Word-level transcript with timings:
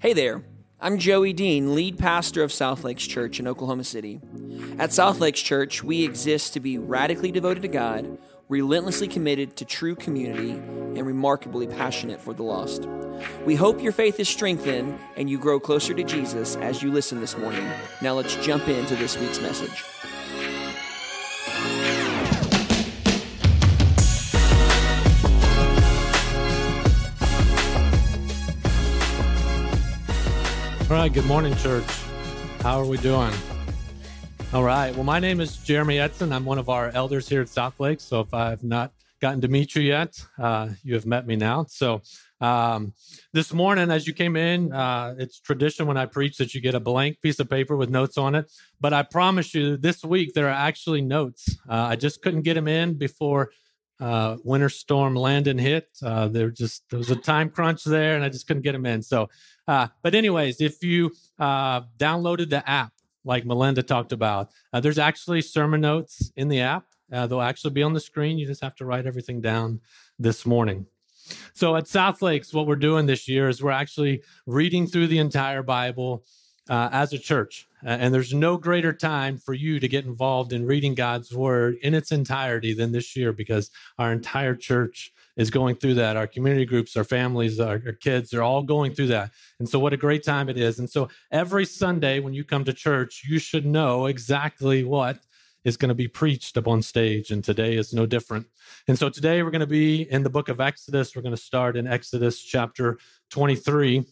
Hey 0.00 0.12
there, 0.12 0.44
I'm 0.80 0.98
Joey 0.98 1.32
Dean, 1.32 1.74
lead 1.74 1.98
pastor 1.98 2.44
of 2.44 2.52
South 2.52 2.84
Lakes 2.84 3.04
Church 3.04 3.40
in 3.40 3.48
Oklahoma 3.48 3.82
City. 3.82 4.20
At 4.78 4.92
South 4.92 5.18
Lakes 5.18 5.40
Church, 5.40 5.82
we 5.82 6.04
exist 6.04 6.52
to 6.52 6.60
be 6.60 6.78
radically 6.78 7.32
devoted 7.32 7.62
to 7.62 7.68
God, 7.68 8.16
relentlessly 8.48 9.08
committed 9.08 9.56
to 9.56 9.64
true 9.64 9.96
community, 9.96 10.52
and 10.52 11.04
remarkably 11.04 11.66
passionate 11.66 12.20
for 12.20 12.32
the 12.32 12.44
lost. 12.44 12.86
We 13.44 13.56
hope 13.56 13.82
your 13.82 13.90
faith 13.90 14.20
is 14.20 14.28
strengthened 14.28 14.96
and 15.16 15.28
you 15.28 15.36
grow 15.36 15.58
closer 15.58 15.92
to 15.94 16.04
Jesus 16.04 16.54
as 16.54 16.80
you 16.80 16.92
listen 16.92 17.18
this 17.20 17.36
morning. 17.36 17.68
Now 18.00 18.14
let's 18.14 18.36
jump 18.36 18.68
into 18.68 18.94
this 18.94 19.18
week's 19.18 19.40
message. 19.40 19.82
All 30.90 30.96
right, 30.96 31.12
good 31.12 31.26
morning, 31.26 31.54
church. 31.56 31.84
How 32.60 32.80
are 32.80 32.86
we 32.86 32.96
doing? 32.96 33.34
All 34.54 34.64
right. 34.64 34.94
Well, 34.94 35.04
my 35.04 35.20
name 35.20 35.38
is 35.38 35.58
Jeremy 35.58 35.98
Edson. 35.98 36.32
I'm 36.32 36.46
one 36.46 36.56
of 36.56 36.70
our 36.70 36.88
elders 36.94 37.28
here 37.28 37.42
at 37.42 37.50
South 37.50 37.78
Lake. 37.78 38.00
So 38.00 38.20
if 38.20 38.32
I've 38.32 38.64
not 38.64 38.92
gotten 39.20 39.42
to 39.42 39.48
meet 39.48 39.74
you 39.74 39.82
yet, 39.82 40.18
uh, 40.38 40.70
you 40.82 40.94
have 40.94 41.04
met 41.04 41.26
me 41.26 41.36
now. 41.36 41.66
So 41.68 42.00
um, 42.40 42.94
this 43.34 43.52
morning, 43.52 43.90
as 43.90 44.06
you 44.06 44.14
came 44.14 44.34
in, 44.34 44.72
uh, 44.72 45.14
it's 45.18 45.40
tradition 45.40 45.86
when 45.86 45.98
I 45.98 46.06
preach 46.06 46.38
that 46.38 46.54
you 46.54 46.62
get 46.62 46.74
a 46.74 46.80
blank 46.80 47.20
piece 47.20 47.38
of 47.38 47.50
paper 47.50 47.76
with 47.76 47.90
notes 47.90 48.16
on 48.16 48.34
it. 48.34 48.50
But 48.80 48.94
I 48.94 49.02
promise 49.02 49.52
you, 49.52 49.76
this 49.76 50.02
week 50.02 50.32
there 50.32 50.46
are 50.46 50.68
actually 50.68 51.02
notes. 51.02 51.54
Uh, 51.68 51.74
I 51.74 51.96
just 51.96 52.22
couldn't 52.22 52.42
get 52.42 52.54
them 52.54 52.66
in 52.66 52.94
before 52.94 53.50
uh, 54.00 54.36
winter 54.44 54.68
storm 54.68 55.14
Landon 55.14 55.58
hit. 55.58 55.88
Uh, 56.02 56.28
there 56.28 56.50
just 56.50 56.88
there 56.90 56.98
was 56.98 57.10
a 57.10 57.16
time 57.16 57.50
crunch 57.50 57.84
there, 57.84 58.14
and 58.14 58.24
I 58.24 58.28
just 58.28 58.46
couldn't 58.46 58.62
get 58.62 58.72
them 58.72 58.86
in. 58.86 59.02
So, 59.02 59.28
uh, 59.66 59.88
but 60.02 60.14
anyways, 60.14 60.60
if 60.60 60.82
you 60.82 61.12
uh, 61.38 61.82
downloaded 61.98 62.50
the 62.50 62.68
app, 62.68 62.92
like 63.24 63.44
Melinda 63.44 63.82
talked 63.82 64.12
about, 64.12 64.50
uh, 64.72 64.80
there's 64.80 64.98
actually 64.98 65.40
sermon 65.40 65.80
notes 65.80 66.32
in 66.36 66.48
the 66.48 66.60
app. 66.60 66.86
Uh, 67.12 67.26
they'll 67.26 67.40
actually 67.40 67.72
be 67.72 67.82
on 67.82 67.92
the 67.92 68.00
screen. 68.00 68.38
You 68.38 68.46
just 68.46 68.62
have 68.62 68.74
to 68.76 68.84
write 68.84 69.06
everything 69.06 69.40
down 69.40 69.80
this 70.18 70.44
morning. 70.46 70.86
So 71.52 71.76
at 71.76 71.88
South 71.88 72.22
Lakes, 72.22 72.54
what 72.54 72.66
we're 72.66 72.76
doing 72.76 73.06
this 73.06 73.28
year 73.28 73.48
is 73.48 73.62
we're 73.62 73.70
actually 73.70 74.22
reading 74.46 74.86
through 74.86 75.08
the 75.08 75.18
entire 75.18 75.62
Bible 75.62 76.24
uh, 76.68 76.88
as 76.92 77.12
a 77.12 77.18
church. 77.18 77.66
Uh, 77.84 77.90
and 77.90 78.12
there's 78.12 78.34
no 78.34 78.56
greater 78.56 78.92
time 78.92 79.38
for 79.38 79.54
you 79.54 79.78
to 79.80 79.88
get 79.88 80.04
involved 80.04 80.52
in 80.52 80.66
reading 80.66 80.94
God's 80.94 81.32
word 81.32 81.76
in 81.82 81.94
its 81.94 82.12
entirety 82.12 82.74
than 82.74 82.92
this 82.92 83.14
year 83.14 83.32
because 83.32 83.70
our 83.98 84.12
entire 84.12 84.54
church 84.54 85.12
is 85.36 85.50
going 85.50 85.76
through 85.76 85.94
that. 85.94 86.16
Our 86.16 86.26
community 86.26 86.66
groups, 86.66 86.96
our 86.96 87.04
families, 87.04 87.60
our, 87.60 87.80
our 87.86 87.92
kids, 87.92 88.30
they're 88.30 88.42
all 88.42 88.62
going 88.62 88.92
through 88.92 89.06
that. 89.06 89.30
And 89.60 89.68
so, 89.68 89.78
what 89.78 89.92
a 89.92 89.96
great 89.96 90.24
time 90.24 90.48
it 90.48 90.58
is. 90.58 90.80
And 90.80 90.90
so, 90.90 91.08
every 91.30 91.64
Sunday 91.64 92.20
when 92.20 92.34
you 92.34 92.44
come 92.44 92.64
to 92.64 92.72
church, 92.72 93.22
you 93.26 93.38
should 93.38 93.64
know 93.64 94.06
exactly 94.06 94.84
what 94.84 95.20
is 95.64 95.76
going 95.76 95.90
to 95.90 95.94
be 95.94 96.08
preached 96.08 96.56
up 96.58 96.66
on 96.66 96.82
stage. 96.82 97.30
And 97.30 97.42
today 97.42 97.76
is 97.76 97.94
no 97.94 98.04
different. 98.04 98.46
And 98.88 98.98
so, 98.98 99.08
today 99.08 99.42
we're 99.42 99.52
going 99.52 99.60
to 99.60 99.66
be 99.66 100.10
in 100.10 100.24
the 100.24 100.30
book 100.30 100.48
of 100.48 100.60
Exodus. 100.60 101.14
We're 101.14 101.22
going 101.22 101.36
to 101.36 101.40
start 101.40 101.76
in 101.76 101.86
Exodus 101.86 102.40
chapter 102.40 102.98
23. 103.30 104.04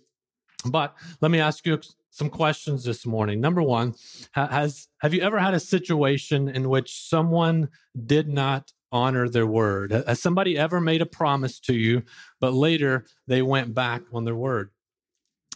But 0.71 0.95
let 1.21 1.31
me 1.31 1.41
ask 1.41 1.67
you 1.67 1.81
some 2.17 2.31
questions 2.31 2.83
this 2.83 3.05
morning. 3.05 3.43
Number 3.43 3.63
one, 3.63 3.95
has 4.33 4.89
have 5.01 5.13
you 5.13 5.21
ever 5.21 5.39
had 5.39 5.53
a 5.53 5.61
situation 5.61 6.49
in 6.49 6.71
which 6.71 7.07
someone 7.07 7.69
did 8.07 8.27
not 8.27 8.73
honor 8.91 9.29
their 9.29 9.47
word? 9.47 9.93
Has 9.93 10.23
somebody 10.23 10.57
ever 10.57 10.81
made 10.81 11.03
a 11.03 11.07
promise 11.07 11.61
to 11.61 11.75
you, 11.75 12.03
but 12.41 12.55
later 12.55 13.05
they 13.27 13.43
went 13.43 13.75
back 13.75 14.01
on 14.15 14.25
their 14.25 14.35
word? 14.35 14.71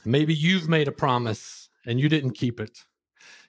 Maybe 0.04 0.34
you've 0.34 0.68
made 0.68 0.86
a 0.86 0.92
promise 0.92 1.70
and 1.86 1.98
you 1.98 2.10
didn't 2.10 2.32
keep 2.32 2.60
it 2.60 2.84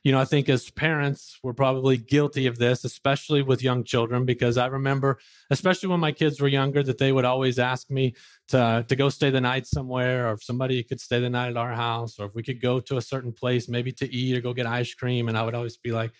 you 0.04 0.12
know, 0.12 0.20
I 0.20 0.26
think 0.26 0.50
as 0.50 0.70
parents, 0.72 1.38
we're 1.44 1.54
probably 1.54 1.98
guilty 1.98 2.48
of 2.48 2.58
this, 2.58 2.84
especially 2.84 3.44
with 3.44 3.62
young 3.62 3.84
children, 3.84 4.26
because 4.26 4.58
I 4.58 4.66
remember, 4.66 5.20
especially 5.52 5.90
when 5.90 6.00
my 6.00 6.12
kids 6.12 6.42
were 6.42 6.48
younger, 6.48 6.82
that 6.84 6.98
they 6.98 7.12
would 7.12 7.26
always 7.26 7.60
ask 7.60 7.90
me 7.92 8.16
to, 8.48 8.84
to 8.88 8.96
go 8.96 9.10
stay 9.10 9.30
the 9.30 9.42
night 9.42 9.68
somewhere, 9.68 10.30
or 10.30 10.34
if 10.34 10.44
somebody 10.44 10.82
could 10.84 11.00
stay 11.00 11.20
the 11.20 11.30
night 11.30 11.50
at 11.50 11.58
our 11.58 11.74
house, 11.74 12.20
or 12.20 12.26
if 12.26 12.34
we 12.34 12.42
could 12.42 12.62
go 12.62 12.80
to 12.80 12.98
a 12.98 13.02
certain 13.02 13.32
place, 13.32 13.70
maybe 13.70 13.92
to 13.92 14.12
eat 14.12 14.36
or 14.36 14.42
go 14.42 14.54
get 14.54 14.66
ice 14.66 14.94
cream. 14.94 15.30
And 15.30 15.38
I 15.38 15.44
would 15.44 15.56
always 15.56 15.78
be 15.78 15.92
like, 15.92 16.12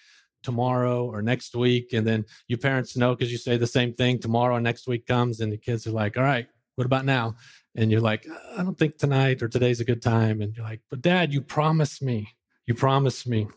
tomorrow 0.44 1.06
or 1.06 1.22
next 1.22 1.56
week. 1.56 1.94
And 1.94 2.06
then 2.06 2.26
you 2.48 2.58
parents 2.58 2.98
know 2.98 3.16
because 3.16 3.32
you 3.32 3.38
say 3.38 3.58
the 3.58 3.68
same 3.68 3.94
thing 3.94 4.20
tomorrow 4.20 4.56
and 4.56 4.64
next 4.64 4.88
week 4.88 5.06
comes, 5.06 5.40
and 5.40 5.52
the 5.52 5.58
kids 5.58 5.88
are 5.88 5.92
like, 5.92 6.18
all 6.18 6.24
right, 6.24 6.48
what 6.76 6.86
about 6.86 7.06
now? 7.06 7.36
And 7.76 7.92
you're 7.92 8.02
like, 8.02 8.28
I 8.58 8.64
don't 8.64 8.78
think 8.78 8.98
tonight 8.98 9.42
or 9.42 9.48
today's 9.48 9.80
a 9.80 9.86
good 9.86 10.02
time. 10.02 10.42
And 10.42 10.56
you're 10.56 10.66
like, 10.66 10.82
but 10.90 11.02
dad, 11.02 11.34
you 11.34 11.42
promised 11.42 12.02
me. 12.02 12.28
You 12.66 12.74
promised 12.76 13.28
me 13.28 13.48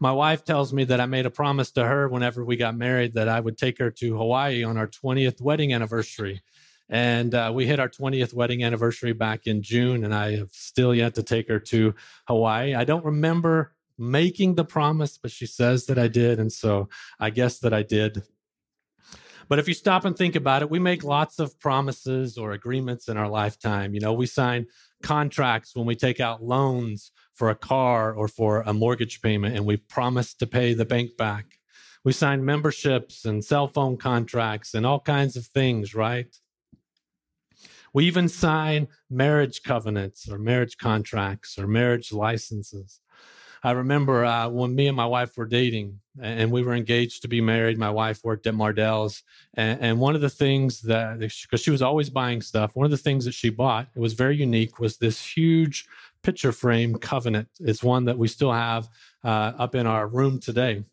my 0.00 0.12
wife 0.12 0.44
tells 0.44 0.72
me 0.72 0.84
that 0.84 1.00
I 1.00 1.06
made 1.06 1.26
a 1.26 1.30
promise 1.30 1.70
to 1.72 1.84
her 1.84 2.08
whenever 2.08 2.44
we 2.44 2.56
got 2.56 2.76
married 2.76 3.14
that 3.14 3.28
I 3.28 3.40
would 3.40 3.58
take 3.58 3.78
her 3.78 3.90
to 3.90 4.16
Hawaii 4.16 4.64
on 4.64 4.76
our 4.76 4.86
20th 4.86 5.40
wedding 5.40 5.72
anniversary. 5.72 6.42
And 6.88 7.34
uh, 7.34 7.52
we 7.54 7.66
hit 7.66 7.80
our 7.80 7.88
20th 7.88 8.32
wedding 8.32 8.64
anniversary 8.64 9.12
back 9.12 9.46
in 9.46 9.62
June, 9.62 10.04
and 10.04 10.14
I 10.14 10.36
have 10.36 10.52
still 10.52 10.94
yet 10.94 11.14
to 11.16 11.22
take 11.22 11.48
her 11.48 11.58
to 11.60 11.94
Hawaii. 12.26 12.74
I 12.74 12.84
don't 12.84 13.04
remember 13.04 13.74
making 13.98 14.54
the 14.54 14.64
promise, 14.64 15.18
but 15.18 15.30
she 15.30 15.46
says 15.46 15.86
that 15.86 15.98
I 15.98 16.08
did. 16.08 16.38
And 16.38 16.52
so 16.52 16.88
I 17.18 17.30
guess 17.30 17.58
that 17.58 17.74
I 17.74 17.82
did. 17.82 18.22
But 19.48 19.58
if 19.58 19.66
you 19.66 19.74
stop 19.74 20.04
and 20.04 20.16
think 20.16 20.36
about 20.36 20.62
it, 20.62 20.70
we 20.70 20.78
make 20.78 21.02
lots 21.02 21.38
of 21.38 21.58
promises 21.58 22.36
or 22.38 22.52
agreements 22.52 23.08
in 23.08 23.16
our 23.16 23.28
lifetime. 23.28 23.94
You 23.94 24.00
know, 24.00 24.12
we 24.12 24.26
sign 24.26 24.66
contracts 25.02 25.74
when 25.74 25.86
we 25.86 25.96
take 25.96 26.20
out 26.20 26.42
loans 26.42 27.12
for 27.38 27.50
a 27.50 27.54
car 27.54 28.12
or 28.12 28.26
for 28.26 28.62
a 28.62 28.74
mortgage 28.74 29.22
payment 29.22 29.54
and 29.56 29.64
we 29.64 29.76
promise 29.76 30.34
to 30.34 30.46
pay 30.46 30.74
the 30.74 30.84
bank 30.84 31.16
back. 31.16 31.46
We 32.04 32.12
sign 32.12 32.44
memberships 32.44 33.24
and 33.24 33.44
cell 33.44 33.68
phone 33.68 33.96
contracts 33.96 34.74
and 34.74 34.84
all 34.84 34.98
kinds 34.98 35.36
of 35.36 35.46
things, 35.46 35.94
right? 35.94 36.34
We 37.94 38.06
even 38.06 38.28
sign 38.28 38.88
marriage 39.08 39.62
covenants 39.62 40.28
or 40.28 40.38
marriage 40.38 40.78
contracts 40.78 41.58
or 41.58 41.68
marriage 41.68 42.12
licenses. 42.12 43.00
I 43.62 43.72
remember 43.72 44.24
uh, 44.24 44.48
when 44.48 44.74
me 44.74 44.86
and 44.86 44.96
my 44.96 45.06
wife 45.06 45.36
were 45.36 45.46
dating 45.46 46.00
and 46.20 46.50
we 46.50 46.62
were 46.62 46.74
engaged 46.74 47.22
to 47.22 47.28
be 47.28 47.40
married. 47.40 47.78
My 47.78 47.90
wife 47.90 48.20
worked 48.22 48.46
at 48.46 48.54
Mardel's. 48.54 49.22
And, 49.54 49.80
and 49.80 50.00
one 50.00 50.14
of 50.14 50.20
the 50.20 50.30
things 50.30 50.82
that, 50.82 51.18
because 51.18 51.60
she 51.60 51.70
was 51.70 51.82
always 51.82 52.10
buying 52.10 52.40
stuff, 52.40 52.76
one 52.76 52.84
of 52.84 52.90
the 52.90 52.96
things 52.96 53.24
that 53.24 53.34
she 53.34 53.50
bought, 53.50 53.88
it 53.94 54.00
was 54.00 54.14
very 54.14 54.36
unique, 54.36 54.78
was 54.78 54.98
this 54.98 55.24
huge 55.24 55.86
picture 56.22 56.52
frame 56.52 56.96
covenant. 56.96 57.48
It's 57.60 57.82
one 57.82 58.04
that 58.06 58.18
we 58.18 58.28
still 58.28 58.52
have 58.52 58.88
uh, 59.24 59.52
up 59.58 59.74
in 59.74 59.86
our 59.86 60.06
room 60.06 60.40
today. 60.40 60.84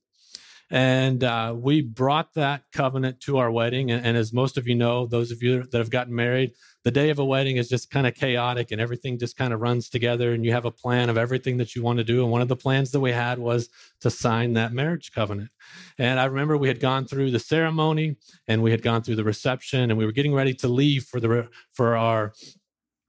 And 0.71 1.23
uh, 1.23 1.53
we 1.55 1.81
brought 1.81 2.33
that 2.33 2.63
covenant 2.73 3.19
to 3.21 3.37
our 3.37 3.51
wedding. 3.51 3.91
And, 3.91 4.03
and, 4.03 4.17
as 4.17 4.33
most 4.33 4.57
of 4.57 4.67
you 4.67 4.73
know, 4.73 5.05
those 5.05 5.29
of 5.31 5.43
you 5.43 5.63
that 5.63 5.77
have 5.77 5.91
gotten 5.91 6.15
married, 6.15 6.53
the 6.83 6.89
day 6.89 7.11
of 7.11 7.19
a 7.19 7.25
wedding 7.25 7.57
is 7.57 7.69
just 7.69 7.91
kind 7.91 8.07
of 8.07 8.15
chaotic 8.15 8.71
and 8.71 8.81
everything 8.81 9.19
just 9.19 9.37
kind 9.37 9.53
of 9.53 9.61
runs 9.61 9.89
together. 9.89 10.33
And 10.33 10.43
you 10.43 10.51
have 10.53 10.65
a 10.65 10.71
plan 10.71 11.09
of 11.09 11.17
everything 11.17 11.57
that 11.57 11.75
you 11.75 11.83
want 11.83 11.99
to 11.99 12.03
do. 12.03 12.23
And 12.23 12.31
one 12.31 12.41
of 12.41 12.47
the 12.47 12.55
plans 12.55 12.89
that 12.91 12.99
we 12.99 13.11
had 13.11 13.37
was 13.37 13.69
to 14.01 14.09
sign 14.09 14.53
that 14.53 14.73
marriage 14.73 15.11
covenant. 15.11 15.51
And 15.99 16.19
I 16.19 16.25
remember 16.25 16.57
we 16.57 16.67
had 16.67 16.79
gone 16.79 17.05
through 17.05 17.29
the 17.29 17.39
ceremony 17.39 18.15
and 18.47 18.63
we 18.63 18.71
had 18.71 18.81
gone 18.81 19.03
through 19.03 19.17
the 19.17 19.23
reception 19.23 19.91
and 19.91 19.97
we 19.97 20.05
were 20.05 20.11
getting 20.11 20.33
ready 20.33 20.55
to 20.55 20.67
leave 20.67 21.03
for 21.03 21.19
the 21.19 21.47
for 21.73 21.95
our 21.95 22.33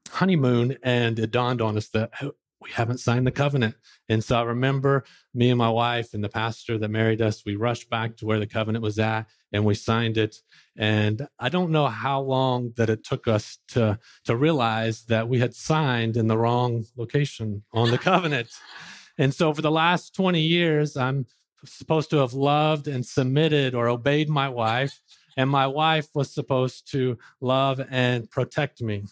honeymoon. 0.09 0.77
And 0.83 1.19
it 1.19 1.31
dawned 1.31 1.61
on 1.61 1.77
us 1.77 1.89
that 1.89 2.11
oh, 2.22 2.33
we 2.61 2.71
haven't 2.71 2.99
signed 2.99 3.27
the 3.27 3.33
covenant. 3.33 3.75
And 4.09 4.22
so 4.25 4.39
I 4.39 4.43
remember 4.43 5.05
me 5.34 5.50
and 5.50 5.59
my 5.59 5.69
wife 5.69 6.15
and 6.15 6.25
the 6.25 6.28
pastor 6.28 6.78
that 6.78 6.89
married 6.89 7.21
us, 7.21 7.44
we 7.44 7.56
rushed 7.56 7.91
back 7.91 8.16
to 8.16 8.27
where 8.27 8.39
the 8.39 8.47
covenant 8.47 8.83
was 8.83 8.99
at 8.99 9.27
and 9.53 9.65
we 9.65 9.75
signed 9.75 10.16
it. 10.16 10.37
And 10.77 11.28
I 11.39 11.49
don't 11.49 11.71
know 11.71 11.87
how 11.87 12.21
long 12.21 12.72
that 12.77 12.91
it 12.91 13.05
took 13.05 13.28
us 13.28 13.59
to, 13.69 13.99
to 14.25 14.37
realize 14.37 15.05
that 15.05 15.28
we 15.28 15.39
had 15.39 15.55
signed 15.55 16.16
in 16.16 16.27
the 16.27 16.39
wrong 16.39 16.84
location 16.97 17.62
on 17.72 17.91
the 17.91 17.98
covenant. 17.98 18.48
And 19.19 19.33
so 19.33 19.54
for 19.54 19.63
the 19.63 19.71
last 19.71 20.15
20 20.15 20.42
years, 20.42 20.95
I'm 20.95 21.25
supposed 21.65 22.10
to 22.10 22.19
have 22.19 22.34
loved 22.34 22.86
and 22.86 23.04
submitted 23.04 23.75
or 23.75 23.89
obeyed 23.89 24.28
my 24.28 24.48
wife. 24.48 25.01
And 25.36 25.51
my 25.51 25.66
wife 25.66 26.09
was 26.15 26.33
supposed 26.33 26.91
to 26.92 27.19
love 27.41 27.80
and 27.91 28.30
protect 28.30 28.83
me. 28.83 29.04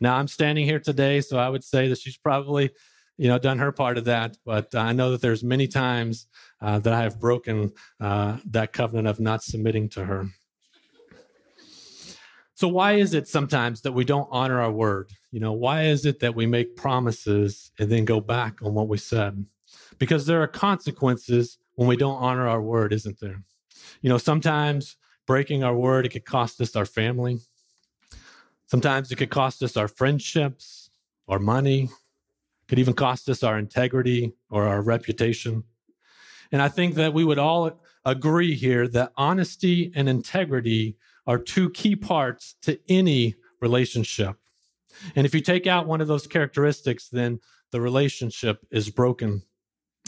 Now 0.00 0.16
I'm 0.16 0.28
standing 0.28 0.64
here 0.64 0.80
today, 0.80 1.20
so 1.20 1.38
I 1.38 1.48
would 1.48 1.64
say 1.64 1.88
that 1.88 1.98
she's 1.98 2.16
probably, 2.16 2.70
you 3.16 3.28
know, 3.28 3.38
done 3.38 3.58
her 3.58 3.72
part 3.72 3.98
of 3.98 4.04
that. 4.04 4.36
But 4.44 4.74
I 4.74 4.92
know 4.92 5.10
that 5.12 5.20
there's 5.20 5.42
many 5.42 5.66
times 5.66 6.26
uh, 6.60 6.78
that 6.80 6.92
I 6.92 7.02
have 7.02 7.20
broken 7.20 7.72
uh, 8.00 8.38
that 8.50 8.72
covenant 8.72 9.08
of 9.08 9.20
not 9.20 9.42
submitting 9.42 9.88
to 9.90 10.04
her. 10.04 10.28
So 12.54 12.66
why 12.66 12.94
is 12.94 13.14
it 13.14 13.28
sometimes 13.28 13.82
that 13.82 13.92
we 13.92 14.04
don't 14.04 14.28
honor 14.32 14.60
our 14.60 14.72
word? 14.72 15.12
You 15.30 15.38
know, 15.38 15.52
why 15.52 15.84
is 15.84 16.04
it 16.04 16.18
that 16.20 16.34
we 16.34 16.44
make 16.44 16.74
promises 16.74 17.70
and 17.78 17.88
then 17.88 18.04
go 18.04 18.20
back 18.20 18.60
on 18.62 18.74
what 18.74 18.88
we 18.88 18.98
said? 18.98 19.46
Because 19.98 20.26
there 20.26 20.42
are 20.42 20.48
consequences 20.48 21.58
when 21.76 21.86
we 21.86 21.96
don't 21.96 22.16
honor 22.16 22.48
our 22.48 22.60
word, 22.60 22.92
isn't 22.92 23.20
there? 23.20 23.44
You 24.02 24.08
know, 24.08 24.18
sometimes 24.18 24.96
breaking 25.24 25.62
our 25.62 25.76
word 25.76 26.06
it 26.06 26.08
could 26.08 26.24
cost 26.24 26.60
us 26.60 26.74
our 26.74 26.86
family 26.86 27.38
Sometimes 28.68 29.10
it 29.10 29.16
could 29.16 29.30
cost 29.30 29.62
us 29.62 29.76
our 29.76 29.88
friendships, 29.88 30.90
our 31.26 31.38
money, 31.38 31.88
could 32.68 32.78
even 32.78 32.92
cost 32.92 33.28
us 33.30 33.42
our 33.42 33.58
integrity 33.58 34.34
or 34.50 34.68
our 34.68 34.82
reputation. 34.82 35.64
And 36.52 36.60
I 36.60 36.68
think 36.68 36.94
that 36.94 37.14
we 37.14 37.24
would 37.24 37.38
all 37.38 37.80
agree 38.04 38.54
here 38.54 38.86
that 38.88 39.12
honesty 39.16 39.90
and 39.94 40.08
integrity 40.08 40.96
are 41.26 41.38
two 41.38 41.70
key 41.70 41.96
parts 41.96 42.56
to 42.62 42.78
any 42.88 43.36
relationship. 43.60 44.36
And 45.16 45.24
if 45.24 45.34
you 45.34 45.40
take 45.40 45.66
out 45.66 45.86
one 45.86 46.02
of 46.02 46.08
those 46.08 46.26
characteristics, 46.26 47.08
then 47.08 47.40
the 47.70 47.80
relationship 47.80 48.66
is 48.70 48.90
broken. 48.90 49.42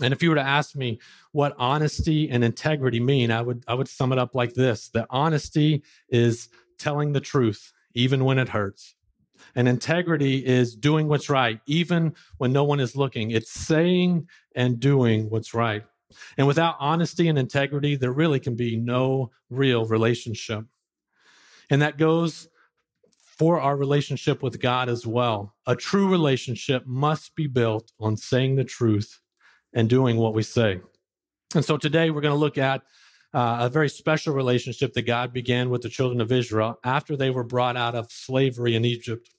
And 0.02 0.12
if 0.12 0.22
you 0.22 0.30
were 0.30 0.36
to 0.36 0.42
ask 0.42 0.76
me 0.76 1.00
what 1.32 1.54
honesty 1.58 2.30
and 2.30 2.44
integrity 2.44 3.00
mean, 3.00 3.30
I 3.30 3.40
would 3.42 3.64
I 3.68 3.74
would 3.74 3.88
sum 3.88 4.12
it 4.12 4.18
up 4.18 4.34
like 4.34 4.54
this: 4.54 4.88
that 4.90 5.06
honesty 5.10 5.82
is 6.08 6.48
telling 6.78 7.12
the 7.12 7.20
truth 7.20 7.72
even 7.94 8.24
when 8.24 8.38
it 8.38 8.48
hurts. 8.48 8.94
And 9.54 9.68
integrity 9.68 10.44
is 10.46 10.76
doing 10.76 11.08
what's 11.08 11.30
right 11.30 11.60
even 11.66 12.14
when 12.38 12.52
no 12.52 12.64
one 12.64 12.80
is 12.80 12.94
looking. 12.96 13.30
It's 13.30 13.50
saying 13.50 14.28
and 14.54 14.78
doing 14.78 15.30
what's 15.30 15.54
right. 15.54 15.82
And 16.36 16.46
without 16.46 16.76
honesty 16.78 17.28
and 17.28 17.38
integrity, 17.38 17.96
there 17.96 18.12
really 18.12 18.40
can 18.40 18.56
be 18.56 18.76
no 18.76 19.30
real 19.48 19.86
relationship. 19.86 20.64
And 21.70 21.82
that 21.82 21.98
goes 21.98 22.48
for 23.38 23.60
our 23.60 23.76
relationship 23.76 24.42
with 24.42 24.60
God 24.60 24.88
as 24.88 25.06
well. 25.06 25.54
A 25.66 25.74
true 25.74 26.10
relationship 26.10 26.84
must 26.86 27.34
be 27.34 27.46
built 27.46 27.92
on 27.98 28.16
saying 28.16 28.56
the 28.56 28.64
truth 28.64 29.20
and 29.72 29.88
doing 29.88 30.16
what 30.16 30.34
we 30.34 30.42
say. 30.42 30.80
And 31.54 31.64
so 31.64 31.76
today 31.76 32.10
we're 32.10 32.20
going 32.20 32.34
to 32.34 32.38
look 32.38 32.58
at 32.58 32.82
uh, 33.32 33.58
a 33.60 33.68
very 33.68 33.88
special 33.88 34.34
relationship 34.34 34.92
that 34.94 35.02
God 35.02 35.32
began 35.32 35.70
with 35.70 35.82
the 35.82 35.88
children 35.88 36.20
of 36.20 36.32
Israel 36.32 36.78
after 36.84 37.16
they 37.16 37.30
were 37.30 37.44
brought 37.44 37.76
out 37.76 37.94
of 37.94 38.10
slavery 38.10 38.74
in 38.74 38.84
Egypt. 38.84 39.30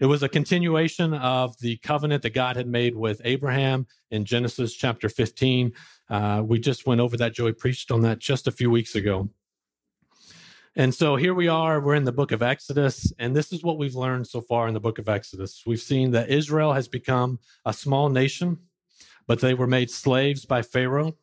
It 0.00 0.06
was 0.06 0.22
a 0.22 0.28
continuation 0.28 1.14
of 1.14 1.58
the 1.60 1.76
covenant 1.78 2.22
that 2.22 2.34
God 2.34 2.56
had 2.56 2.66
made 2.66 2.96
with 2.96 3.20
Abraham 3.24 3.86
in 4.10 4.24
Genesis 4.24 4.74
chapter 4.74 5.08
15. 5.08 5.72
Uh, 6.08 6.42
we 6.44 6.58
just 6.58 6.86
went 6.86 7.00
over 7.00 7.16
that. 7.18 7.34
Joey 7.34 7.52
preached 7.52 7.90
on 7.90 8.02
that 8.02 8.18
just 8.18 8.46
a 8.46 8.52
few 8.52 8.70
weeks 8.70 8.94
ago. 8.94 9.28
And 10.76 10.94
so 10.94 11.16
here 11.16 11.34
we 11.34 11.48
are, 11.48 11.80
we're 11.80 11.96
in 11.96 12.04
the 12.04 12.12
book 12.12 12.30
of 12.30 12.42
Exodus, 12.42 13.12
and 13.18 13.34
this 13.34 13.52
is 13.52 13.64
what 13.64 13.76
we've 13.76 13.96
learned 13.96 14.28
so 14.28 14.40
far 14.40 14.68
in 14.68 14.74
the 14.74 14.80
book 14.80 15.00
of 15.00 15.08
Exodus. 15.08 15.64
We've 15.66 15.80
seen 15.80 16.12
that 16.12 16.30
Israel 16.30 16.72
has 16.72 16.86
become 16.86 17.40
a 17.64 17.72
small 17.72 18.08
nation, 18.08 18.56
but 19.26 19.40
they 19.40 19.52
were 19.52 19.66
made 19.66 19.90
slaves 19.90 20.44
by 20.44 20.62
Pharaoh. 20.62 21.16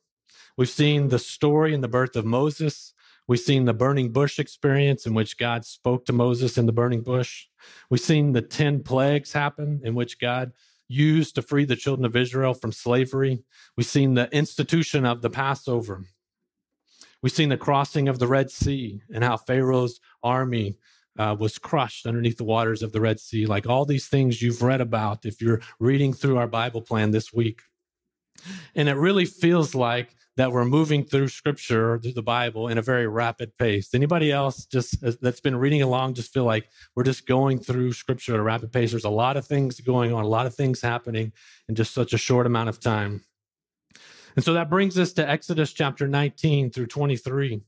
We've 0.58 0.70
seen 0.70 1.10
the 1.10 1.20
story 1.20 1.74
and 1.74 1.84
the 1.84 1.88
birth 1.88 2.16
of 2.16 2.26
Moses. 2.26 2.94
We've 3.28 3.40
seen 3.40 3.66
the 3.66 3.74
burning 3.74 4.12
bush 4.12 4.40
experience 4.40 5.06
in 5.06 5.14
which 5.14 5.38
God 5.38 5.66
spoke 5.66 6.06
to 6.06 6.14
Moses 6.14 6.58
in 6.58 6.66
the 6.66 6.72
burning 6.72 7.04
bush. 7.04 7.46
We've 7.90 8.02
seen 8.02 8.32
the 8.32 8.42
10 8.42 8.84
plagues 8.84 9.34
happen 9.34 9.82
in 9.84 9.94
which 9.94 10.20
God 10.20 10.54
used 10.88 11.36
to 11.36 11.42
free 11.42 11.66
the 11.66 11.76
children 11.76 12.06
of 12.06 12.16
Israel 12.16 12.54
from 12.54 12.72
slavery. 12.72 13.44
We've 13.76 13.86
seen 13.86 14.14
the 14.14 14.30
institution 14.36 15.06
of 15.06 15.22
the 15.22 15.30
Passover. 15.30 16.06
We've 17.22 17.34
seen 17.34 17.50
the 17.50 17.58
crossing 17.58 18.08
of 18.08 18.20
the 18.20 18.28
Red 18.28 18.50
Sea 18.50 19.02
and 19.14 19.24
how 19.24 19.38
Pharaoh's 19.38 20.00
army 20.24 20.78
uh, 21.20 21.36
was 21.38 21.58
crushed 21.58 22.06
underneath 22.06 22.38
the 22.38 22.44
waters 22.44 22.82
of 22.82 22.92
the 22.94 23.02
Red 23.02 23.20
Sea. 23.20 23.46
Like 23.46 23.68
all 23.68 23.86
these 23.86 24.08
things 24.08 24.42
you've 24.42 24.62
read 24.62 24.82
about 24.82 25.26
if 25.26 25.42
you're 25.42 25.62
reading 25.80 26.14
through 26.14 26.38
our 26.38 26.48
Bible 26.48 26.82
plan 26.82 27.12
this 27.12 27.34
week. 27.34 27.62
And 28.76 28.88
it 28.88 28.94
really 28.94 29.26
feels 29.26 29.76
like 29.76 30.16
that 30.38 30.52
we're 30.52 30.66
moving 30.66 31.04
through 31.04 31.28
scripture 31.28 32.00
through 32.00 32.14
the 32.14 32.22
bible 32.22 32.68
in 32.68 32.78
a 32.78 32.82
very 32.82 33.08
rapid 33.08 33.58
pace. 33.58 33.94
Anybody 33.94 34.32
else 34.32 34.66
just 34.66 35.04
uh, 35.04 35.12
that's 35.20 35.42
been 35.42 35.56
reading 35.56 35.82
along 35.82 36.14
just 36.14 36.32
feel 36.32 36.46
like 36.46 36.70
we're 36.96 37.04
just 37.04 37.28
going 37.28 37.60
through 37.60 37.92
scripture 37.94 38.36
at 38.36 38.40
a 38.40 38.44
rapid 38.44 38.72
pace? 38.72 38.92
There's 38.92 39.04
a 39.04 39.10
lot 39.10 39.36
of 39.36 39.46
things 39.46 39.80
going 39.82 40.14
on 40.14 40.24
a 40.24 40.28
lot 40.28 40.46
of 40.46 40.56
things 40.56 40.80
happening 40.80 41.34
in 41.68 41.76
just 41.76 41.94
such 41.94 42.14
a 42.14 42.18
short 42.18 42.46
amount 42.46 42.70
of 42.70 42.80
time. 42.80 43.24
And 44.36 44.46
so 44.46 44.54
that 44.54 44.70
brings 44.70 44.98
us 45.00 45.14
to 45.14 45.28
exodus 45.28 45.74
chapter 45.74 46.08
19 46.08 46.70
through 46.70 46.88
23 46.88 47.62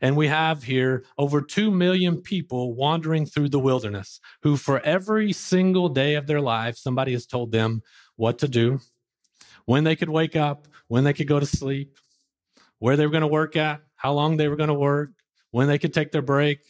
and 0.00 0.16
we 0.16 0.26
have 0.26 0.62
here 0.64 1.04
over 1.18 1.40
2 1.40 1.70
million 1.70 2.16
people 2.16 2.74
wandering 2.74 3.26
through 3.26 3.48
the 3.48 3.58
wilderness 3.60 4.20
who 4.42 4.56
for 4.56 4.80
every 4.80 5.32
single 5.32 5.88
day 5.88 6.14
of 6.14 6.26
their 6.26 6.40
life 6.40 6.76
somebody 6.76 7.12
has 7.12 7.26
told 7.26 7.52
them 7.52 7.82
what 8.16 8.38
to 8.38 8.48
do 8.48 8.80
when 9.66 9.84
they 9.84 9.94
could 9.94 10.08
wake 10.08 10.34
up 10.34 10.66
when 10.88 11.04
they 11.04 11.12
could 11.12 11.28
go 11.28 11.38
to 11.38 11.46
sleep 11.46 11.98
where 12.78 12.96
they 12.96 13.06
were 13.06 13.12
going 13.12 13.22
to 13.22 13.26
work 13.26 13.56
at, 13.56 13.80
how 13.96 14.12
long 14.12 14.36
they 14.36 14.48
were 14.48 14.56
going 14.56 14.68
to 14.68 14.74
work, 14.74 15.10
when 15.50 15.68
they 15.68 15.78
could 15.78 15.92
take 15.92 16.12
their 16.12 16.22
break, 16.22 16.60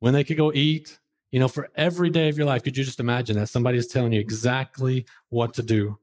when 0.00 0.12
they 0.14 0.24
could 0.24 0.36
go 0.36 0.52
eat. 0.52 0.98
You 1.30 1.38
know, 1.38 1.48
for 1.48 1.68
every 1.76 2.10
day 2.10 2.28
of 2.28 2.36
your 2.36 2.46
life, 2.46 2.64
could 2.64 2.76
you 2.76 2.82
just 2.82 2.98
imagine 2.98 3.36
that 3.36 3.48
somebody 3.48 3.78
is 3.78 3.86
telling 3.86 4.12
you 4.12 4.20
exactly 4.20 5.06
what 5.28 5.54
to 5.54 5.62
do? 5.62 5.98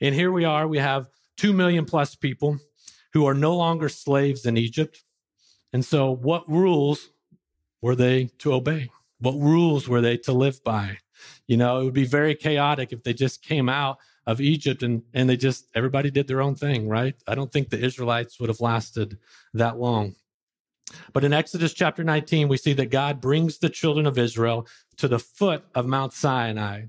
And 0.00 0.14
here 0.14 0.30
we 0.30 0.44
are, 0.44 0.68
we 0.68 0.78
have 0.78 1.08
2 1.38 1.52
million 1.52 1.84
plus 1.84 2.14
people 2.14 2.58
who 3.12 3.26
are 3.26 3.34
no 3.34 3.56
longer 3.56 3.88
slaves 3.88 4.46
in 4.46 4.56
Egypt. 4.56 5.02
And 5.72 5.84
so, 5.84 6.12
what 6.12 6.48
rules 6.48 7.10
were 7.82 7.96
they 7.96 8.26
to 8.38 8.52
obey? 8.52 8.90
What 9.20 9.34
rules 9.34 9.88
were 9.88 10.00
they 10.00 10.16
to 10.18 10.32
live 10.32 10.62
by? 10.62 10.98
You 11.46 11.56
know, 11.56 11.80
it 11.80 11.84
would 11.84 11.94
be 11.94 12.04
very 12.04 12.34
chaotic 12.34 12.92
if 12.92 13.02
they 13.02 13.12
just 13.12 13.42
came 13.42 13.68
out 13.68 13.98
of 14.28 14.42
Egypt 14.42 14.82
and 14.82 15.02
and 15.14 15.28
they 15.28 15.38
just 15.38 15.66
everybody 15.74 16.10
did 16.10 16.28
their 16.28 16.42
own 16.42 16.54
thing, 16.54 16.86
right? 16.86 17.16
I 17.26 17.34
don't 17.34 17.50
think 17.50 17.70
the 17.70 17.82
Israelites 17.82 18.38
would 18.38 18.50
have 18.50 18.60
lasted 18.60 19.18
that 19.54 19.78
long. 19.78 20.14
But 21.14 21.24
in 21.24 21.32
Exodus 21.32 21.72
chapter 21.72 22.04
19, 22.04 22.46
we 22.46 22.58
see 22.58 22.74
that 22.74 22.90
God 22.90 23.20
brings 23.20 23.58
the 23.58 23.70
children 23.70 24.06
of 24.06 24.18
Israel 24.18 24.66
to 24.98 25.08
the 25.08 25.18
foot 25.18 25.64
of 25.74 25.86
Mount 25.86 26.12
Sinai, 26.12 26.84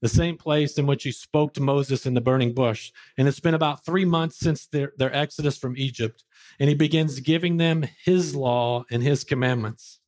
the 0.00 0.08
same 0.08 0.36
place 0.36 0.78
in 0.78 0.86
which 0.86 1.02
he 1.02 1.12
spoke 1.12 1.54
to 1.54 1.60
Moses 1.60 2.06
in 2.06 2.14
the 2.14 2.20
burning 2.20 2.54
bush. 2.54 2.92
And 3.18 3.26
it's 3.26 3.40
been 3.40 3.54
about 3.54 3.84
three 3.84 4.04
months 4.04 4.38
since 4.38 4.66
their, 4.66 4.92
their 4.96 5.14
exodus 5.14 5.58
from 5.58 5.76
Egypt. 5.76 6.24
And 6.60 6.68
he 6.68 6.74
begins 6.74 7.20
giving 7.20 7.56
them 7.56 7.84
his 8.04 8.34
law 8.34 8.84
and 8.90 9.02
his 9.02 9.24
commandments. 9.24 9.98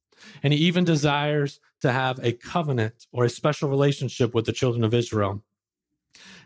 And 0.43 0.53
he 0.53 0.61
even 0.61 0.85
desires 0.85 1.61
to 1.81 1.93
have 1.93 2.19
a 2.23 2.33
covenant 2.33 3.07
or 3.13 3.25
a 3.25 3.31
special 3.31 3.69
relationship 3.69 4.35
with 4.35 4.47
the 4.47 4.53
children 4.53 4.85
of 4.85 4.95
Israel. 4.95 5.43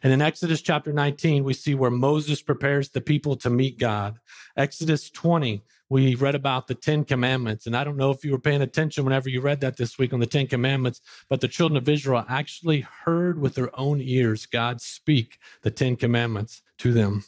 And 0.03 0.13
in 0.13 0.21
Exodus 0.21 0.61
chapter 0.61 0.93
19, 0.93 1.45
we 1.45 1.55
see 1.55 1.75
where 1.75 1.91
Moses 1.91 2.43
prepares 2.43 2.89
the 2.89 3.01
people 3.01 3.37
to 3.37 3.51
meet 3.51 3.79
God. 3.79 4.19
Exodus 4.57 5.09
20, 5.11 5.63
we 5.89 6.17
read 6.17 6.35
about 6.35 6.67
the 6.67 6.75
Ten 6.75 7.05
Commandments. 7.05 7.67
And 7.67 7.77
I 7.77 7.85
don't 7.85 7.97
know 7.97 8.11
if 8.11 8.25
you 8.25 8.33
were 8.33 8.39
paying 8.41 8.63
attention 8.63 9.05
whenever 9.05 9.29
you 9.29 9.41
read 9.41 9.61
that 9.61 9.77
this 9.77 9.99
week 9.99 10.13
on 10.13 10.19
the 10.19 10.27
Ten 10.27 10.49
Commandments, 10.49 11.01
but 11.29 11.41
the 11.41 11.49
children 11.49 11.77
of 11.77 11.89
Israel 11.89 12.25
actually 12.29 12.81
heard 12.81 13.39
with 13.41 13.55
their 13.55 13.79
own 13.79 14.01
ears 14.01 14.47
God 14.47 14.81
speak 14.81 15.39
the 15.63 15.71
Ten 15.71 15.95
Commandments 15.95 16.63
to 16.79 16.93
them. 16.93 17.25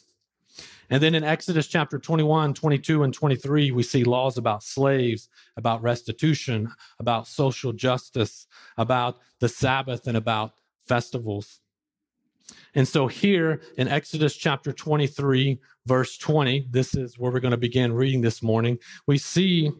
And 0.89 1.01
then 1.01 1.15
in 1.15 1.23
Exodus 1.23 1.67
chapter 1.67 1.97
21, 1.97 2.53
22, 2.53 3.03
and 3.03 3.13
23, 3.13 3.71
we 3.71 3.83
see 3.83 4.03
laws 4.03 4.37
about 4.37 4.63
slaves, 4.63 5.29
about 5.57 5.81
restitution, 5.81 6.71
about 6.99 7.27
social 7.27 7.73
justice, 7.73 8.47
about 8.77 9.19
the 9.39 9.49
Sabbath, 9.49 10.07
and 10.07 10.17
about 10.17 10.53
festivals. 10.87 11.61
And 12.75 12.87
so 12.87 13.07
here 13.07 13.61
in 13.77 13.87
Exodus 13.87 14.35
chapter 14.35 14.71
23, 14.71 15.59
verse 15.85 16.17
20, 16.17 16.67
this 16.69 16.93
is 16.93 17.17
where 17.17 17.31
we're 17.31 17.39
going 17.39 17.51
to 17.51 17.57
begin 17.57 17.93
reading 17.93 18.21
this 18.21 18.43
morning. 18.43 18.77
We 19.07 19.17
see 19.17 19.71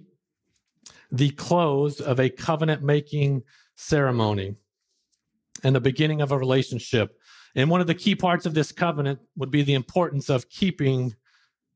the 1.11 1.29
close 1.31 1.99
of 2.01 2.19
a 2.19 2.29
covenant 2.29 2.83
making 2.83 3.43
ceremony 3.75 4.55
and 5.63 5.75
the 5.75 5.81
beginning 5.81 6.21
of 6.21 6.31
a 6.31 6.37
relationship. 6.37 7.17
And 7.55 7.69
one 7.69 7.81
of 7.81 7.87
the 7.87 7.95
key 7.95 8.15
parts 8.15 8.45
of 8.45 8.53
this 8.53 8.71
covenant 8.71 9.19
would 9.35 9.51
be 9.51 9.61
the 9.61 9.73
importance 9.73 10.29
of 10.29 10.49
keeping 10.49 11.15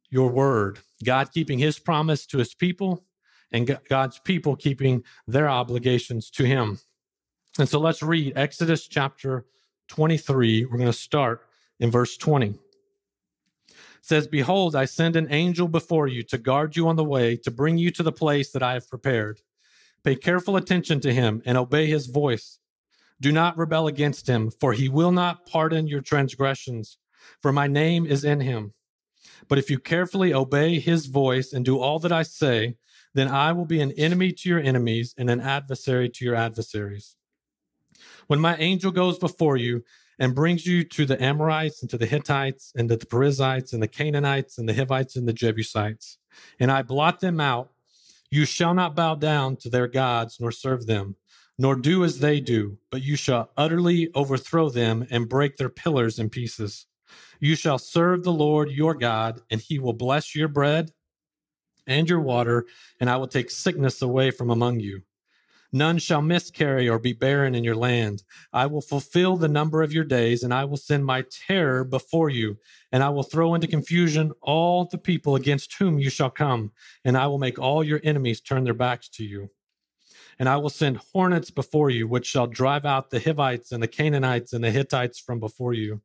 your 0.10 0.29
word, 0.29 0.79
God 1.03 1.31
keeping 1.31 1.60
his 1.60 1.79
promise 1.79 2.25
to 2.27 2.38
his 2.38 2.55
people, 2.55 3.05
and 3.51 3.79
God's 3.89 4.19
people 4.19 4.55
keeping 4.55 5.03
their 5.27 5.50
obligations 5.50 6.29
to 6.31 6.46
him. 6.46 6.79
And 7.58 7.67
so 7.67 7.79
let's 7.79 8.03
read 8.03 8.34
Exodus 8.36 8.88
chapter 8.88 9.46
23. 9.89 10.65
We're 10.65 10.77
going 10.77 10.86
to 10.86 10.93
start 10.93 11.46
in 11.79 11.91
verse 11.91 12.17
20. 12.17 12.48
It 12.48 12.55
says, 14.01 14.27
Behold, 14.27 14.75
I 14.75 14.86
send 14.86 15.15
an 15.15 15.27
angel 15.31 15.67
before 15.67 16.08
you 16.08 16.24
to 16.24 16.38
guard 16.38 16.75
you 16.75 16.88
on 16.88 16.96
the 16.96 17.03
way, 17.03 17.36
to 17.38 17.51
bring 17.51 17.77
you 17.77 17.91
to 17.91 18.03
the 18.03 18.12
place 18.12 18.51
that 18.51 18.63
I 18.63 18.74
have 18.74 18.89
prepared. 18.89 19.41
Pay 20.03 20.15
careful 20.15 20.55
attention 20.55 21.01
to 21.01 21.13
him 21.13 21.41
and 21.46 21.58
obey 21.58 21.88
his 21.88 22.08
voice. 22.08 22.60
Do 23.19 23.31
not 23.31 23.58
rebel 23.58 23.88
against 23.88 24.27
him, 24.27 24.50
for 24.50 24.72
he 24.72 24.88
will 24.88 25.12
not 25.12 25.46
pardon 25.46 25.88
your 25.88 26.01
transgressions, 26.01 26.98
for 27.41 27.51
my 27.51 27.67
name 27.67 28.05
is 28.05 28.24
in 28.24 28.39
him. 28.39 28.74
But 29.50 29.58
if 29.58 29.69
you 29.69 29.79
carefully 29.79 30.34
obey 30.34 30.79
his 30.79 31.08
voice 31.08 31.51
and 31.51 31.65
do 31.65 31.79
all 31.79 32.00
that 32.00 32.13
I 32.13 32.24
say, 32.24 32.77
then 33.13 33.27
I 33.27 33.51
will 33.51 33.65
be 33.65 33.81
an 33.81 33.91
enemy 33.93 34.31
to 34.31 34.50
your 34.50 34.60
enemies 34.60 35.13
and 35.17 35.29
an 35.29 35.41
adversary 35.41 36.10
to 36.10 36.25
your 36.25 36.36
adversaries. 36.36 37.17
When 38.30 38.40
my 38.40 38.56
angel 38.58 38.92
goes 38.92 39.18
before 39.18 39.58
you 39.58 39.84
and 40.20 40.36
brings 40.36 40.64
you 40.64 40.84
to 40.84 41.08
the 41.08 41.20
Amorites 41.20 41.82
and 41.82 41.90
to 41.90 41.98
the 41.98 42.06
Hittites 42.06 42.72
and 42.76 42.88
to 42.88 42.96
the 42.96 43.08
Perizzites 43.08 43.74
and 43.74 43.82
the 43.82 43.88
Canaanites 43.88 44.60
and 44.60 44.70
the 44.70 44.74
Hivites 44.76 45.16
and 45.16 45.28
the 45.28 45.34
Jebusites, 45.34 46.20
and 46.60 46.72
I 46.72 46.84
blot 46.84 47.22
them 47.22 47.40
out, 47.40 47.72
you 48.30 48.46
shall 48.46 48.76
not 48.76 48.96
bow 48.96 49.16
down 49.16 49.56
to 49.62 49.70
their 49.72 49.88
gods 49.88 50.38
nor 50.40 50.52
serve 50.52 50.86
them, 50.86 51.16
nor 51.58 51.74
do 51.76 52.04
as 52.04 52.20
they 52.20 52.40
do, 52.40 52.78
but 52.92 53.02
you 53.02 53.16
shall 53.16 53.50
utterly 53.58 54.12
overthrow 54.14 54.70
them 54.70 55.08
and 55.10 55.28
break 55.28 55.58
their 55.58 55.68
pillars 55.68 56.20
in 56.20 56.30
pieces. 56.30 56.86
You 57.40 57.56
shall 57.56 57.80
serve 57.80 58.24
the 58.24 58.32
Lord 58.32 58.70
your 58.70 58.94
God, 58.94 59.42
and 59.50 59.60
he 59.60 59.80
will 59.80 59.94
bless 59.94 60.36
your 60.36 60.50
bread 60.50 60.92
and 61.88 62.08
your 62.08 62.22
water, 62.22 62.68
and 63.00 63.10
I 63.10 63.18
will 63.18 63.28
take 63.28 63.50
sickness 63.50 64.04
away 64.04 64.30
from 64.30 64.52
among 64.52 64.82
you. 64.82 65.02
None 65.72 66.00
shall 66.00 66.22
miscarry 66.22 66.90
or 66.90 66.98
be 66.98 67.14
barren 67.14 67.54
in 67.54 67.64
your 67.64 67.76
land. 67.76 68.24
I 68.52 68.66
will 68.66 68.82
fulfill 68.82 69.38
the 69.38 69.48
number 69.48 69.84
of 69.84 69.94
your 69.94 70.04
days, 70.04 70.44
and 70.44 70.52
I 70.54 70.66
will 70.66 70.78
send 70.78 71.06
my 71.06 71.24
terror 71.30 71.84
before 71.84 72.30
you, 72.30 72.58
and 72.92 73.04
I 73.04 73.10
will 73.10 73.24
throw 73.24 73.54
into 73.54 73.68
confusion 73.68 74.32
all 74.42 74.86
the 74.86 74.98
people 74.98 75.36
against 75.36 75.76
whom 75.76 76.00
you 76.00 76.10
shall 76.10 76.32
come, 76.32 76.72
and 77.06 77.16
I 77.16 77.28
will 77.28 77.38
make 77.38 77.60
all 77.60 77.84
your 77.84 78.02
enemies 78.04 78.42
turn 78.42 78.64
their 78.64 78.74
backs 78.74 79.10
to 79.10 79.24
you. 79.24 79.52
And 80.40 80.50
I 80.50 80.58
will 80.58 80.70
send 80.70 81.02
hornets 81.14 81.52
before 81.52 81.92
you, 81.92 82.08
which 82.08 82.26
shall 82.26 82.48
drive 82.48 82.86
out 82.86 83.10
the 83.12 83.20
Hivites 83.20 83.72
and 83.72 83.84
the 83.84 83.88
Canaanites 83.88 84.54
and 84.54 84.64
the 84.64 84.72
Hittites 84.72 85.20
from 85.20 85.40
before 85.40 85.74
you. 85.74 86.02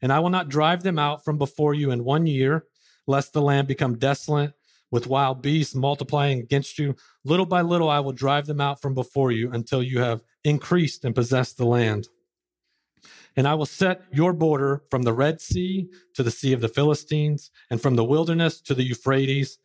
And 0.00 0.12
I 0.12 0.20
will 0.20 0.30
not 0.30 0.48
drive 0.48 0.82
them 0.82 0.98
out 0.98 1.24
from 1.24 1.38
before 1.38 1.74
you 1.74 1.90
in 1.90 2.04
one 2.04 2.26
year, 2.26 2.66
lest 3.06 3.32
the 3.32 3.42
land 3.42 3.66
become 3.66 3.98
desolate 3.98 4.52
with 4.90 5.06
wild 5.06 5.42
beasts 5.42 5.74
multiplying 5.74 6.40
against 6.40 6.78
you. 6.78 6.96
Little 7.24 7.46
by 7.46 7.62
little, 7.62 7.90
I 7.90 8.00
will 8.00 8.12
drive 8.12 8.46
them 8.46 8.60
out 8.60 8.80
from 8.80 8.94
before 8.94 9.32
you 9.32 9.50
until 9.52 9.82
you 9.82 10.00
have 10.00 10.22
increased 10.44 11.04
and 11.04 11.14
possessed 11.14 11.56
the 11.56 11.66
land. 11.66 12.08
And 13.36 13.46
I 13.46 13.54
will 13.54 13.66
set 13.66 14.02
your 14.12 14.32
border 14.32 14.82
from 14.90 15.02
the 15.02 15.12
Red 15.12 15.40
Sea 15.40 15.88
to 16.14 16.22
the 16.22 16.30
Sea 16.30 16.52
of 16.52 16.60
the 16.60 16.68
Philistines, 16.68 17.50
and 17.70 17.80
from 17.80 17.94
the 17.94 18.04
wilderness 18.04 18.60
to 18.62 18.74
the 18.74 18.82
Euphrates, 18.82 19.58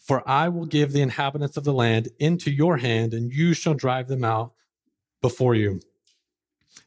for 0.00 0.28
I 0.28 0.48
will 0.48 0.66
give 0.66 0.92
the 0.92 1.02
inhabitants 1.02 1.56
of 1.56 1.64
the 1.64 1.72
land 1.72 2.08
into 2.18 2.50
your 2.50 2.78
hand, 2.78 3.14
and 3.14 3.32
you 3.32 3.54
shall 3.54 3.74
drive 3.74 4.08
them 4.08 4.24
out 4.24 4.52
before 5.22 5.54
you. 5.54 5.80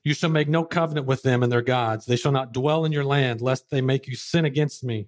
You 0.04 0.14
shall 0.14 0.30
make 0.30 0.48
no 0.48 0.64
covenant 0.64 1.08
with 1.08 1.24
them 1.24 1.42
and 1.42 1.52
their 1.52 1.62
gods. 1.62 2.06
They 2.06 2.16
shall 2.16 2.32
not 2.32 2.54
dwell 2.54 2.86
in 2.86 2.92
your 2.92 3.06
land, 3.06 3.42
lest 3.42 3.70
they 3.70 3.82
make 3.82 4.08
you 4.08 4.16
sin 4.16 4.46
against 4.46 4.84
me. 4.84 5.08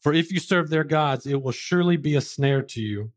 For 0.00 0.12
if 0.12 0.32
you 0.32 0.40
serve 0.40 0.70
their 0.70 0.84
gods, 0.84 1.26
it 1.26 1.42
will 1.42 1.52
surely 1.52 1.96
be 1.96 2.16
a 2.16 2.20
snare 2.20 2.62
to 2.62 2.80
you. 2.80 3.10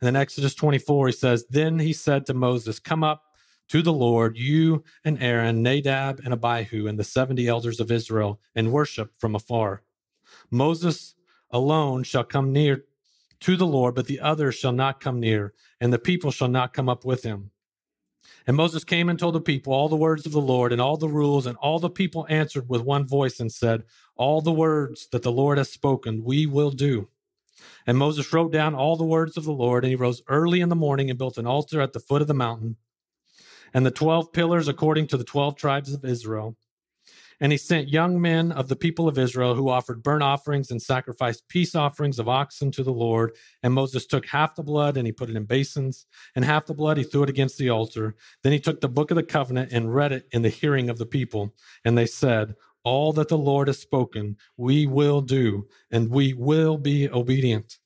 And 0.00 0.06
then 0.06 0.16
Exodus 0.16 0.54
24, 0.54 1.08
he 1.08 1.12
says, 1.12 1.46
Then 1.50 1.78
he 1.78 1.92
said 1.92 2.26
to 2.26 2.34
Moses, 2.34 2.78
Come 2.78 3.04
up 3.04 3.24
to 3.68 3.82
the 3.82 3.92
Lord, 3.92 4.36
you 4.36 4.82
and 5.04 5.22
Aaron, 5.22 5.62
Nadab 5.62 6.20
and 6.24 6.32
Abihu, 6.32 6.86
and 6.86 6.98
the 6.98 7.04
70 7.04 7.46
elders 7.46 7.80
of 7.80 7.90
Israel, 7.90 8.40
and 8.54 8.72
worship 8.72 9.12
from 9.18 9.34
afar. 9.34 9.82
Moses 10.50 11.14
alone 11.50 12.02
shall 12.02 12.24
come 12.24 12.52
near 12.52 12.84
to 13.40 13.56
the 13.56 13.66
Lord, 13.66 13.94
but 13.94 14.06
the 14.06 14.20
others 14.20 14.54
shall 14.54 14.72
not 14.72 15.00
come 15.00 15.20
near, 15.20 15.54
and 15.80 15.92
the 15.92 15.98
people 15.98 16.30
shall 16.30 16.48
not 16.48 16.72
come 16.72 16.88
up 16.88 17.04
with 17.04 17.22
him. 17.22 17.50
And 18.46 18.56
Moses 18.56 18.84
came 18.84 19.08
and 19.08 19.18
told 19.18 19.34
the 19.34 19.40
people 19.40 19.72
all 19.72 19.88
the 19.88 19.96
words 19.96 20.26
of 20.26 20.32
the 20.32 20.40
Lord 20.40 20.72
and 20.72 20.80
all 20.80 20.96
the 20.96 21.08
rules, 21.08 21.46
and 21.46 21.56
all 21.58 21.78
the 21.78 21.90
people 21.90 22.26
answered 22.28 22.68
with 22.68 22.82
one 22.82 23.06
voice 23.06 23.40
and 23.40 23.52
said, 23.52 23.84
All 24.16 24.40
the 24.40 24.52
words 24.52 25.08
that 25.12 25.22
the 25.22 25.32
Lord 25.32 25.58
has 25.58 25.70
spoken, 25.70 26.24
we 26.24 26.46
will 26.46 26.70
do. 26.70 27.08
And 27.86 27.98
Moses 27.98 28.32
wrote 28.32 28.52
down 28.52 28.74
all 28.74 28.96
the 28.96 29.04
words 29.04 29.36
of 29.36 29.44
the 29.44 29.52
Lord, 29.52 29.84
and 29.84 29.90
he 29.90 29.96
rose 29.96 30.22
early 30.28 30.60
in 30.60 30.68
the 30.68 30.76
morning 30.76 31.10
and 31.10 31.18
built 31.18 31.38
an 31.38 31.46
altar 31.46 31.80
at 31.80 31.92
the 31.92 32.00
foot 32.00 32.22
of 32.22 32.28
the 32.28 32.34
mountain, 32.34 32.76
and 33.72 33.84
the 33.84 33.90
twelve 33.90 34.32
pillars 34.32 34.68
according 34.68 35.06
to 35.08 35.16
the 35.16 35.24
twelve 35.24 35.56
tribes 35.56 35.92
of 35.92 36.04
Israel. 36.04 36.56
And 37.40 37.52
he 37.52 37.58
sent 37.58 37.88
young 37.88 38.20
men 38.20 38.52
of 38.52 38.68
the 38.68 38.76
people 38.76 39.08
of 39.08 39.18
Israel 39.18 39.54
who 39.54 39.70
offered 39.70 40.02
burnt 40.02 40.22
offerings 40.22 40.70
and 40.70 40.80
sacrificed 40.80 41.48
peace 41.48 41.74
offerings 41.74 42.18
of 42.18 42.28
oxen 42.28 42.70
to 42.72 42.82
the 42.82 42.92
Lord. 42.92 43.34
And 43.62 43.72
Moses 43.72 44.06
took 44.06 44.26
half 44.26 44.54
the 44.54 44.62
blood 44.62 44.96
and 44.96 45.06
he 45.06 45.12
put 45.12 45.30
it 45.30 45.36
in 45.36 45.44
basins, 45.44 46.06
and 46.36 46.44
half 46.44 46.66
the 46.66 46.74
blood 46.74 46.98
he 46.98 47.02
threw 47.02 47.22
it 47.22 47.30
against 47.30 47.56
the 47.56 47.70
altar. 47.70 48.14
Then 48.42 48.52
he 48.52 48.60
took 48.60 48.80
the 48.80 48.88
book 48.88 49.10
of 49.10 49.16
the 49.16 49.22
covenant 49.22 49.72
and 49.72 49.94
read 49.94 50.12
it 50.12 50.28
in 50.32 50.42
the 50.42 50.50
hearing 50.50 50.90
of 50.90 50.98
the 50.98 51.06
people. 51.06 51.54
And 51.84 51.96
they 51.96 52.06
said, 52.06 52.54
All 52.84 53.12
that 53.14 53.28
the 53.28 53.38
Lord 53.38 53.68
has 53.68 53.78
spoken, 53.78 54.36
we 54.58 54.86
will 54.86 55.22
do, 55.22 55.66
and 55.90 56.10
we 56.10 56.34
will 56.34 56.76
be 56.76 57.08
obedient. 57.08 57.78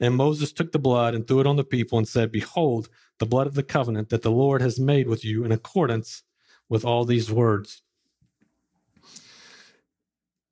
And 0.00 0.14
Moses 0.14 0.52
took 0.52 0.72
the 0.72 0.78
blood 0.78 1.14
and 1.14 1.26
threw 1.26 1.40
it 1.40 1.46
on 1.46 1.56
the 1.56 1.64
people 1.64 1.96
and 1.96 2.06
said, 2.06 2.30
Behold, 2.30 2.90
the 3.18 3.26
blood 3.26 3.46
of 3.46 3.54
the 3.54 3.62
covenant 3.62 4.10
that 4.10 4.20
the 4.20 4.30
Lord 4.30 4.60
has 4.60 4.78
made 4.78 5.08
with 5.08 5.24
you 5.24 5.44
in 5.44 5.52
accordance 5.52 6.22
with 6.68 6.84
all 6.84 7.06
these 7.06 7.32
words. 7.32 7.82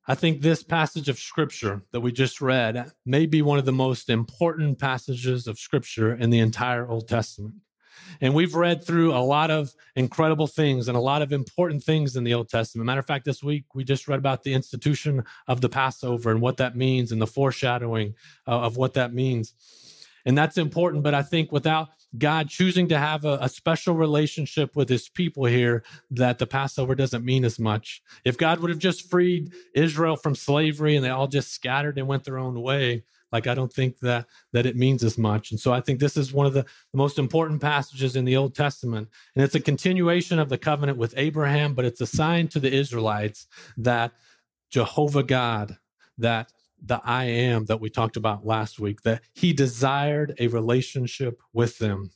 I 0.07 0.13
think 0.13 0.41
this 0.41 0.61
passage 0.61 1.09
of 1.09 1.17
scripture 1.17 1.81
that 1.91 2.01
we 2.01 2.11
just 2.11 2.39
read 2.39 2.91
may 3.07 3.25
be 3.25 3.41
one 3.41 3.57
of 3.57 3.65
the 3.65 3.71
most 3.71 4.09
important 4.09 4.77
passages 4.77 5.47
of 5.47 5.57
scripture 5.57 6.13
in 6.13 6.29
the 6.29 6.39
entire 6.39 6.87
Old 6.87 7.07
Testament. 7.07 7.55
And 8.21 8.35
we've 8.35 8.53
read 8.53 8.83
through 8.83 9.13
a 9.13 9.19
lot 9.19 9.49
of 9.49 9.73
incredible 9.95 10.45
things 10.45 10.87
and 10.87 10.95
a 10.95 11.01
lot 11.01 11.23
of 11.23 11.33
important 11.33 11.83
things 11.83 12.15
in 12.15 12.23
the 12.23 12.35
Old 12.35 12.49
Testament. 12.49 12.85
Matter 12.85 12.99
of 12.99 13.07
fact, 13.07 13.25
this 13.25 13.41
week 13.41 13.65
we 13.73 13.83
just 13.83 14.07
read 14.07 14.19
about 14.19 14.43
the 14.43 14.53
institution 14.53 15.23
of 15.47 15.61
the 15.61 15.69
Passover 15.69 16.29
and 16.29 16.39
what 16.39 16.57
that 16.57 16.75
means 16.75 17.11
and 17.11 17.19
the 17.19 17.25
foreshadowing 17.27 18.13
uh, 18.47 18.51
of 18.51 18.77
what 18.77 18.93
that 18.93 19.11
means. 19.11 19.53
And 20.25 20.37
that's 20.37 20.57
important. 20.57 21.03
But 21.03 21.15
I 21.15 21.23
think 21.23 21.51
without 21.51 21.89
God 22.17 22.49
choosing 22.49 22.87
to 22.89 22.97
have 22.97 23.25
a, 23.25 23.37
a, 23.41 23.49
special 23.49 23.95
relationship 23.95 24.75
with 24.75 24.89
his 24.89 25.09
people 25.09 25.45
here 25.45 25.83
that 26.11 26.39
the 26.39 26.47
Passover 26.47 26.95
doesn't 26.95 27.25
mean 27.25 27.45
as 27.45 27.59
much. 27.59 28.01
If 28.23 28.37
God 28.37 28.59
would 28.59 28.69
have 28.69 28.79
just 28.79 29.09
freed 29.09 29.53
Israel 29.73 30.15
from 30.15 30.35
slavery 30.35 30.95
and 30.95 31.03
they 31.03 31.09
all 31.09 31.27
just 31.27 31.51
scattered 31.51 31.97
and 31.97 32.07
went 32.07 32.23
their 32.23 32.37
own 32.37 32.61
way, 32.61 33.03
like 33.31 33.47
I 33.47 33.53
don't 33.53 33.73
think 33.73 33.99
that 33.99 34.27
that 34.53 34.65
it 34.65 34.75
means 34.75 35.03
as 35.03 35.17
much. 35.17 35.51
And 35.51 35.59
so 35.59 35.73
I 35.73 35.81
think 35.81 35.99
this 35.99 36.15
is 36.15 36.31
one 36.31 36.45
of 36.45 36.53
the, 36.53 36.63
the 36.63 36.97
most 36.97 37.19
important 37.19 37.61
passages 37.61 38.15
in 38.15 38.25
the 38.25 38.37
Old 38.37 38.55
Testament. 38.55 39.09
And 39.35 39.43
it's 39.43 39.55
a 39.55 39.59
continuation 39.59 40.39
of 40.39 40.49
the 40.49 40.57
covenant 40.57 40.97
with 40.97 41.13
Abraham, 41.17 41.73
but 41.73 41.85
it's 41.85 42.01
a 42.01 42.07
sign 42.07 42.47
to 42.49 42.59
the 42.59 42.73
Israelites 42.73 43.47
that 43.77 44.13
Jehovah 44.69 45.23
God, 45.23 45.77
that 46.17 46.51
the 46.85 47.01
I 47.03 47.25
am 47.25 47.65
that 47.65 47.81
we 47.81 47.89
talked 47.89 48.17
about 48.17 48.45
last 48.45 48.79
week, 48.79 49.01
that 49.01 49.23
he 49.33 49.53
desired 49.53 50.35
a 50.39 50.47
relationship 50.47 51.41
with 51.53 51.77
them. 51.79 52.11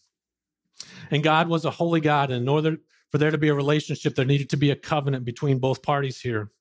And 1.12 1.24
God 1.24 1.48
was 1.48 1.66
a 1.66 1.72
holy 1.72 2.02
God, 2.02 2.32
and 2.32 2.44
in 2.44 2.50
order 2.50 2.78
for 3.12 3.18
there 3.18 3.32
to 3.32 3.38
be 3.38 3.50
a 3.50 3.54
relationship, 3.54 4.16
there 4.16 4.26
needed 4.26 4.50
to 4.52 4.58
be 4.58 4.72
a 4.72 4.76
covenant 4.76 5.26
between 5.26 5.60
both 5.60 5.82
parties 5.82 6.22
here. 6.22 6.52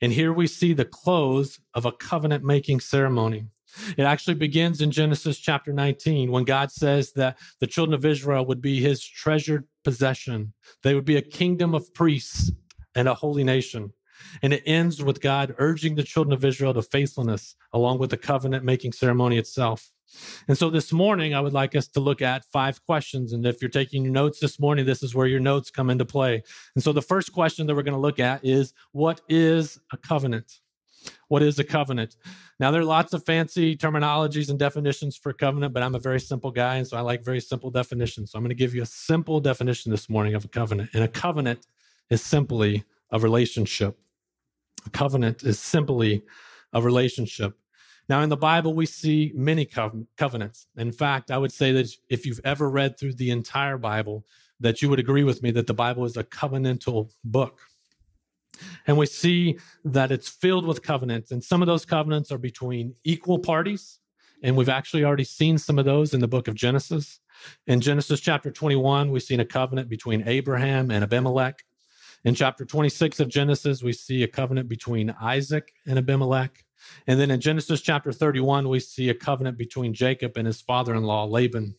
And 0.00 0.12
here 0.12 0.32
we 0.32 0.46
see 0.46 0.72
the 0.72 0.84
close 0.84 1.58
of 1.74 1.84
a 1.84 1.92
covenant 1.92 2.44
making 2.44 2.80
ceremony. 2.80 3.46
It 3.96 4.04
actually 4.04 4.34
begins 4.34 4.80
in 4.80 4.90
Genesis 4.90 5.38
chapter 5.38 5.72
19 5.72 6.30
when 6.30 6.44
God 6.44 6.70
says 6.70 7.12
that 7.12 7.38
the 7.60 7.66
children 7.66 7.94
of 7.94 8.04
Israel 8.04 8.46
would 8.46 8.62
be 8.62 8.80
his 8.80 9.04
treasured 9.04 9.64
possession. 9.84 10.52
They 10.82 10.94
would 10.94 11.04
be 11.04 11.16
a 11.16 11.22
kingdom 11.22 11.74
of 11.74 11.92
priests 11.92 12.52
and 12.94 13.08
a 13.08 13.14
holy 13.14 13.44
nation. 13.44 13.92
And 14.42 14.52
it 14.52 14.62
ends 14.66 15.02
with 15.02 15.20
God 15.20 15.54
urging 15.58 15.94
the 15.94 16.02
children 16.02 16.32
of 16.32 16.44
Israel 16.44 16.74
to 16.74 16.82
faithfulness 16.82 17.56
along 17.72 17.98
with 17.98 18.10
the 18.10 18.16
covenant 18.16 18.64
making 18.64 18.92
ceremony 18.92 19.38
itself. 19.38 19.90
And 20.48 20.56
so 20.56 20.70
this 20.70 20.92
morning, 20.92 21.34
I 21.34 21.40
would 21.40 21.52
like 21.52 21.74
us 21.74 21.88
to 21.88 22.00
look 22.00 22.22
at 22.22 22.44
five 22.52 22.84
questions. 22.84 23.32
And 23.32 23.44
if 23.44 23.60
you're 23.60 23.68
taking 23.68 24.04
your 24.04 24.12
notes 24.12 24.38
this 24.38 24.60
morning, 24.60 24.86
this 24.86 25.02
is 25.02 25.14
where 25.14 25.26
your 25.26 25.40
notes 25.40 25.70
come 25.70 25.90
into 25.90 26.04
play. 26.04 26.42
And 26.74 26.84
so 26.84 26.92
the 26.92 27.02
first 27.02 27.32
question 27.32 27.66
that 27.66 27.74
we're 27.74 27.82
going 27.82 27.94
to 27.94 28.00
look 28.00 28.20
at 28.20 28.44
is 28.44 28.72
what 28.92 29.20
is 29.28 29.78
a 29.92 29.96
covenant? 29.96 30.60
What 31.28 31.42
is 31.42 31.58
a 31.58 31.64
covenant? 31.64 32.16
Now, 32.58 32.70
there 32.70 32.80
are 32.80 32.84
lots 32.84 33.12
of 33.12 33.24
fancy 33.24 33.76
terminologies 33.76 34.48
and 34.48 34.58
definitions 34.58 35.16
for 35.16 35.32
covenant, 35.32 35.72
but 35.72 35.82
I'm 35.82 35.94
a 35.94 36.00
very 36.00 36.20
simple 36.20 36.50
guy. 36.50 36.76
And 36.76 36.86
so 36.86 36.96
I 36.96 37.00
like 37.00 37.24
very 37.24 37.40
simple 37.40 37.70
definitions. 37.70 38.30
So 38.30 38.38
I'm 38.38 38.42
going 38.42 38.50
to 38.50 38.54
give 38.54 38.74
you 38.74 38.82
a 38.82 38.86
simple 38.86 39.40
definition 39.40 39.90
this 39.90 40.08
morning 40.08 40.34
of 40.34 40.44
a 40.44 40.48
covenant. 40.48 40.90
And 40.94 41.04
a 41.04 41.08
covenant 41.08 41.66
is 42.10 42.22
simply 42.22 42.84
a 43.10 43.18
relationship. 43.18 43.98
A 44.86 44.90
covenant 44.90 45.42
is 45.42 45.58
simply 45.58 46.22
a 46.72 46.80
relationship. 46.80 47.58
Now, 48.08 48.22
in 48.22 48.28
the 48.28 48.36
Bible, 48.36 48.72
we 48.72 48.86
see 48.86 49.32
many 49.34 49.64
covenants. 49.64 50.66
In 50.76 50.92
fact, 50.92 51.30
I 51.30 51.38
would 51.38 51.52
say 51.52 51.72
that 51.72 51.90
if 52.08 52.24
you've 52.24 52.40
ever 52.44 52.70
read 52.70 52.98
through 52.98 53.14
the 53.14 53.30
entire 53.30 53.78
Bible, 53.78 54.24
that 54.60 54.80
you 54.80 54.88
would 54.88 55.00
agree 55.00 55.24
with 55.24 55.42
me 55.42 55.50
that 55.50 55.66
the 55.66 55.74
Bible 55.74 56.04
is 56.04 56.16
a 56.16 56.24
covenantal 56.24 57.10
book. 57.24 57.58
And 58.86 58.96
we 58.96 59.06
see 59.06 59.58
that 59.84 60.12
it's 60.12 60.28
filled 60.28 60.66
with 60.66 60.82
covenants, 60.82 61.30
and 61.30 61.42
some 61.42 61.62
of 61.62 61.66
those 61.66 61.84
covenants 61.84 62.30
are 62.30 62.38
between 62.38 62.94
equal 63.04 63.38
parties. 63.38 63.98
And 64.42 64.56
we've 64.56 64.68
actually 64.68 65.04
already 65.04 65.24
seen 65.24 65.58
some 65.58 65.78
of 65.78 65.84
those 65.84 66.14
in 66.14 66.20
the 66.20 66.28
book 66.28 66.46
of 66.46 66.54
Genesis. 66.54 67.20
In 67.66 67.80
Genesis 67.80 68.20
chapter 68.20 68.50
21, 68.50 69.10
we've 69.10 69.22
seen 69.22 69.40
a 69.40 69.44
covenant 69.44 69.88
between 69.88 70.26
Abraham 70.28 70.90
and 70.90 71.02
Abimelech. 71.02 71.64
In 72.24 72.34
chapter 72.34 72.64
26 72.64 73.20
of 73.20 73.28
Genesis, 73.28 73.82
we 73.82 73.92
see 73.92 74.22
a 74.22 74.28
covenant 74.28 74.68
between 74.68 75.14
Isaac 75.20 75.72
and 75.86 75.98
Abimelech. 75.98 76.64
And 77.06 77.20
then 77.20 77.30
in 77.30 77.40
Genesis 77.40 77.80
chapter 77.80 78.12
31, 78.12 78.68
we 78.68 78.80
see 78.80 79.08
a 79.08 79.14
covenant 79.14 79.56
between 79.56 79.94
Jacob 79.94 80.36
and 80.36 80.46
his 80.46 80.60
father 80.60 80.94
in 80.94 81.04
law, 81.04 81.24
Laban. 81.24 81.74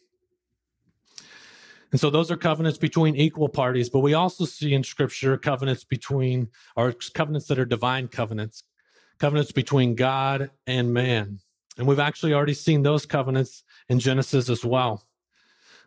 And 1.91 2.00
so 2.00 2.10
those 2.10 2.29
are 2.32 2.38
covenants 2.38 2.77
between 2.77 3.15
equal 3.15 3.48
parties, 3.48 3.89
but 3.89 4.00
we 4.00 4.13
also 4.13 4.46
see 4.46 4.74
in 4.74 4.84
scripture 4.84 5.38
covenants 5.38 5.84
between, 5.84 6.50
or 6.75 6.94
covenants 7.13 7.48
that 7.48 7.60
are 7.60 7.65
divine 7.65 8.10
covenants, 8.10 8.63
covenants 9.20 9.51
between 9.51 9.96
God 9.96 10.51
and 10.65 10.94
man. 10.94 11.39
And 11.77 11.88
we've 11.88 12.00
actually 12.00 12.34
already 12.34 12.53
seen 12.53 12.84
those 12.84 13.06
covenants 13.06 13.63
in 13.88 14.00
Genesis 14.00 14.50
as 14.50 14.65
well. 14.65 15.06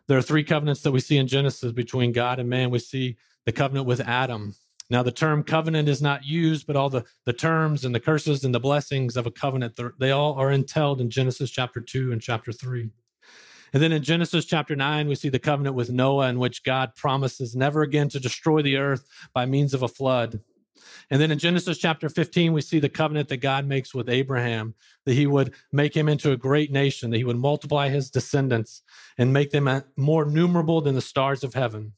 There 0.07 0.17
are 0.17 0.23
three 0.23 0.43
covenants 0.43 0.81
that 0.81 0.91
we 0.91 0.99
see 0.99 1.17
in 1.17 1.27
Genesis 1.27 1.71
between 1.71 2.11
God 2.11 2.39
and 2.39 2.49
man. 2.49 2.71
We 2.71 2.79
see 2.79 3.17
the 3.45 3.51
covenant 3.51 3.87
with 3.87 4.01
Adam. 4.01 4.55
Now, 4.89 5.03
the 5.03 5.11
term 5.11 5.43
covenant 5.43 5.87
is 5.87 6.01
not 6.01 6.25
used, 6.25 6.67
but 6.67 6.75
all 6.75 6.89
the, 6.89 7.05
the 7.25 7.31
terms 7.31 7.85
and 7.85 7.95
the 7.95 7.99
curses 7.99 8.43
and 8.43 8.53
the 8.53 8.59
blessings 8.59 9.15
of 9.15 9.25
a 9.25 9.31
covenant, 9.31 9.79
they 9.99 10.11
all 10.11 10.33
are 10.33 10.51
entailed 10.51 10.99
in 10.99 11.09
Genesis 11.09 11.49
chapter 11.49 11.79
2 11.79 12.11
and 12.11 12.21
chapter 12.21 12.51
3. 12.51 12.89
And 13.73 13.81
then 13.81 13.93
in 13.93 14.03
Genesis 14.03 14.43
chapter 14.43 14.75
9, 14.75 15.07
we 15.07 15.15
see 15.15 15.29
the 15.29 15.39
covenant 15.39 15.75
with 15.75 15.91
Noah, 15.91 16.27
in 16.27 16.39
which 16.39 16.63
God 16.63 16.93
promises 16.95 17.55
never 17.55 17.83
again 17.83 18.09
to 18.09 18.19
destroy 18.19 18.61
the 18.61 18.75
earth 18.75 19.07
by 19.33 19.45
means 19.45 19.73
of 19.73 19.81
a 19.81 19.87
flood. 19.87 20.41
And 21.09 21.21
then 21.21 21.31
in 21.31 21.39
Genesis 21.39 21.77
chapter 21.77 22.09
15, 22.09 22.51
we 22.51 22.61
see 22.61 22.79
the 22.79 22.89
covenant 22.89 23.29
that 23.29 23.37
God 23.37 23.65
makes 23.65 23.93
with 23.93 24.09
Abraham, 24.09 24.75
that 25.05 25.13
he 25.13 25.25
would 25.25 25.53
make 25.71 25.95
him 25.95 26.09
into 26.09 26.31
a 26.31 26.37
great 26.37 26.71
nation, 26.71 27.11
that 27.11 27.17
he 27.17 27.23
would 27.23 27.37
multiply 27.37 27.87
his 27.87 28.09
descendants 28.09 28.81
and 29.17 29.31
make 29.31 29.51
them 29.51 29.83
more 29.95 30.25
numerable 30.25 30.81
than 30.81 30.95
the 30.95 31.01
stars 31.01 31.43
of 31.43 31.53
heaven. 31.53 31.93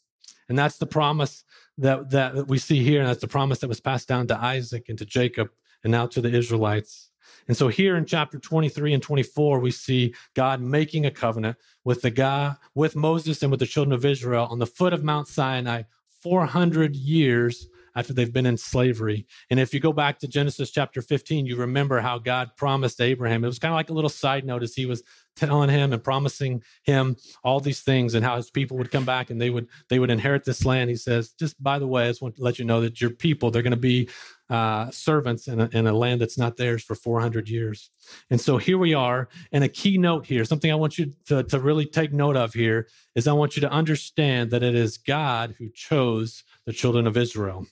And 0.49 0.57
that's 0.57 0.77
the 0.77 0.85
promise 0.85 1.43
that, 1.77 2.09
that 2.11 2.47
we 2.47 2.57
see 2.57 2.83
here. 2.83 2.99
And 2.99 3.09
that's 3.09 3.21
the 3.21 3.27
promise 3.27 3.59
that 3.59 3.67
was 3.67 3.79
passed 3.79 4.07
down 4.07 4.27
to 4.27 4.37
Isaac 4.37 4.89
and 4.89 4.97
to 4.97 5.05
Jacob 5.05 5.49
and 5.83 5.91
now 5.91 6.07
to 6.07 6.21
the 6.21 6.33
Israelites. 6.33 7.09
And 7.47 7.57
so 7.57 7.67
here 7.67 7.97
in 7.97 8.05
chapter 8.05 8.39
23 8.39 8.93
and 8.93 9.03
24, 9.03 9.59
we 9.59 9.71
see 9.71 10.13
God 10.33 10.61
making 10.61 11.05
a 11.05 11.11
covenant 11.11 11.57
with 11.83 12.01
the 12.01 12.11
God, 12.11 12.55
with 12.75 12.95
Moses 12.95 13.41
and 13.41 13.51
with 13.51 13.59
the 13.59 13.65
children 13.65 13.93
of 13.93 14.05
Israel 14.05 14.47
on 14.49 14.59
the 14.59 14.65
foot 14.65 14.93
of 14.93 15.03
Mount 15.03 15.27
Sinai 15.27 15.83
400 16.21 16.95
years 16.95 17.67
after 17.95 18.13
they've 18.13 18.33
been 18.33 18.45
in 18.45 18.57
slavery. 18.57 19.25
And 19.49 19.59
if 19.59 19.73
you 19.73 19.79
go 19.79 19.93
back 19.93 20.19
to 20.19 20.27
Genesis 20.27 20.71
chapter 20.71 21.01
15, 21.01 21.45
you 21.45 21.55
remember 21.55 21.99
how 21.99 22.19
God 22.19 22.51
promised 22.57 23.01
Abraham. 23.01 23.43
It 23.43 23.47
was 23.47 23.59
kind 23.59 23.73
of 23.73 23.75
like 23.75 23.89
a 23.89 23.93
little 23.93 24.09
side 24.09 24.45
note 24.45 24.63
as 24.63 24.73
he 24.73 24.85
was 24.85 25.03
telling 25.35 25.69
him 25.69 25.93
and 25.93 26.03
promising 26.03 26.63
him 26.83 27.15
all 27.43 27.59
these 27.59 27.81
things 27.81 28.13
and 28.13 28.23
how 28.23 28.35
his 28.35 28.51
people 28.51 28.77
would 28.77 28.91
come 28.91 29.05
back 29.05 29.29
and 29.29 29.41
they 29.41 29.49
would 29.49 29.67
they 29.89 29.99
would 29.99 30.11
inherit 30.11 30.43
this 30.43 30.65
land. 30.65 30.89
He 30.89 30.95
says, 30.95 31.31
just 31.31 31.61
by 31.61 31.79
the 31.79 31.87
way, 31.87 32.05
I 32.05 32.09
just 32.09 32.21
want 32.21 32.35
to 32.35 32.43
let 32.43 32.59
you 32.59 32.65
know 32.65 32.81
that 32.81 33.01
your 33.01 33.09
people, 33.09 33.49
they're 33.49 33.61
going 33.61 33.71
to 33.71 33.77
be 33.77 34.09
uh, 34.49 34.91
servants 34.91 35.47
in 35.47 35.61
a, 35.61 35.69
in 35.73 35.87
a 35.87 35.93
land 35.93 36.21
that's 36.21 36.37
not 36.37 36.57
theirs 36.57 36.83
for 36.83 36.95
400 36.95 37.49
years. 37.49 37.89
And 38.29 38.39
so 38.39 38.57
here 38.57 38.77
we 38.77 38.93
are. 38.93 39.29
And 39.51 39.63
a 39.63 39.69
key 39.69 39.97
note 39.97 40.25
here, 40.25 40.45
something 40.45 40.71
I 40.71 40.75
want 40.75 40.97
you 40.97 41.13
to, 41.27 41.43
to 41.43 41.59
really 41.59 41.85
take 41.85 42.13
note 42.13 42.35
of 42.35 42.53
here 42.53 42.87
is 43.15 43.27
I 43.27 43.33
want 43.33 43.55
you 43.55 43.61
to 43.61 43.71
understand 43.71 44.51
that 44.51 44.63
it 44.63 44.75
is 44.75 44.97
God 44.97 45.55
who 45.57 45.69
chose 45.73 46.43
the 46.65 46.73
children 46.73 47.07
of 47.07 47.17
Israel. 47.17 47.65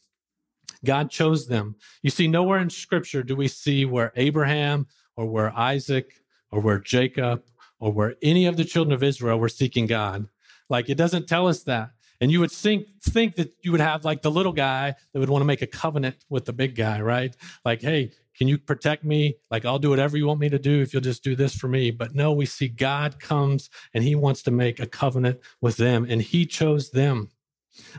God 0.84 1.10
chose 1.10 1.48
them. 1.48 1.76
You 2.02 2.10
see, 2.10 2.28
nowhere 2.28 2.60
in 2.60 2.70
scripture 2.70 3.24
do 3.24 3.36
we 3.36 3.48
see 3.48 3.86
where 3.86 4.12
Abraham 4.16 4.88
or 5.16 5.26
where 5.26 5.58
Isaac 5.58 6.14
or 6.52 6.60
where 6.60 6.80
Jacob 6.80 7.44
or 7.80 7.92
where 7.92 8.16
any 8.22 8.46
of 8.46 8.58
the 8.58 8.66
children 8.66 8.94
of 8.94 9.04
Israel 9.04 9.40
were 9.40 9.50
seeking 9.50 9.88
God. 9.88 10.28
Like 10.70 10.90
it 10.90 10.96
doesn't 10.96 11.28
tell 11.28 11.48
us 11.48 11.64
that. 11.64 11.92
And 12.22 12.32
you 12.32 12.40
would 12.40 12.52
think 12.52 12.86
think 13.04 13.36
that 13.36 13.52
you 13.64 13.72
would 13.72 13.82
have 13.82 14.06
like 14.06 14.22
the 14.22 14.30
little 14.30 14.54
guy 14.54 14.94
that 15.12 15.20
would 15.20 15.30
want 15.30 15.42
to 15.42 15.48
make 15.48 15.64
a 15.64 15.68
covenant 15.68 16.18
with 16.30 16.46
the 16.46 16.54
big 16.54 16.76
guy, 16.76 17.02
right? 17.02 17.36
Like, 17.66 17.82
hey, 17.82 18.12
can 18.38 18.48
you 18.48 18.60
protect 18.60 19.04
me? 19.04 19.36
Like 19.50 19.66
I'll 19.66 19.80
do 19.80 19.90
whatever 19.90 20.18
you 20.18 20.28
want 20.28 20.40
me 20.40 20.50
to 20.50 20.60
do 20.60 20.82
if 20.82 20.94
you'll 20.94 21.02
just 21.02 21.24
do 21.24 21.36
this 21.36 21.56
for 21.56 21.68
me. 21.68 21.90
But 21.90 22.14
no, 22.14 22.32
we 22.32 22.46
see 22.46 22.68
God 22.68 23.20
comes 23.20 23.72
and 23.96 24.04
he 24.04 24.14
wants 24.14 24.44
to 24.44 24.52
make 24.52 24.80
a 24.80 24.86
covenant 24.86 25.40
with 25.62 25.78
them 25.78 26.06
and 26.08 26.22
he 26.22 26.46
chose 26.46 26.92
them. 26.92 27.30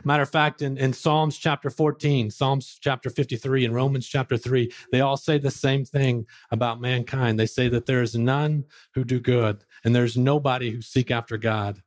Matter 0.03 0.23
of 0.23 0.29
fact, 0.29 0.61
in, 0.61 0.77
in 0.77 0.93
Psalms 0.93 1.37
chapter 1.37 1.69
14, 1.69 2.29
Psalms 2.29 2.77
chapter 2.79 3.09
53, 3.09 3.65
and 3.65 3.75
Romans 3.75 4.07
chapter 4.07 4.37
3, 4.37 4.71
they 4.91 5.01
all 5.01 5.17
say 5.17 5.37
the 5.37 5.51
same 5.51 5.85
thing 5.85 6.25
about 6.51 6.81
mankind. 6.81 7.39
They 7.39 7.45
say 7.45 7.69
that 7.69 7.85
there 7.85 8.01
is 8.01 8.15
none 8.15 8.65
who 8.93 9.03
do 9.03 9.19
good, 9.19 9.63
and 9.83 9.95
there's 9.95 10.17
nobody 10.17 10.71
who 10.71 10.81
seek 10.81 11.11
after 11.11 11.37
God. 11.37 11.81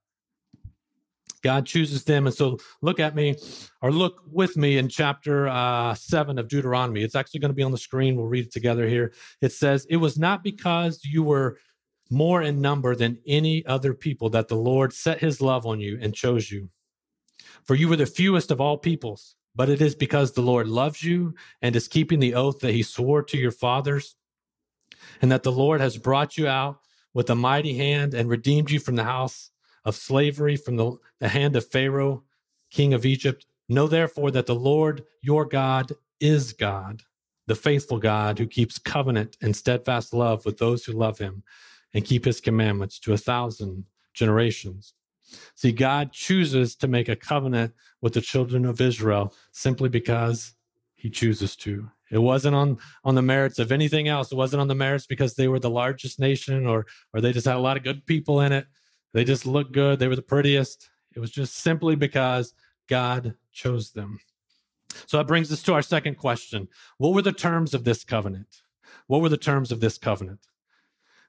God 1.42 1.64
chooses 1.64 2.02
them. 2.02 2.26
And 2.26 2.34
so 2.34 2.58
look 2.82 2.98
at 2.98 3.14
me 3.14 3.36
or 3.80 3.92
look 3.92 4.20
with 4.32 4.56
me 4.56 4.78
in 4.78 4.88
chapter 4.88 5.46
uh, 5.46 5.94
7 5.94 6.40
of 6.40 6.48
Deuteronomy. 6.48 7.02
It's 7.04 7.14
actually 7.14 7.38
going 7.40 7.50
to 7.50 7.56
be 7.56 7.62
on 7.62 7.70
the 7.70 7.78
screen. 7.78 8.16
We'll 8.16 8.26
read 8.26 8.46
it 8.46 8.52
together 8.52 8.88
here. 8.88 9.12
It 9.40 9.52
says, 9.52 9.86
It 9.88 9.98
was 9.98 10.18
not 10.18 10.42
because 10.42 11.04
you 11.04 11.22
were 11.22 11.58
more 12.10 12.42
in 12.42 12.60
number 12.60 12.96
than 12.96 13.18
any 13.26 13.64
other 13.66 13.94
people 13.94 14.30
that 14.30 14.48
the 14.48 14.56
Lord 14.56 14.92
set 14.92 15.20
his 15.20 15.40
love 15.40 15.66
on 15.66 15.78
you 15.78 15.98
and 16.00 16.14
chose 16.14 16.50
you 16.50 16.68
for 17.64 17.74
you 17.74 17.88
were 17.88 17.96
the 17.96 18.06
fewest 18.06 18.50
of 18.50 18.60
all 18.60 18.78
peoples, 18.78 19.36
but 19.54 19.68
it 19.68 19.80
is 19.80 19.94
because 19.94 20.32
the 20.32 20.42
Lord 20.42 20.68
loves 20.68 21.02
you 21.02 21.34
and 21.62 21.74
is 21.74 21.88
keeping 21.88 22.20
the 22.20 22.34
oath 22.34 22.60
that 22.60 22.74
he 22.74 22.82
swore 22.82 23.22
to 23.24 23.38
your 23.38 23.50
fathers, 23.50 24.16
and 25.22 25.30
that 25.32 25.42
the 25.42 25.52
Lord 25.52 25.80
has 25.80 25.96
brought 25.96 26.36
you 26.36 26.46
out 26.46 26.80
with 27.14 27.30
a 27.30 27.34
mighty 27.34 27.74
hand 27.74 28.14
and 28.14 28.28
redeemed 28.28 28.70
you 28.70 28.78
from 28.78 28.96
the 28.96 29.04
house 29.04 29.50
of 29.84 29.94
slavery, 29.94 30.56
from 30.56 30.76
the, 30.76 30.96
the 31.20 31.28
hand 31.28 31.56
of 31.56 31.66
Pharaoh, 31.66 32.24
king 32.70 32.92
of 32.92 33.06
Egypt. 33.06 33.46
Know 33.68 33.88
therefore 33.88 34.30
that 34.32 34.46
the 34.46 34.54
Lord 34.54 35.04
your 35.22 35.44
God 35.44 35.92
is 36.20 36.52
God, 36.52 37.02
the 37.46 37.54
faithful 37.54 37.98
God 37.98 38.38
who 38.38 38.46
keeps 38.46 38.78
covenant 38.78 39.36
and 39.40 39.56
steadfast 39.56 40.12
love 40.12 40.44
with 40.44 40.58
those 40.58 40.84
who 40.84 40.92
love 40.92 41.18
him 41.18 41.42
and 41.94 42.04
keep 42.04 42.24
his 42.24 42.40
commandments 42.40 42.98
to 43.00 43.12
a 43.12 43.18
thousand 43.18 43.84
generations. 44.12 44.94
See, 45.54 45.72
God 45.72 46.12
chooses 46.12 46.76
to 46.76 46.88
make 46.88 47.08
a 47.08 47.16
covenant 47.16 47.74
with 48.00 48.14
the 48.14 48.20
children 48.20 48.64
of 48.64 48.80
Israel 48.80 49.34
simply 49.52 49.88
because 49.88 50.54
he 50.94 51.10
chooses 51.10 51.56
to. 51.56 51.90
It 52.10 52.18
wasn't 52.18 52.54
on, 52.54 52.78
on 53.04 53.14
the 53.14 53.22
merits 53.22 53.58
of 53.58 53.72
anything 53.72 54.08
else. 54.08 54.30
It 54.30 54.36
wasn't 54.36 54.60
on 54.60 54.68
the 54.68 54.74
merits 54.74 55.06
because 55.06 55.34
they 55.34 55.48
were 55.48 55.58
the 55.58 55.70
largest 55.70 56.20
nation 56.20 56.66
or, 56.66 56.86
or 57.12 57.20
they 57.20 57.32
just 57.32 57.46
had 57.46 57.56
a 57.56 57.60
lot 57.60 57.76
of 57.76 57.82
good 57.82 58.06
people 58.06 58.40
in 58.40 58.52
it. 58.52 58.66
They 59.12 59.24
just 59.24 59.46
looked 59.46 59.72
good. 59.72 59.98
They 59.98 60.08
were 60.08 60.16
the 60.16 60.22
prettiest. 60.22 60.88
It 61.14 61.20
was 61.20 61.30
just 61.30 61.56
simply 61.56 61.96
because 61.96 62.54
God 62.88 63.34
chose 63.52 63.90
them. 63.90 64.20
So 65.06 65.16
that 65.16 65.26
brings 65.26 65.52
us 65.52 65.62
to 65.64 65.74
our 65.74 65.82
second 65.82 66.16
question. 66.16 66.68
What 66.98 67.12
were 67.12 67.22
the 67.22 67.32
terms 67.32 67.74
of 67.74 67.84
this 67.84 68.04
covenant? 68.04 68.62
What 69.06 69.20
were 69.20 69.28
the 69.28 69.36
terms 69.36 69.72
of 69.72 69.80
this 69.80 69.98
covenant? 69.98 70.40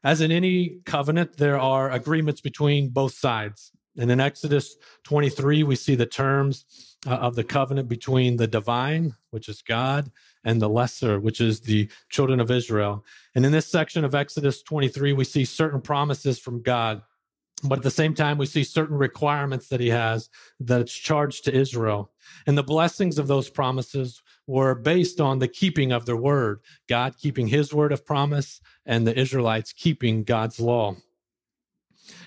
As 0.03 0.21
in 0.21 0.31
any 0.31 0.79
covenant, 0.85 1.37
there 1.37 1.59
are 1.59 1.91
agreements 1.91 2.39
between 2.39 2.89
both 2.89 3.13
sides. 3.13 3.71
And 3.97 4.11
in 4.11 4.19
Exodus 4.19 4.77
23, 5.03 5.63
we 5.63 5.75
see 5.75 5.95
the 5.95 6.05
terms 6.05 6.95
uh, 7.07 7.11
of 7.15 7.35
the 7.35 7.43
covenant 7.43 7.89
between 7.89 8.37
the 8.37 8.47
divine, 8.47 9.15
which 9.31 9.49
is 9.49 9.61
God, 9.61 10.11
and 10.43 10.61
the 10.61 10.69
lesser, 10.69 11.19
which 11.19 11.41
is 11.41 11.59
the 11.59 11.89
children 12.09 12.39
of 12.39 12.51
Israel. 12.51 13.03
And 13.35 13.45
in 13.45 13.51
this 13.51 13.67
section 13.67 14.05
of 14.05 14.15
Exodus 14.15 14.61
23, 14.61 15.13
we 15.13 15.23
see 15.23 15.45
certain 15.45 15.81
promises 15.81 16.39
from 16.39 16.61
God. 16.61 17.01
But 17.63 17.79
at 17.79 17.83
the 17.83 17.91
same 17.91 18.13
time, 18.13 18.37
we 18.37 18.45
see 18.45 18.63
certain 18.63 18.97
requirements 18.97 19.67
that 19.69 19.79
he 19.79 19.89
has 19.89 20.29
that's 20.59 20.93
charged 20.93 21.43
to 21.45 21.55
Israel. 21.55 22.11
And 22.45 22.55
the 22.55 22.63
blessings 22.63 23.17
of 23.17 23.27
those 23.27 23.49
promises 23.49 24.21
were 24.45 24.75
based 24.75 25.19
on 25.19 25.39
the 25.39 25.47
keeping 25.47 25.91
of 25.91 26.05
their 26.05 26.17
word, 26.17 26.59
God 26.87 27.15
keeping 27.17 27.47
his 27.47 27.73
word 27.73 27.91
of 27.91 28.05
promise, 28.05 28.61
and 28.85 29.07
the 29.07 29.17
Israelites 29.17 29.73
keeping 29.73 30.23
God's 30.23 30.59
law. 30.59 30.95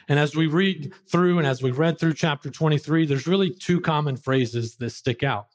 And 0.08 0.18
as 0.18 0.34
we 0.34 0.46
read 0.46 0.92
through 1.06 1.38
and 1.38 1.46
as 1.46 1.62
we 1.62 1.70
read 1.70 1.98
through 1.98 2.14
chapter 2.14 2.50
23, 2.50 3.06
there's 3.06 3.26
really 3.26 3.50
two 3.50 3.80
common 3.80 4.16
phrases 4.16 4.76
that 4.76 4.90
stick 4.90 5.22
out. 5.22 5.48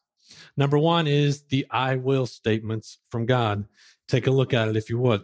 Number 0.58 0.77
one 0.77 1.08
is 1.08 1.43
the 1.43 1.65
I 1.69 1.95
will 1.95 2.25
statements 2.25 2.99
from 3.10 3.25
God. 3.25 3.65
Take 4.08 4.27
a 4.27 4.31
look 4.31 4.53
at 4.53 4.67
it 4.67 4.75
if 4.75 4.89
you 4.89 4.97
would. 4.99 5.23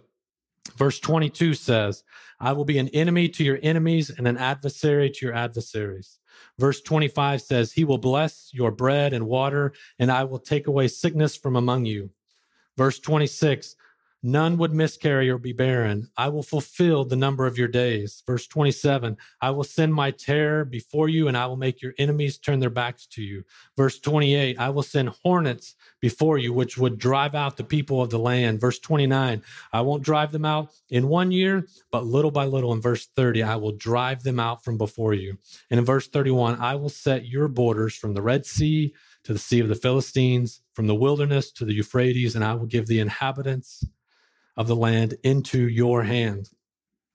Verse 0.77 0.99
22 0.99 1.53
says, 1.53 2.03
I 2.39 2.53
will 2.53 2.65
be 2.65 2.77
an 2.77 2.89
enemy 2.89 3.29
to 3.29 3.43
your 3.43 3.59
enemies 3.61 4.09
and 4.09 4.27
an 4.27 4.37
adversary 4.37 5.09
to 5.09 5.25
your 5.25 5.35
adversaries. 5.35 6.19
Verse 6.57 6.81
25 6.81 7.41
says, 7.41 7.71
He 7.71 7.83
will 7.83 7.97
bless 7.97 8.49
your 8.53 8.71
bread 8.71 9.13
and 9.13 9.27
water, 9.27 9.73
and 9.99 10.11
I 10.11 10.23
will 10.23 10.39
take 10.39 10.67
away 10.67 10.87
sickness 10.87 11.35
from 11.35 11.55
among 11.55 11.85
you. 11.85 12.09
Verse 12.77 12.99
26, 12.99 13.75
None 14.23 14.57
would 14.57 14.71
miscarry 14.71 15.31
or 15.31 15.39
be 15.39 15.51
barren. 15.51 16.07
I 16.15 16.29
will 16.29 16.43
fulfill 16.43 17.05
the 17.05 17.15
number 17.15 17.47
of 17.47 17.57
your 17.57 17.67
days. 17.67 18.21
Verse 18.27 18.45
27 18.45 19.17
I 19.41 19.49
will 19.49 19.63
send 19.63 19.95
my 19.95 20.11
terror 20.11 20.63
before 20.63 21.09
you, 21.09 21.27
and 21.27 21.35
I 21.35 21.47
will 21.47 21.57
make 21.57 21.81
your 21.81 21.95
enemies 21.97 22.37
turn 22.37 22.59
their 22.59 22.69
backs 22.69 23.07
to 23.07 23.23
you. 23.23 23.43
Verse 23.75 23.99
28 23.99 24.59
I 24.59 24.69
will 24.69 24.83
send 24.83 25.09
hornets 25.23 25.73
before 26.01 26.37
you, 26.37 26.53
which 26.53 26.77
would 26.77 26.99
drive 26.99 27.33
out 27.33 27.57
the 27.57 27.63
people 27.63 27.99
of 27.99 28.11
the 28.11 28.19
land. 28.19 28.61
Verse 28.61 28.77
29 28.77 29.41
I 29.73 29.81
won't 29.81 30.03
drive 30.03 30.31
them 30.31 30.45
out 30.45 30.69
in 30.91 31.07
one 31.07 31.31
year, 31.31 31.65
but 31.91 32.05
little 32.05 32.31
by 32.31 32.45
little. 32.45 32.73
In 32.73 32.81
verse 32.81 33.07
30 33.15 33.41
I 33.41 33.55
will 33.55 33.71
drive 33.71 34.21
them 34.21 34.39
out 34.39 34.63
from 34.63 34.77
before 34.77 35.15
you. 35.15 35.35
And 35.71 35.79
in 35.79 35.85
verse 35.85 36.07
31 36.07 36.59
I 36.59 36.75
will 36.75 36.89
set 36.89 37.25
your 37.25 37.47
borders 37.47 37.95
from 37.95 38.13
the 38.13 38.21
Red 38.21 38.45
Sea 38.45 38.93
to 39.23 39.33
the 39.33 39.39
Sea 39.39 39.61
of 39.61 39.67
the 39.67 39.75
Philistines, 39.75 40.61
from 40.75 40.85
the 40.85 40.95
wilderness 40.95 41.51
to 41.53 41.65
the 41.65 41.73
Euphrates, 41.73 42.35
and 42.35 42.43
I 42.43 42.53
will 42.53 42.67
give 42.67 42.85
the 42.85 42.99
inhabitants 42.99 43.83
of 44.57 44.67
the 44.67 44.75
land 44.75 45.15
into 45.23 45.67
your 45.67 46.03
hand. 46.03 46.49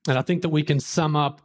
And 0.08 0.18
I 0.18 0.22
think 0.22 0.42
that 0.42 0.48
we 0.48 0.62
can 0.62 0.80
sum 0.80 1.16
up 1.16 1.42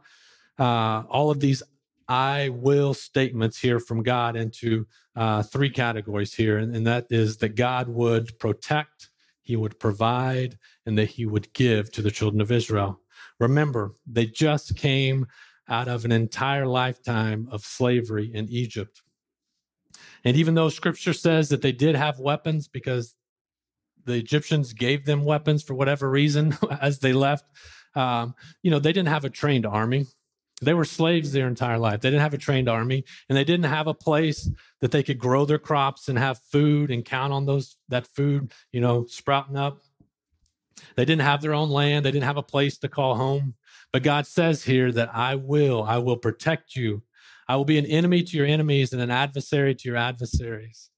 uh, 0.58 1.02
all 1.08 1.30
of 1.30 1.40
these 1.40 1.62
I 2.08 2.50
will 2.50 2.94
statements 2.94 3.58
here 3.58 3.78
from 3.78 4.02
God 4.02 4.36
into 4.36 4.86
uh, 5.16 5.42
three 5.42 5.70
categories 5.70 6.34
here. 6.34 6.58
And, 6.58 6.74
and 6.76 6.86
that 6.86 7.06
is 7.10 7.38
that 7.38 7.54
God 7.54 7.88
would 7.88 8.38
protect, 8.38 9.10
He 9.42 9.56
would 9.56 9.78
provide, 9.78 10.58
and 10.84 10.98
that 10.98 11.10
He 11.10 11.26
would 11.26 11.52
give 11.54 11.90
to 11.92 12.02
the 12.02 12.10
children 12.10 12.40
of 12.40 12.52
Israel. 12.52 13.00
Remember, 13.40 13.92
they 14.06 14.26
just 14.26 14.76
came 14.76 15.26
out 15.68 15.88
of 15.88 16.04
an 16.04 16.12
entire 16.12 16.66
lifetime 16.66 17.48
of 17.50 17.64
slavery 17.64 18.30
in 18.34 18.48
Egypt. 18.48 19.00
And 20.24 20.36
even 20.36 20.54
though 20.54 20.68
scripture 20.68 21.12
says 21.12 21.48
that 21.48 21.62
they 21.62 21.72
did 21.72 21.96
have 21.96 22.18
weapons 22.18 22.68
because 22.68 23.14
the 24.04 24.14
Egyptians 24.14 24.72
gave 24.72 25.04
them 25.04 25.24
weapons 25.24 25.62
for 25.62 25.74
whatever 25.74 26.10
reason 26.10 26.56
as 26.80 26.98
they 26.98 27.12
left, 27.12 27.44
um, 27.94 28.34
you 28.62 28.70
know, 28.70 28.78
they 28.78 28.92
didn't 28.92 29.08
have 29.08 29.24
a 29.24 29.30
trained 29.30 29.66
army. 29.66 30.06
They 30.60 30.74
were 30.74 30.84
slaves 30.84 31.32
their 31.32 31.48
entire 31.48 31.78
life. 31.78 32.00
They 32.00 32.10
didn't 32.10 32.22
have 32.22 32.34
a 32.34 32.38
trained 32.38 32.68
army 32.68 33.04
and 33.28 33.36
they 33.36 33.44
didn't 33.44 33.66
have 33.66 33.88
a 33.88 33.94
place 33.94 34.48
that 34.80 34.92
they 34.92 35.02
could 35.02 35.18
grow 35.18 35.44
their 35.44 35.58
crops 35.58 36.08
and 36.08 36.16
have 36.16 36.38
food 36.38 36.90
and 36.90 37.04
count 37.04 37.32
on 37.32 37.46
those 37.46 37.76
that 37.88 38.06
food, 38.06 38.52
you 38.70 38.80
know, 38.80 39.04
sprouting 39.06 39.56
up. 39.56 39.80
They 40.96 41.04
didn't 41.04 41.22
have 41.22 41.42
their 41.42 41.54
own 41.54 41.70
land. 41.70 42.04
They 42.04 42.12
didn't 42.12 42.26
have 42.26 42.36
a 42.36 42.42
place 42.42 42.78
to 42.78 42.88
call 42.88 43.16
home. 43.16 43.54
But 43.92 44.04
God 44.04 44.26
says 44.26 44.62
here 44.62 44.92
that 44.92 45.14
I 45.14 45.34
will, 45.34 45.82
I 45.82 45.98
will 45.98 46.16
protect 46.16 46.76
you. 46.76 47.02
I 47.48 47.56
will 47.56 47.64
be 47.64 47.78
an 47.78 47.86
enemy 47.86 48.22
to 48.22 48.36
your 48.36 48.46
enemies 48.46 48.92
and 48.92 49.02
an 49.02 49.10
adversary 49.10 49.74
to 49.74 49.88
your 49.88 49.96
adversaries. 49.96 50.91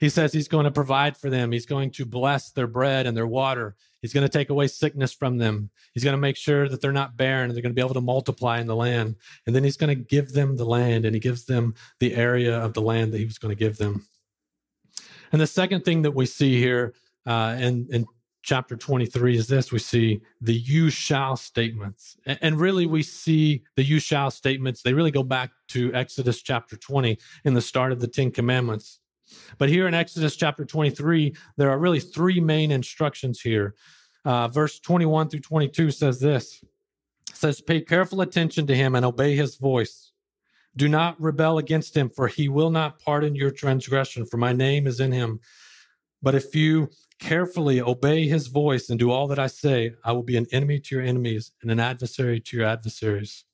He 0.00 0.08
says 0.08 0.32
he's 0.32 0.48
going 0.48 0.64
to 0.64 0.70
provide 0.70 1.16
for 1.16 1.28
them. 1.28 1.50
He's 1.50 1.66
going 1.66 1.90
to 1.92 2.04
bless 2.04 2.50
their 2.50 2.66
bread 2.66 3.06
and 3.06 3.16
their 3.16 3.26
water. 3.26 3.76
He's 4.00 4.12
going 4.12 4.26
to 4.26 4.32
take 4.32 4.50
away 4.50 4.68
sickness 4.68 5.12
from 5.12 5.38
them. 5.38 5.70
He's 5.92 6.04
going 6.04 6.14
to 6.14 6.20
make 6.20 6.36
sure 6.36 6.68
that 6.68 6.80
they're 6.80 6.92
not 6.92 7.16
barren. 7.16 7.52
They're 7.52 7.62
going 7.62 7.74
to 7.74 7.80
be 7.80 7.84
able 7.84 7.94
to 7.94 8.00
multiply 8.00 8.60
in 8.60 8.68
the 8.68 8.76
land. 8.76 9.16
And 9.46 9.56
then 9.56 9.64
he's 9.64 9.76
going 9.76 9.96
to 9.96 10.02
give 10.02 10.32
them 10.32 10.56
the 10.56 10.64
land 10.64 11.04
and 11.04 11.14
he 11.14 11.20
gives 11.20 11.44
them 11.44 11.74
the 11.98 12.14
area 12.14 12.56
of 12.58 12.74
the 12.74 12.82
land 12.82 13.12
that 13.12 13.18
he 13.18 13.24
was 13.24 13.38
going 13.38 13.54
to 13.54 13.58
give 13.58 13.76
them. 13.76 14.06
And 15.32 15.40
the 15.40 15.46
second 15.46 15.84
thing 15.84 16.02
that 16.02 16.12
we 16.12 16.26
see 16.26 16.58
here 16.58 16.94
uh, 17.26 17.56
in, 17.58 17.88
in 17.90 18.06
chapter 18.42 18.76
23 18.76 19.36
is 19.36 19.46
this 19.46 19.72
we 19.72 19.78
see 19.78 20.20
the 20.40 20.54
you 20.54 20.90
shall 20.90 21.36
statements. 21.36 22.16
And 22.24 22.58
really, 22.58 22.86
we 22.86 23.02
see 23.02 23.64
the 23.76 23.82
you 23.82 23.98
shall 23.98 24.30
statements. 24.30 24.82
They 24.82 24.94
really 24.94 25.10
go 25.10 25.22
back 25.22 25.50
to 25.68 25.92
Exodus 25.92 26.40
chapter 26.40 26.76
20 26.76 27.18
in 27.44 27.54
the 27.54 27.60
start 27.60 27.92
of 27.92 28.00
the 28.00 28.06
Ten 28.06 28.30
Commandments. 28.30 29.00
But 29.58 29.68
here 29.68 29.86
in 29.86 29.94
Exodus 29.94 30.36
chapter 30.36 30.64
23, 30.64 31.34
there 31.56 31.70
are 31.70 31.78
really 31.78 32.00
three 32.00 32.40
main 32.40 32.70
instructions 32.70 33.40
here. 33.40 33.74
Uh, 34.24 34.48
verse 34.48 34.78
21 34.80 35.28
through 35.30 35.40
22 35.40 35.90
says 35.90 36.20
this 36.20 36.62
says, 37.38 37.60
Pay 37.60 37.80
careful 37.82 38.20
attention 38.20 38.66
to 38.66 38.74
him 38.74 38.94
and 38.94 39.04
obey 39.04 39.36
his 39.36 39.56
voice. 39.56 40.12
Do 40.76 40.88
not 40.88 41.20
rebel 41.20 41.58
against 41.58 41.96
him, 41.96 42.10
for 42.10 42.28
he 42.28 42.48
will 42.48 42.70
not 42.70 42.98
pardon 43.00 43.34
your 43.34 43.50
transgression, 43.50 44.26
for 44.26 44.36
my 44.36 44.52
name 44.52 44.86
is 44.86 45.00
in 45.00 45.12
him. 45.12 45.40
But 46.22 46.34
if 46.34 46.54
you 46.54 46.90
carefully 47.18 47.80
obey 47.80 48.28
his 48.28 48.48
voice 48.48 48.90
and 48.90 48.98
do 48.98 49.10
all 49.10 49.26
that 49.28 49.38
I 49.38 49.46
say, 49.46 49.94
I 50.04 50.12
will 50.12 50.22
be 50.22 50.36
an 50.36 50.46
enemy 50.52 50.78
to 50.80 50.94
your 50.94 51.04
enemies 51.04 51.52
and 51.62 51.70
an 51.70 51.80
adversary 51.80 52.40
to 52.40 52.56
your 52.56 52.66
adversaries. 52.66 53.44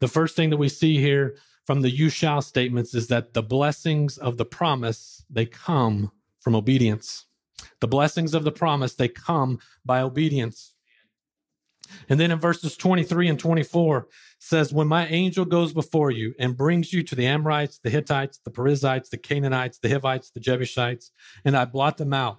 The 0.00 0.08
first 0.08 0.36
thing 0.36 0.50
that 0.50 0.56
we 0.56 0.68
see 0.68 0.98
here 0.98 1.36
from 1.64 1.80
the 1.80 1.90
you 1.90 2.08
shall 2.08 2.42
statements 2.42 2.94
is 2.94 3.08
that 3.08 3.34
the 3.34 3.42
blessings 3.42 4.18
of 4.18 4.36
the 4.36 4.44
promise 4.44 5.24
they 5.30 5.46
come 5.46 6.12
from 6.40 6.54
obedience. 6.54 7.26
The 7.80 7.88
blessings 7.88 8.34
of 8.34 8.44
the 8.44 8.52
promise 8.52 8.94
they 8.94 9.08
come 9.08 9.58
by 9.84 10.02
obedience. 10.02 10.74
And 12.08 12.18
then 12.18 12.30
in 12.30 12.38
verses 12.38 12.76
23 12.76 13.28
and 13.28 13.38
24 13.38 14.08
says 14.38 14.72
when 14.72 14.88
my 14.88 15.06
angel 15.06 15.44
goes 15.44 15.72
before 15.72 16.10
you 16.10 16.34
and 16.38 16.56
brings 16.56 16.92
you 16.92 17.02
to 17.02 17.14
the 17.14 17.26
amorites 17.26 17.78
the 17.78 17.90
hittites 17.90 18.38
the 18.38 18.50
perizzites 18.50 19.10
the 19.10 19.18
canaanites 19.18 19.78
the 19.78 19.90
hivites 19.90 20.30
the 20.30 20.40
jebusites 20.40 21.12
and 21.44 21.56
i 21.56 21.64
blot 21.64 21.98
them 21.98 22.14
out 22.14 22.38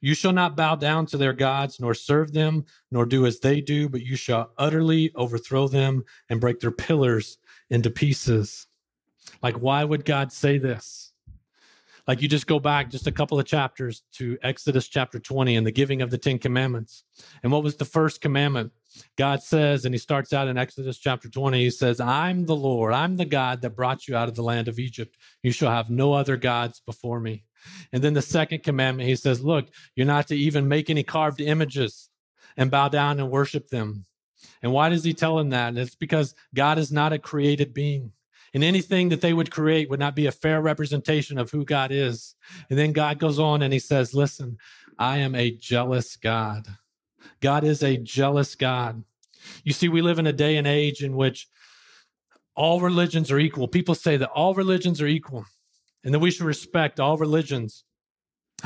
you 0.00 0.14
shall 0.14 0.32
not 0.32 0.56
bow 0.56 0.76
down 0.76 1.06
to 1.06 1.16
their 1.16 1.32
gods, 1.32 1.80
nor 1.80 1.94
serve 1.94 2.32
them, 2.32 2.66
nor 2.90 3.06
do 3.06 3.26
as 3.26 3.40
they 3.40 3.60
do, 3.60 3.88
but 3.88 4.02
you 4.02 4.16
shall 4.16 4.52
utterly 4.58 5.10
overthrow 5.14 5.68
them 5.68 6.04
and 6.28 6.40
break 6.40 6.60
their 6.60 6.70
pillars 6.70 7.38
into 7.70 7.90
pieces. 7.90 8.66
Like, 9.42 9.56
why 9.56 9.84
would 9.84 10.04
God 10.04 10.32
say 10.32 10.58
this? 10.58 11.12
Like, 12.06 12.22
you 12.22 12.28
just 12.28 12.46
go 12.46 12.60
back 12.60 12.88
just 12.88 13.08
a 13.08 13.12
couple 13.12 13.40
of 13.40 13.46
chapters 13.46 14.04
to 14.12 14.38
Exodus 14.42 14.86
chapter 14.86 15.18
20 15.18 15.56
and 15.56 15.66
the 15.66 15.72
giving 15.72 16.02
of 16.02 16.10
the 16.10 16.18
Ten 16.18 16.38
Commandments. 16.38 17.02
And 17.42 17.50
what 17.50 17.64
was 17.64 17.74
the 17.76 17.84
first 17.84 18.20
commandment? 18.20 18.70
God 19.18 19.42
says, 19.42 19.84
and 19.84 19.92
he 19.92 19.98
starts 19.98 20.32
out 20.32 20.46
in 20.46 20.56
Exodus 20.56 20.98
chapter 20.98 21.28
20, 21.28 21.58
he 21.58 21.70
says, 21.70 22.00
I'm 22.00 22.46
the 22.46 22.54
Lord, 22.54 22.94
I'm 22.94 23.16
the 23.16 23.24
God 23.24 23.60
that 23.62 23.74
brought 23.74 24.06
you 24.06 24.16
out 24.16 24.28
of 24.28 24.36
the 24.36 24.42
land 24.42 24.68
of 24.68 24.78
Egypt. 24.78 25.16
You 25.42 25.50
shall 25.50 25.72
have 25.72 25.90
no 25.90 26.12
other 26.12 26.36
gods 26.36 26.80
before 26.86 27.18
me. 27.18 27.42
And 27.92 28.02
then 28.02 28.14
the 28.14 28.22
second 28.22 28.62
commandment, 28.62 29.08
he 29.08 29.16
says, 29.16 29.42
Look, 29.42 29.66
you're 29.96 30.06
not 30.06 30.28
to 30.28 30.36
even 30.36 30.68
make 30.68 30.88
any 30.88 31.02
carved 31.02 31.40
images 31.40 32.08
and 32.56 32.70
bow 32.70 32.88
down 32.88 33.18
and 33.18 33.30
worship 33.30 33.68
them. 33.68 34.04
And 34.62 34.72
why 34.72 34.88
does 34.88 35.04
he 35.04 35.14
tell 35.14 35.38
him 35.38 35.50
that? 35.50 35.68
And 35.68 35.78
it's 35.78 35.94
because 35.94 36.34
God 36.54 36.78
is 36.78 36.92
not 36.92 37.12
a 37.12 37.18
created 37.18 37.74
being. 37.74 38.12
And 38.54 38.64
anything 38.64 39.10
that 39.10 39.20
they 39.20 39.32
would 39.32 39.50
create 39.50 39.90
would 39.90 40.00
not 40.00 40.16
be 40.16 40.26
a 40.26 40.32
fair 40.32 40.60
representation 40.60 41.36
of 41.36 41.50
who 41.50 41.64
God 41.64 41.92
is. 41.92 42.34
And 42.70 42.78
then 42.78 42.92
God 42.92 43.18
goes 43.18 43.38
on 43.38 43.62
and 43.62 43.72
he 43.72 43.78
says, 43.78 44.14
Listen, 44.14 44.58
I 44.98 45.18
am 45.18 45.34
a 45.34 45.50
jealous 45.50 46.16
God. 46.16 46.66
God 47.40 47.64
is 47.64 47.82
a 47.82 47.98
jealous 47.98 48.54
God. 48.54 49.04
You 49.62 49.72
see, 49.72 49.88
we 49.88 50.02
live 50.02 50.18
in 50.18 50.26
a 50.26 50.32
day 50.32 50.56
and 50.56 50.66
age 50.66 51.02
in 51.02 51.16
which 51.16 51.48
all 52.54 52.80
religions 52.80 53.30
are 53.30 53.38
equal. 53.38 53.68
People 53.68 53.94
say 53.94 54.16
that 54.16 54.30
all 54.30 54.54
religions 54.54 55.02
are 55.02 55.06
equal 55.06 55.44
and 56.02 56.14
that 56.14 56.20
we 56.20 56.30
should 56.30 56.46
respect 56.46 56.98
all 56.98 57.18
religions. 57.18 57.84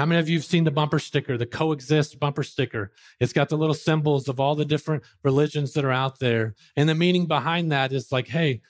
How 0.00 0.06
many 0.06 0.18
of 0.18 0.30
you 0.30 0.38
have 0.38 0.46
seen 0.46 0.64
the 0.64 0.70
bumper 0.70 0.98
sticker, 0.98 1.36
the 1.36 1.44
coexist 1.44 2.18
bumper 2.18 2.42
sticker? 2.42 2.90
It's 3.20 3.34
got 3.34 3.50
the 3.50 3.58
little 3.58 3.74
symbols 3.74 4.30
of 4.30 4.40
all 4.40 4.54
the 4.54 4.64
different 4.64 5.02
religions 5.22 5.74
that 5.74 5.84
are 5.84 5.92
out 5.92 6.18
there. 6.18 6.54
And 6.74 6.88
the 6.88 6.94
meaning 6.94 7.26
behind 7.26 7.70
that 7.70 7.92
is 7.92 8.10
like, 8.10 8.26
hey, 8.26 8.62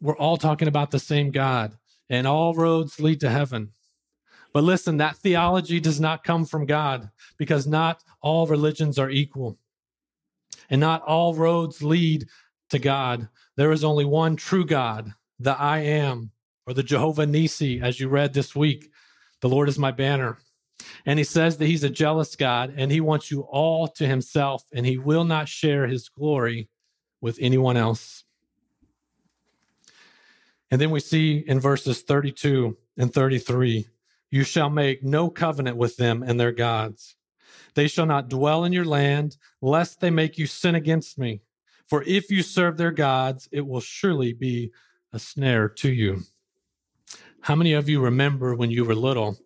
we're 0.00 0.16
all 0.16 0.36
talking 0.36 0.68
about 0.68 0.92
the 0.92 1.00
same 1.00 1.32
God, 1.32 1.76
and 2.08 2.28
all 2.28 2.54
roads 2.54 3.00
lead 3.00 3.18
to 3.22 3.28
heaven. 3.28 3.72
But 4.52 4.62
listen, 4.62 4.98
that 4.98 5.16
theology 5.16 5.80
does 5.80 5.98
not 5.98 6.22
come 6.22 6.44
from 6.44 6.64
God 6.64 7.10
because 7.38 7.66
not 7.66 8.04
all 8.20 8.46
religions 8.46 9.00
are 9.00 9.10
equal. 9.10 9.58
And 10.70 10.80
not 10.80 11.02
all 11.02 11.34
roads 11.34 11.82
lead 11.82 12.28
to 12.70 12.78
God. 12.78 13.28
There 13.56 13.72
is 13.72 13.82
only 13.82 14.04
one 14.04 14.36
true 14.36 14.64
God, 14.64 15.12
the 15.40 15.58
I 15.58 15.78
am, 15.80 16.30
or 16.68 16.72
the 16.72 16.84
Jehovah 16.84 17.26
Nissi, 17.26 17.82
as 17.82 17.98
you 17.98 18.08
read 18.08 18.32
this 18.32 18.54
week. 18.54 18.92
The 19.40 19.48
Lord 19.48 19.68
is 19.68 19.76
my 19.76 19.90
banner. 19.90 20.38
And 21.06 21.18
he 21.18 21.24
says 21.24 21.56
that 21.58 21.66
he's 21.66 21.84
a 21.84 21.90
jealous 21.90 22.36
God 22.36 22.74
and 22.76 22.90
he 22.90 23.00
wants 23.00 23.30
you 23.30 23.42
all 23.42 23.88
to 23.88 24.06
himself 24.06 24.64
and 24.72 24.86
he 24.86 24.98
will 24.98 25.24
not 25.24 25.48
share 25.48 25.86
his 25.86 26.08
glory 26.08 26.68
with 27.20 27.38
anyone 27.40 27.76
else. 27.76 28.24
And 30.70 30.80
then 30.80 30.90
we 30.90 31.00
see 31.00 31.38
in 31.38 31.60
verses 31.60 32.02
32 32.02 32.76
and 32.96 33.12
33 33.12 33.88
you 34.30 34.44
shall 34.44 34.70
make 34.70 35.04
no 35.04 35.28
covenant 35.28 35.76
with 35.76 35.96
them 35.96 36.22
and 36.22 36.40
their 36.40 36.52
gods. 36.52 37.16
They 37.74 37.86
shall 37.86 38.06
not 38.06 38.30
dwell 38.30 38.64
in 38.64 38.72
your 38.72 38.86
land, 38.86 39.36
lest 39.60 40.00
they 40.00 40.10
make 40.10 40.38
you 40.38 40.46
sin 40.46 40.74
against 40.74 41.18
me. 41.18 41.42
For 41.86 42.02
if 42.04 42.30
you 42.30 42.42
serve 42.42 42.78
their 42.78 42.90
gods, 42.90 43.48
it 43.52 43.66
will 43.66 43.80
surely 43.80 44.32
be 44.32 44.72
a 45.12 45.18
snare 45.18 45.68
to 45.68 45.92
you. 45.92 46.22
How 47.42 47.54
many 47.54 47.74
of 47.74 47.88
you 47.88 48.00
remember 48.00 48.54
when 48.54 48.70
you 48.70 48.84
were 48.84 48.94
little 48.94 49.36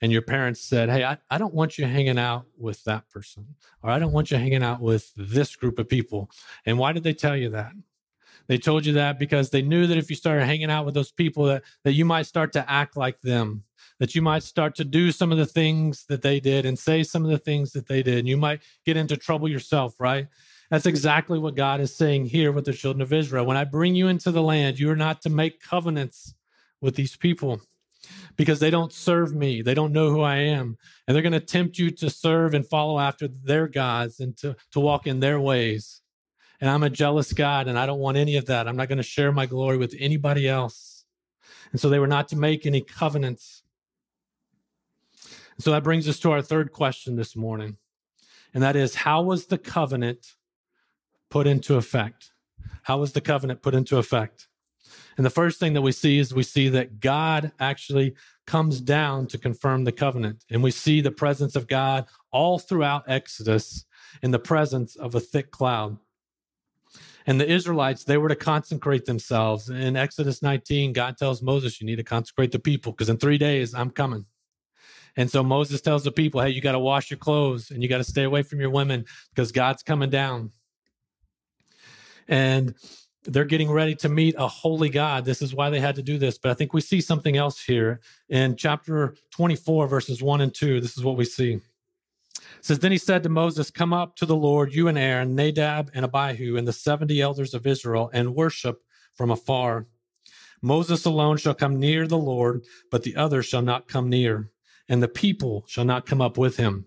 and 0.00 0.10
your 0.10 0.22
parents 0.22 0.60
said, 0.60 0.88
Hey, 0.88 1.04
I, 1.04 1.18
I 1.30 1.38
don't 1.38 1.54
want 1.54 1.78
you 1.78 1.84
hanging 1.84 2.18
out 2.18 2.46
with 2.58 2.82
that 2.84 3.08
person, 3.10 3.46
or 3.82 3.90
I 3.90 3.98
don't 3.98 4.12
want 4.12 4.30
you 4.30 4.36
hanging 4.36 4.62
out 4.62 4.80
with 4.80 5.12
this 5.16 5.56
group 5.56 5.78
of 5.78 5.88
people? 5.88 6.30
And 6.66 6.78
why 6.78 6.92
did 6.92 7.02
they 7.02 7.14
tell 7.14 7.36
you 7.36 7.50
that? 7.50 7.72
They 8.50 8.58
told 8.58 8.84
you 8.84 8.94
that 8.94 9.18
because 9.18 9.50
they 9.50 9.62
knew 9.62 9.86
that 9.86 9.96
if 9.96 10.10
you 10.10 10.16
started 10.16 10.44
hanging 10.44 10.70
out 10.72 10.84
with 10.84 10.94
those 10.94 11.12
people, 11.12 11.44
that, 11.44 11.62
that 11.84 11.92
you 11.92 12.04
might 12.04 12.26
start 12.26 12.52
to 12.54 12.68
act 12.68 12.96
like 12.96 13.20
them, 13.20 13.62
that 14.00 14.14
you 14.16 14.22
might 14.22 14.42
start 14.42 14.74
to 14.76 14.84
do 14.84 15.12
some 15.12 15.30
of 15.30 15.38
the 15.38 15.46
things 15.46 16.04
that 16.08 16.20
they 16.20 16.40
did 16.40 16.66
and 16.66 16.76
say 16.76 17.04
some 17.04 17.24
of 17.24 17.30
the 17.30 17.38
things 17.38 17.70
that 17.72 17.86
they 17.86 18.02
did. 18.02 18.18
And 18.18 18.28
you 18.28 18.36
might 18.36 18.62
get 18.84 18.96
into 18.96 19.16
trouble 19.16 19.48
yourself, 19.48 20.00
right? 20.00 20.26
That's 20.70 20.86
exactly 20.86 21.38
what 21.38 21.54
God 21.54 21.80
is 21.80 21.94
saying 21.94 22.26
here 22.26 22.50
with 22.50 22.64
the 22.64 22.72
children 22.72 23.02
of 23.02 23.12
Israel. 23.12 23.46
When 23.46 23.56
I 23.56 23.64
bring 23.64 23.94
you 23.94 24.08
into 24.08 24.32
the 24.32 24.42
land, 24.42 24.80
you 24.80 24.90
are 24.90 24.96
not 24.96 25.22
to 25.22 25.30
make 25.30 25.62
covenants 25.62 26.34
with 26.80 26.96
these 26.96 27.16
people 27.16 27.60
because 28.40 28.58
they 28.58 28.70
don't 28.70 28.90
serve 28.90 29.34
me. 29.34 29.60
They 29.60 29.74
don't 29.74 29.92
know 29.92 30.08
who 30.08 30.22
I 30.22 30.36
am. 30.36 30.78
And 31.06 31.14
they're 31.14 31.22
going 31.22 31.34
to 31.34 31.40
tempt 31.40 31.76
you 31.76 31.90
to 31.90 32.08
serve 32.08 32.54
and 32.54 32.66
follow 32.66 32.98
after 32.98 33.28
their 33.28 33.68
gods 33.68 34.18
and 34.18 34.34
to, 34.38 34.56
to 34.72 34.80
walk 34.80 35.06
in 35.06 35.20
their 35.20 35.38
ways. 35.38 36.00
And 36.58 36.70
I'm 36.70 36.82
a 36.82 36.88
jealous 36.88 37.34
God 37.34 37.68
and 37.68 37.78
I 37.78 37.84
don't 37.84 37.98
want 37.98 38.16
any 38.16 38.36
of 38.36 38.46
that. 38.46 38.66
I'm 38.66 38.78
not 38.78 38.88
going 38.88 38.96
to 38.96 39.02
share 39.02 39.30
my 39.30 39.44
glory 39.44 39.76
with 39.76 39.94
anybody 39.98 40.48
else. 40.48 41.04
And 41.72 41.78
so 41.78 41.90
they 41.90 41.98
were 41.98 42.06
not 42.06 42.28
to 42.28 42.36
make 42.36 42.64
any 42.64 42.80
covenants. 42.80 43.62
So 45.58 45.72
that 45.72 45.84
brings 45.84 46.08
us 46.08 46.18
to 46.20 46.30
our 46.30 46.40
third 46.40 46.72
question 46.72 47.16
this 47.16 47.36
morning. 47.36 47.76
And 48.54 48.62
that 48.62 48.74
is 48.74 48.94
how 48.94 49.20
was 49.20 49.48
the 49.48 49.58
covenant 49.58 50.36
put 51.28 51.46
into 51.46 51.76
effect? 51.76 52.32
How 52.84 53.00
was 53.00 53.12
the 53.12 53.20
covenant 53.20 53.60
put 53.60 53.74
into 53.74 53.98
effect? 53.98 54.48
And 55.16 55.26
the 55.26 55.30
first 55.30 55.58
thing 55.58 55.72
that 55.74 55.82
we 55.82 55.92
see 55.92 56.18
is 56.18 56.34
we 56.34 56.42
see 56.42 56.68
that 56.70 57.00
God 57.00 57.52
actually 57.60 58.14
comes 58.46 58.80
down 58.80 59.26
to 59.28 59.38
confirm 59.38 59.84
the 59.84 59.92
covenant. 59.92 60.44
And 60.50 60.62
we 60.62 60.70
see 60.70 61.00
the 61.00 61.10
presence 61.10 61.56
of 61.56 61.66
God 61.66 62.06
all 62.30 62.58
throughout 62.58 63.04
Exodus 63.08 63.84
in 64.22 64.30
the 64.30 64.38
presence 64.38 64.96
of 64.96 65.14
a 65.14 65.20
thick 65.20 65.50
cloud. 65.50 65.98
And 67.26 67.40
the 67.40 67.48
Israelites, 67.48 68.04
they 68.04 68.16
were 68.16 68.28
to 68.28 68.36
consecrate 68.36 69.04
themselves. 69.04 69.68
In 69.68 69.96
Exodus 69.96 70.42
19, 70.42 70.92
God 70.92 71.16
tells 71.16 71.42
Moses, 71.42 71.80
You 71.80 71.86
need 71.86 71.96
to 71.96 72.02
consecrate 72.02 72.50
the 72.50 72.58
people 72.58 72.92
because 72.92 73.08
in 73.08 73.18
three 73.18 73.38
days 73.38 73.74
I'm 73.74 73.90
coming. 73.90 74.24
And 75.16 75.30
so 75.30 75.42
Moses 75.42 75.80
tells 75.80 76.04
the 76.04 76.12
people, 76.12 76.40
Hey, 76.40 76.50
you 76.50 76.60
got 76.60 76.72
to 76.72 76.78
wash 76.78 77.10
your 77.10 77.18
clothes 77.18 77.70
and 77.70 77.82
you 77.82 77.88
got 77.88 77.98
to 77.98 78.04
stay 78.04 78.22
away 78.22 78.42
from 78.42 78.60
your 78.60 78.70
women 78.70 79.04
because 79.34 79.52
God's 79.52 79.82
coming 79.82 80.10
down. 80.10 80.50
And 82.26 82.74
they're 83.24 83.44
getting 83.44 83.70
ready 83.70 83.94
to 83.96 84.08
meet 84.08 84.34
a 84.38 84.48
holy 84.48 84.88
God. 84.88 85.24
This 85.24 85.42
is 85.42 85.54
why 85.54 85.70
they 85.70 85.80
had 85.80 85.96
to 85.96 86.02
do 86.02 86.18
this. 86.18 86.38
But 86.38 86.50
I 86.50 86.54
think 86.54 86.72
we 86.72 86.80
see 86.80 87.00
something 87.00 87.36
else 87.36 87.62
here 87.62 88.00
in 88.28 88.56
chapter 88.56 89.14
24, 89.32 89.86
verses 89.88 90.22
1 90.22 90.40
and 90.40 90.54
2. 90.54 90.80
This 90.80 90.96
is 90.96 91.04
what 91.04 91.16
we 91.16 91.24
see. 91.24 91.54
It 91.54 92.64
says, 92.64 92.78
Then 92.78 92.92
he 92.92 92.98
said 92.98 93.22
to 93.22 93.28
Moses, 93.28 93.70
Come 93.70 93.92
up 93.92 94.16
to 94.16 94.26
the 94.26 94.36
Lord, 94.36 94.74
you 94.74 94.88
and 94.88 94.98
Aaron, 94.98 95.34
Nadab 95.34 95.90
and 95.94 96.04
Abihu, 96.04 96.56
and 96.56 96.66
the 96.66 96.72
70 96.72 97.20
elders 97.20 97.52
of 97.52 97.66
Israel, 97.66 98.10
and 98.12 98.34
worship 98.34 98.82
from 99.14 99.30
afar. 99.30 99.86
Moses 100.62 101.04
alone 101.04 101.36
shall 101.36 101.54
come 101.54 101.78
near 101.78 102.06
the 102.06 102.18
Lord, 102.18 102.62
but 102.90 103.02
the 103.02 103.16
others 103.16 103.46
shall 103.46 103.62
not 103.62 103.88
come 103.88 104.08
near, 104.08 104.50
and 104.88 105.02
the 105.02 105.08
people 105.08 105.64
shall 105.66 105.84
not 105.84 106.06
come 106.06 106.20
up 106.20 106.38
with 106.38 106.56
him. 106.56 106.86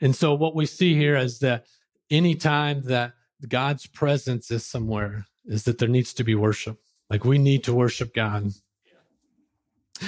And 0.00 0.14
so, 0.14 0.34
what 0.34 0.54
we 0.54 0.66
see 0.66 0.94
here 0.94 1.16
is 1.16 1.40
that 1.40 1.66
anytime 2.10 2.82
that 2.84 3.14
God's 3.46 3.86
presence 3.86 4.50
is 4.50 4.66
somewhere, 4.66 5.26
is 5.46 5.64
that 5.64 5.78
there 5.78 5.88
needs 5.88 6.12
to 6.14 6.24
be 6.24 6.34
worship. 6.34 6.78
Like 7.10 7.24
we 7.24 7.38
need 7.38 7.64
to 7.64 7.72
worship 7.72 8.14
God. 8.14 8.52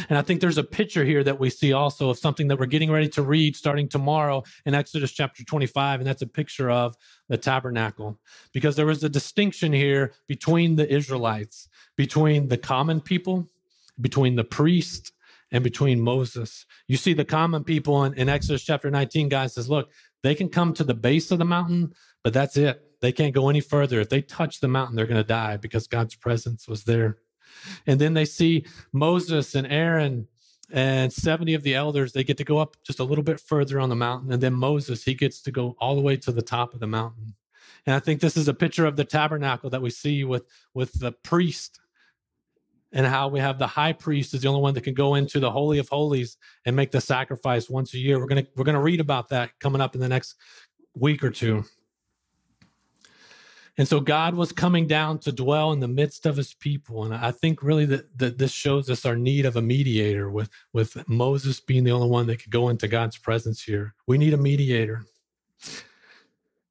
And 0.09 0.19
I 0.19 0.23
think 0.23 0.41
there's 0.41 0.59
a 0.59 0.65
picture 0.65 1.05
here 1.05 1.25
that 1.25 1.41
we 1.41 1.51
see 1.51 1.73
also 1.73 2.11
of 2.11 2.19
something 2.19 2.49
that 2.49 2.59
we're 2.59 2.67
getting 2.67 2.91
ready 2.91 3.09
to 3.11 3.23
read 3.23 3.57
starting 3.57 3.89
tomorrow 3.89 4.45
in 4.65 4.75
Exodus 4.75 5.13
chapter 5.13 5.45
25. 5.45 6.01
And 6.01 6.07
that's 6.07 6.23
a 6.23 6.27
picture 6.27 6.71
of 6.71 6.97
the 7.29 7.37
tabernacle. 7.37 8.19
Because 8.53 8.77
there 8.77 8.87
was 8.87 9.03
a 9.03 9.09
distinction 9.09 9.73
here 9.73 10.13
between 10.29 10.77
the 10.77 10.93
Israelites, 10.93 11.69
between 11.97 12.49
the 12.49 12.59
common 12.59 13.01
people, 13.01 13.49
between 14.01 14.37
the 14.37 14.45
priest, 14.45 15.13
and 15.53 15.65
between 15.65 16.01
Moses. 16.01 16.65
You 16.87 16.97
see, 16.97 17.13
the 17.13 17.25
common 17.25 17.65
people 17.65 18.05
in, 18.05 18.15
in 18.15 18.29
Exodus 18.29 18.63
chapter 18.63 18.91
19, 18.91 19.29
God 19.29 19.51
says, 19.51 19.69
look, 19.69 19.91
they 20.23 20.35
can 20.35 20.49
come 20.49 20.73
to 20.75 20.85
the 20.85 20.95
base 20.95 21.31
of 21.31 21.39
the 21.39 21.45
mountain, 21.45 21.93
but 22.23 22.33
that's 22.33 22.57
it. 22.57 22.90
They 23.01 23.13
can't 23.13 23.35
go 23.35 23.49
any 23.49 23.61
further. 23.61 24.01
If 24.01 24.09
they 24.09 24.23
touch 24.23 24.61
the 24.61 24.69
mountain, 24.69 24.97
they're 24.97 25.07
going 25.07 25.21
to 25.21 25.25
die 25.25 25.57
because 25.57 25.87
God's 25.87 26.15
presence 26.15 26.69
was 26.69 26.85
there. 26.85 27.19
And 27.87 28.01
then 28.01 28.15
they 28.15 28.25
see 28.25 28.65
Moses 28.93 29.55
and 29.55 29.67
Aaron 29.67 30.29
and 30.73 31.13
70 31.13 31.55
of 31.55 31.63
the 31.63 31.75
elders, 31.75 32.13
they 32.13 32.23
get 32.23 32.37
to 32.39 32.45
go 32.45 32.59
up 32.59 32.77
just 32.85 33.01
a 33.01 33.05
little 33.05 33.25
bit 33.25 33.41
further 33.41 33.81
on 33.81 33.89
the 33.89 33.97
mountain. 33.97 34.33
And 34.33 34.43
then 34.43 34.55
Moses, 34.55 35.03
he 35.03 35.15
gets 35.15 35.43
to 35.43 35.51
go 35.51 35.77
all 35.81 35.97
the 35.97 36.01
way 36.01 36.17
to 36.19 36.33
the 36.33 36.43
top 36.43 36.75
of 36.75 36.81
the 36.81 36.87
mountain. 36.87 37.35
And 37.87 37.97
I 37.97 37.99
think 37.99 38.21
this 38.21 38.37
is 38.37 38.47
a 38.47 38.55
picture 38.55 38.87
of 38.87 38.97
the 38.97 39.05
tabernacle 39.05 39.71
that 39.71 39.83
we 39.83 39.91
see 39.91 40.23
with, 40.23 40.45
with 40.75 40.93
the 41.01 41.13
priest 41.13 41.81
and 42.93 43.07
how 43.07 43.29
we 43.29 43.41
have 43.41 43.59
the 43.59 43.67
high 43.67 43.93
priest 43.93 44.35
is 44.35 44.43
the 44.43 44.49
only 44.49 44.61
one 44.61 44.75
that 44.75 44.83
can 44.83 44.95
go 44.95 45.15
into 45.15 45.39
the 45.41 45.51
holy 45.51 45.79
of 45.79 45.89
holies 45.89 46.37
and 46.67 46.75
make 46.75 46.91
the 46.91 47.01
sacrifice 47.01 47.71
once 47.71 47.95
a 47.95 47.99
year. 47.99 48.19
We're 48.19 48.27
going 48.27 48.45
to 48.45 48.51
we're 48.57 48.65
going 48.65 48.75
to 48.75 48.81
read 48.81 49.01
about 49.01 49.29
that 49.29 49.51
coming 49.61 49.81
up 49.81 49.95
in 49.95 50.01
the 50.01 50.09
next 50.09 50.35
week 50.95 51.23
or 51.23 51.31
two. 51.31 51.65
And 53.81 53.89
so 53.89 53.99
God 53.99 54.35
was 54.35 54.53
coming 54.53 54.87
down 54.87 55.21
to 55.21 55.33
dwell 55.33 55.73
in 55.73 55.81
the 55.81 55.89
midst 55.89 56.27
of 56.27 56.37
his 56.37 56.53
people. 56.53 57.05
And 57.05 57.15
I 57.15 57.31
think 57.31 57.63
really 57.63 57.87
that, 57.87 58.19
that 58.19 58.37
this 58.37 58.53
shows 58.53 58.91
us 58.91 59.07
our 59.07 59.17
need 59.17 59.47
of 59.47 59.57
a 59.57 59.63
mediator 59.63 60.29
with, 60.29 60.51
with 60.75 61.09
Moses 61.09 61.61
being 61.61 61.85
the 61.85 61.93
only 61.93 62.11
one 62.11 62.27
that 62.27 62.43
could 62.43 62.51
go 62.51 62.69
into 62.69 62.89
God's 62.89 63.17
presence 63.17 63.63
here. 63.63 63.95
We 64.07 64.19
need 64.19 64.35
a 64.35 64.37
mediator. 64.37 65.07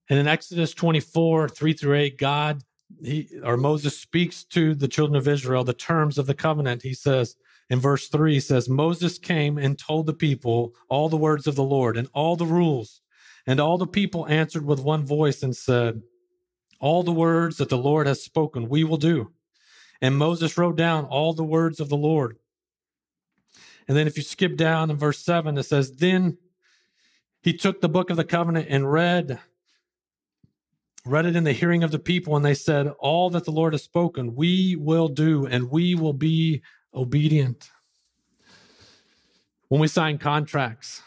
And 0.07 0.19
in 0.19 0.27
Exodus 0.27 0.75
24, 0.75 1.49
3 1.49 1.73
through 1.73 1.95
8, 1.95 2.17
God 2.19 2.61
he 3.01 3.27
or 3.43 3.57
Moses 3.57 3.97
speaks 3.97 4.43
to 4.43 4.75
the 4.75 4.87
children 4.87 5.15
of 5.15 5.27
Israel 5.27 5.63
the 5.63 5.73
terms 5.73 6.19
of 6.19 6.27
the 6.27 6.35
covenant. 6.35 6.83
He 6.83 6.93
says 6.93 7.35
in 7.71 7.79
verse 7.79 8.07
3, 8.09 8.33
he 8.33 8.39
says, 8.39 8.69
Moses 8.69 9.17
came 9.17 9.57
and 9.57 9.79
told 9.79 10.05
the 10.05 10.13
people 10.13 10.75
all 10.89 11.09
the 11.09 11.17
words 11.17 11.47
of 11.47 11.55
the 11.55 11.63
Lord 11.63 11.97
and 11.97 12.07
all 12.13 12.35
the 12.35 12.45
rules. 12.45 13.01
And 13.47 13.59
all 13.59 13.79
the 13.79 13.87
people 13.87 14.27
answered 14.27 14.63
with 14.63 14.79
one 14.79 15.07
voice 15.07 15.41
and 15.41 15.55
said, 15.55 16.03
all 16.79 17.03
the 17.03 17.11
words 17.11 17.57
that 17.57 17.69
the 17.69 17.77
Lord 17.77 18.07
has 18.07 18.23
spoken, 18.23 18.69
we 18.69 18.83
will 18.83 18.97
do. 18.97 19.31
And 20.01 20.17
Moses 20.17 20.57
wrote 20.57 20.77
down 20.77 21.05
all 21.05 21.33
the 21.33 21.43
words 21.43 21.79
of 21.79 21.89
the 21.89 21.97
Lord. 21.97 22.37
And 23.87 23.97
then 23.97 24.07
if 24.07 24.17
you 24.17 24.23
skip 24.23 24.55
down 24.55 24.89
in 24.89 24.97
verse 24.97 25.19
7, 25.19 25.57
it 25.57 25.63
says, 25.63 25.93
Then 25.93 26.37
he 27.41 27.53
took 27.53 27.81
the 27.81 27.89
book 27.89 28.09
of 28.09 28.17
the 28.17 28.23
covenant 28.23 28.67
and 28.69 28.91
read 28.91 29.39
read 31.05 31.25
it 31.25 31.35
in 31.35 31.45
the 31.45 31.53
hearing 31.53 31.83
of 31.83 31.91
the 31.91 31.99
people 31.99 32.35
and 32.35 32.45
they 32.45 32.53
said 32.53 32.87
all 32.99 33.29
that 33.29 33.45
the 33.45 33.51
lord 33.51 33.73
has 33.73 33.81
spoken 33.81 34.35
we 34.35 34.75
will 34.75 35.07
do 35.07 35.45
and 35.47 35.71
we 35.71 35.95
will 35.95 36.13
be 36.13 36.61
obedient 36.93 37.69
when 39.69 39.79
we 39.79 39.87
sign 39.87 40.17
contracts 40.17 41.01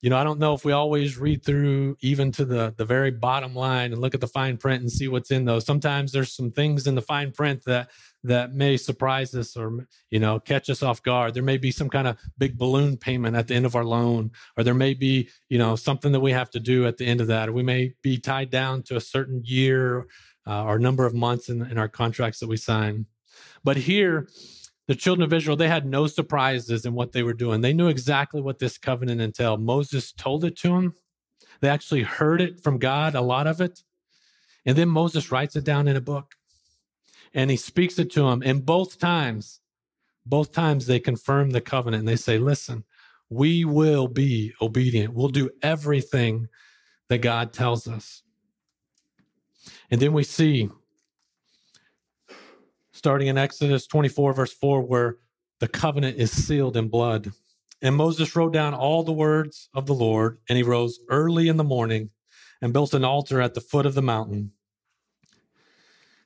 you 0.00 0.10
know, 0.10 0.16
I 0.16 0.22
don't 0.22 0.38
know 0.38 0.54
if 0.54 0.64
we 0.64 0.72
always 0.72 1.18
read 1.18 1.44
through 1.44 1.96
even 2.00 2.30
to 2.32 2.44
the 2.44 2.72
the 2.76 2.84
very 2.84 3.10
bottom 3.10 3.54
line 3.54 3.92
and 3.92 4.00
look 4.00 4.14
at 4.14 4.20
the 4.20 4.28
fine 4.28 4.56
print 4.56 4.80
and 4.80 4.90
see 4.90 5.08
what's 5.08 5.32
in 5.32 5.44
those. 5.44 5.66
Sometimes 5.66 6.12
there's 6.12 6.32
some 6.32 6.52
things 6.52 6.86
in 6.86 6.94
the 6.94 7.02
fine 7.02 7.32
print 7.32 7.64
that 7.66 7.90
that 8.22 8.52
may 8.54 8.76
surprise 8.76 9.34
us 9.34 9.56
or 9.56 9.86
you 10.10 10.20
know 10.20 10.38
catch 10.38 10.70
us 10.70 10.84
off 10.84 11.02
guard. 11.02 11.34
There 11.34 11.42
may 11.42 11.58
be 11.58 11.72
some 11.72 11.90
kind 11.90 12.06
of 12.06 12.16
big 12.38 12.56
balloon 12.56 12.96
payment 12.96 13.34
at 13.34 13.48
the 13.48 13.54
end 13.54 13.66
of 13.66 13.74
our 13.74 13.84
loan, 13.84 14.30
or 14.56 14.62
there 14.62 14.74
may 14.74 14.94
be 14.94 15.30
you 15.48 15.58
know 15.58 15.74
something 15.74 16.12
that 16.12 16.20
we 16.20 16.32
have 16.32 16.50
to 16.50 16.60
do 16.60 16.86
at 16.86 16.96
the 16.96 17.06
end 17.06 17.20
of 17.20 17.26
that, 17.26 17.48
or 17.48 17.52
we 17.52 17.64
may 17.64 17.94
be 18.02 18.18
tied 18.18 18.50
down 18.50 18.84
to 18.84 18.96
a 18.96 19.00
certain 19.00 19.42
year 19.44 20.06
uh, 20.46 20.64
or 20.64 20.78
number 20.78 21.06
of 21.06 21.14
months 21.14 21.48
in, 21.48 21.62
in 21.62 21.76
our 21.76 21.88
contracts 21.88 22.38
that 22.38 22.48
we 22.48 22.56
sign. 22.56 23.06
But 23.64 23.76
here 23.76 24.28
the 24.88 24.94
children 24.94 25.22
of 25.22 25.34
Israel, 25.34 25.56
they 25.56 25.68
had 25.68 25.86
no 25.86 26.06
surprises 26.06 26.86
in 26.86 26.94
what 26.94 27.12
they 27.12 27.22
were 27.22 27.34
doing. 27.34 27.60
They 27.60 27.74
knew 27.74 27.88
exactly 27.88 28.40
what 28.40 28.58
this 28.58 28.78
covenant 28.78 29.20
entailed. 29.20 29.60
Moses 29.60 30.12
told 30.12 30.44
it 30.44 30.56
to 30.58 30.68
them. 30.68 30.94
They 31.60 31.68
actually 31.68 32.02
heard 32.02 32.40
it 32.40 32.62
from 32.62 32.78
God, 32.78 33.14
a 33.14 33.20
lot 33.20 33.46
of 33.46 33.60
it. 33.60 33.82
And 34.64 34.76
then 34.76 34.88
Moses 34.88 35.30
writes 35.30 35.56
it 35.56 35.64
down 35.64 35.88
in 35.88 35.96
a 35.96 36.00
book 36.00 36.34
and 37.34 37.50
he 37.50 37.56
speaks 37.56 37.98
it 37.98 38.10
to 38.12 38.22
them. 38.22 38.42
And 38.44 38.64
both 38.64 38.98
times, 38.98 39.60
both 40.24 40.52
times 40.52 40.86
they 40.86 41.00
confirm 41.00 41.50
the 41.50 41.60
covenant 41.60 42.00
and 42.00 42.08
they 42.08 42.16
say, 42.16 42.38
listen, 42.38 42.84
we 43.28 43.66
will 43.66 44.08
be 44.08 44.54
obedient. 44.62 45.12
We'll 45.12 45.28
do 45.28 45.50
everything 45.62 46.48
that 47.08 47.18
God 47.18 47.52
tells 47.52 47.86
us. 47.86 48.22
And 49.90 50.00
then 50.00 50.14
we 50.14 50.24
see 50.24 50.70
starting 52.98 53.28
in 53.28 53.38
Exodus 53.38 53.86
24, 53.86 54.32
verse 54.34 54.52
4, 54.52 54.82
where 54.82 55.16
the 55.60 55.68
covenant 55.68 56.18
is 56.18 56.30
sealed 56.30 56.76
in 56.76 56.88
blood. 56.88 57.32
And 57.80 57.94
Moses 57.94 58.34
wrote 58.34 58.52
down 58.52 58.74
all 58.74 59.04
the 59.04 59.12
words 59.12 59.70
of 59.72 59.86
the 59.86 59.94
Lord, 59.94 60.38
and 60.48 60.56
he 60.56 60.62
rose 60.62 60.98
early 61.08 61.48
in 61.48 61.56
the 61.56 61.64
morning 61.64 62.10
and 62.60 62.72
built 62.72 62.92
an 62.92 63.04
altar 63.04 63.40
at 63.40 63.54
the 63.54 63.60
foot 63.60 63.86
of 63.86 63.94
the 63.94 64.02
mountain. 64.02 64.52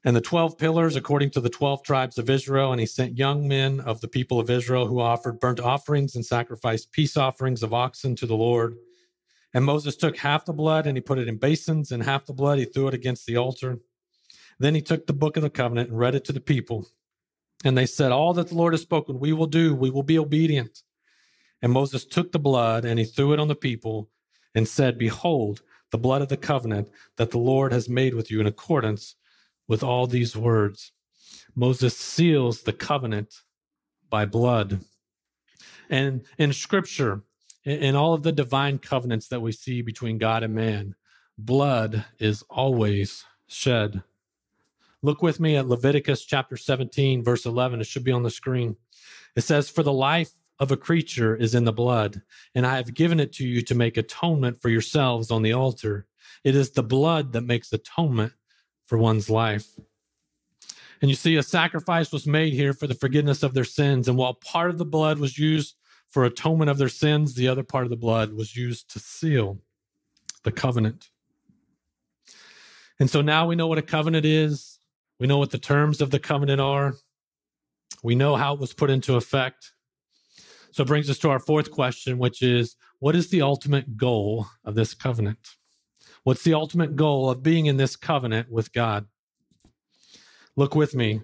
And 0.04 0.16
the 0.16 0.20
12 0.20 0.58
pillars, 0.58 0.96
according 0.96 1.30
to 1.30 1.40
the 1.40 1.50
12 1.50 1.84
tribes 1.84 2.18
of 2.18 2.28
Israel, 2.28 2.72
and 2.72 2.80
he 2.80 2.86
sent 2.86 3.18
young 3.18 3.46
men 3.46 3.78
of 3.80 4.00
the 4.00 4.08
people 4.08 4.40
of 4.40 4.50
Israel 4.50 4.86
who 4.86 4.98
offered 4.98 5.38
burnt 5.38 5.60
offerings 5.60 6.16
and 6.16 6.26
sacrificed 6.26 6.90
peace 6.90 7.16
offerings 7.16 7.62
of 7.62 7.72
oxen 7.72 8.16
to 8.16 8.26
the 8.26 8.34
Lord. 8.34 8.76
And 9.54 9.64
Moses 9.64 9.94
took 9.94 10.16
half 10.16 10.44
the 10.44 10.52
blood 10.52 10.86
and 10.86 10.96
he 10.96 11.02
put 11.02 11.18
it 11.18 11.28
in 11.28 11.36
basins, 11.36 11.92
and 11.92 12.02
half 12.02 12.26
the 12.26 12.32
blood 12.32 12.58
he 12.58 12.64
threw 12.64 12.88
it 12.88 12.94
against 12.94 13.26
the 13.26 13.36
altar. 13.36 13.78
Then 14.62 14.76
he 14.76 14.80
took 14.80 15.08
the 15.08 15.12
book 15.12 15.36
of 15.36 15.42
the 15.42 15.50
covenant 15.50 15.90
and 15.90 15.98
read 15.98 16.14
it 16.14 16.24
to 16.26 16.32
the 16.32 16.40
people. 16.40 16.86
And 17.64 17.76
they 17.76 17.84
said, 17.84 18.12
All 18.12 18.32
that 18.34 18.46
the 18.46 18.54
Lord 18.54 18.74
has 18.74 18.80
spoken, 18.80 19.18
we 19.18 19.32
will 19.32 19.48
do, 19.48 19.74
we 19.74 19.90
will 19.90 20.04
be 20.04 20.20
obedient. 20.20 20.84
And 21.60 21.72
Moses 21.72 22.04
took 22.04 22.30
the 22.30 22.38
blood 22.38 22.84
and 22.84 22.96
he 22.96 23.04
threw 23.04 23.32
it 23.32 23.40
on 23.40 23.48
the 23.48 23.56
people 23.56 24.08
and 24.54 24.68
said, 24.68 24.98
Behold, 24.98 25.62
the 25.90 25.98
blood 25.98 26.22
of 26.22 26.28
the 26.28 26.36
covenant 26.36 26.90
that 27.16 27.32
the 27.32 27.40
Lord 27.40 27.72
has 27.72 27.88
made 27.88 28.14
with 28.14 28.30
you 28.30 28.40
in 28.40 28.46
accordance 28.46 29.16
with 29.66 29.82
all 29.82 30.06
these 30.06 30.36
words. 30.36 30.92
Moses 31.56 31.96
seals 31.96 32.62
the 32.62 32.72
covenant 32.72 33.34
by 34.08 34.26
blood. 34.26 34.78
And 35.90 36.22
in 36.38 36.52
scripture, 36.52 37.22
in 37.64 37.96
all 37.96 38.14
of 38.14 38.22
the 38.22 38.30
divine 38.30 38.78
covenants 38.78 39.26
that 39.26 39.42
we 39.42 39.50
see 39.50 39.82
between 39.82 40.18
God 40.18 40.44
and 40.44 40.54
man, 40.54 40.94
blood 41.36 42.04
is 42.20 42.44
always 42.48 43.24
shed. 43.48 44.04
Look 45.04 45.20
with 45.20 45.40
me 45.40 45.56
at 45.56 45.66
Leviticus 45.66 46.24
chapter 46.24 46.56
17, 46.56 47.24
verse 47.24 47.44
11. 47.44 47.80
It 47.80 47.86
should 47.86 48.04
be 48.04 48.12
on 48.12 48.22
the 48.22 48.30
screen. 48.30 48.76
It 49.34 49.40
says, 49.40 49.68
For 49.68 49.82
the 49.82 49.92
life 49.92 50.30
of 50.60 50.70
a 50.70 50.76
creature 50.76 51.34
is 51.34 51.56
in 51.56 51.64
the 51.64 51.72
blood, 51.72 52.22
and 52.54 52.64
I 52.64 52.76
have 52.76 52.94
given 52.94 53.18
it 53.18 53.32
to 53.34 53.44
you 53.44 53.62
to 53.62 53.74
make 53.74 53.96
atonement 53.96 54.62
for 54.62 54.68
yourselves 54.68 55.32
on 55.32 55.42
the 55.42 55.54
altar. 55.54 56.06
It 56.44 56.54
is 56.54 56.70
the 56.70 56.84
blood 56.84 57.32
that 57.32 57.42
makes 57.42 57.72
atonement 57.72 58.32
for 58.86 58.96
one's 58.96 59.28
life. 59.28 59.66
And 61.00 61.10
you 61.10 61.16
see, 61.16 61.34
a 61.36 61.42
sacrifice 61.42 62.12
was 62.12 62.28
made 62.28 62.52
here 62.52 62.72
for 62.72 62.86
the 62.86 62.94
forgiveness 62.94 63.42
of 63.42 63.54
their 63.54 63.64
sins. 63.64 64.06
And 64.06 64.16
while 64.16 64.34
part 64.34 64.70
of 64.70 64.78
the 64.78 64.84
blood 64.84 65.18
was 65.18 65.36
used 65.36 65.74
for 66.10 66.24
atonement 66.24 66.70
of 66.70 66.78
their 66.78 66.88
sins, 66.88 67.34
the 67.34 67.48
other 67.48 67.64
part 67.64 67.82
of 67.84 67.90
the 67.90 67.96
blood 67.96 68.32
was 68.32 68.54
used 68.54 68.88
to 68.92 69.00
seal 69.00 69.58
the 70.44 70.52
covenant. 70.52 71.10
And 73.00 73.10
so 73.10 73.20
now 73.20 73.48
we 73.48 73.56
know 73.56 73.66
what 73.66 73.78
a 73.78 73.82
covenant 73.82 74.24
is. 74.24 74.71
We 75.22 75.28
know 75.28 75.38
what 75.38 75.52
the 75.52 75.58
terms 75.58 76.00
of 76.00 76.10
the 76.10 76.18
covenant 76.18 76.60
are. 76.60 76.94
We 78.02 78.16
know 78.16 78.34
how 78.34 78.54
it 78.54 78.58
was 78.58 78.72
put 78.72 78.90
into 78.90 79.14
effect. 79.14 79.70
So 80.72 80.82
it 80.82 80.88
brings 80.88 81.08
us 81.08 81.18
to 81.18 81.30
our 81.30 81.38
fourth 81.38 81.70
question, 81.70 82.18
which 82.18 82.42
is 82.42 82.74
what 82.98 83.14
is 83.14 83.30
the 83.30 83.40
ultimate 83.40 83.96
goal 83.96 84.48
of 84.64 84.74
this 84.74 84.94
covenant? 84.94 85.38
What's 86.24 86.42
the 86.42 86.54
ultimate 86.54 86.96
goal 86.96 87.30
of 87.30 87.40
being 87.40 87.66
in 87.66 87.76
this 87.76 87.94
covenant 87.94 88.50
with 88.50 88.72
God? 88.72 89.06
Look 90.56 90.74
with 90.74 90.92
me 90.92 91.20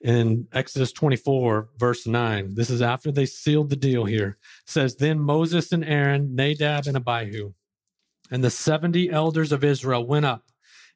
in 0.00 0.48
Exodus 0.52 0.90
24, 0.90 1.68
verse 1.78 2.08
9. 2.08 2.56
This 2.56 2.70
is 2.70 2.82
after 2.82 3.12
they 3.12 3.26
sealed 3.26 3.70
the 3.70 3.76
deal 3.76 4.04
here. 4.04 4.36
It 4.64 4.68
says, 4.68 4.96
Then 4.96 5.20
Moses 5.20 5.70
and 5.70 5.84
Aaron, 5.84 6.34
Nadab 6.34 6.88
and 6.88 6.96
Abihu, 6.96 7.52
and 8.32 8.42
the 8.42 8.50
70 8.50 9.10
elders 9.10 9.52
of 9.52 9.62
Israel 9.62 10.04
went 10.04 10.26
up, 10.26 10.42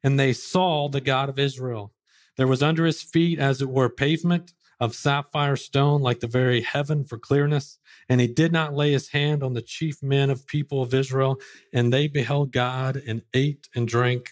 and 0.03 0.19
they 0.19 0.33
saw 0.33 0.89
the 0.89 0.99
God 0.99 1.29
of 1.29 1.39
Israel. 1.39 1.93
There 2.37 2.47
was 2.47 2.63
under 2.63 2.85
his 2.85 3.01
feet, 3.01 3.39
as 3.39 3.61
it 3.61 3.69
were, 3.69 3.89
pavement 3.89 4.53
of 4.79 4.95
sapphire 4.95 5.55
stone, 5.55 6.01
like 6.01 6.21
the 6.21 6.27
very 6.27 6.61
heaven 6.61 7.03
for 7.03 7.19
clearness. 7.19 7.77
And 8.09 8.19
he 8.19 8.27
did 8.27 8.51
not 8.51 8.73
lay 8.73 8.91
his 8.91 9.09
hand 9.09 9.43
on 9.43 9.53
the 9.53 9.61
chief 9.61 10.01
men 10.01 10.29
of 10.29 10.47
people 10.47 10.81
of 10.81 10.93
Israel. 10.93 11.39
And 11.71 11.93
they 11.93 12.07
beheld 12.07 12.51
God 12.51 13.01
and 13.07 13.21
ate 13.33 13.69
and 13.75 13.87
drank. 13.87 14.31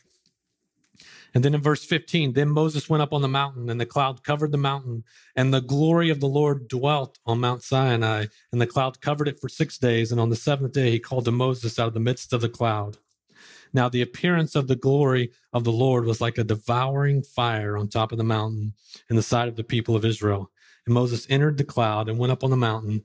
And 1.35 1.45
then 1.45 1.53
in 1.53 1.61
verse 1.61 1.85
15, 1.85 2.33
then 2.33 2.49
Moses 2.49 2.89
went 2.89 3.03
up 3.03 3.13
on 3.13 3.21
the 3.21 3.27
mountain, 3.27 3.69
and 3.69 3.79
the 3.79 3.85
cloud 3.85 4.23
covered 4.23 4.51
the 4.51 4.57
mountain, 4.57 5.03
and 5.35 5.53
the 5.53 5.61
glory 5.61 6.09
of 6.09 6.19
the 6.19 6.27
Lord 6.27 6.67
dwelt 6.67 7.19
on 7.25 7.39
Mount 7.39 7.61
Sinai. 7.61 8.25
And 8.51 8.59
the 8.59 8.65
cloud 8.65 8.99
covered 9.01 9.27
it 9.27 9.39
for 9.39 9.49
six 9.49 9.77
days. 9.77 10.11
And 10.11 10.19
on 10.19 10.29
the 10.29 10.35
seventh 10.35 10.73
day, 10.73 10.89
he 10.89 10.99
called 10.99 11.25
to 11.25 11.31
Moses 11.31 11.77
out 11.77 11.89
of 11.89 11.93
the 11.93 11.99
midst 11.99 12.33
of 12.33 12.41
the 12.41 12.49
cloud. 12.49 12.97
Now, 13.73 13.89
the 13.89 14.01
appearance 14.01 14.55
of 14.55 14.67
the 14.67 14.75
glory 14.75 15.31
of 15.53 15.63
the 15.63 15.71
Lord 15.71 16.05
was 16.05 16.21
like 16.21 16.37
a 16.37 16.43
devouring 16.43 17.21
fire 17.23 17.77
on 17.77 17.87
top 17.87 18.11
of 18.11 18.17
the 18.17 18.23
mountain 18.23 18.73
in 19.09 19.15
the 19.15 19.21
sight 19.21 19.47
of 19.47 19.55
the 19.55 19.63
people 19.63 19.95
of 19.95 20.05
Israel. 20.05 20.51
And 20.85 20.93
Moses 20.93 21.27
entered 21.29 21.57
the 21.57 21.63
cloud 21.63 22.09
and 22.09 22.17
went 22.17 22.31
up 22.31 22.43
on 22.43 22.49
the 22.49 22.57
mountain 22.57 23.03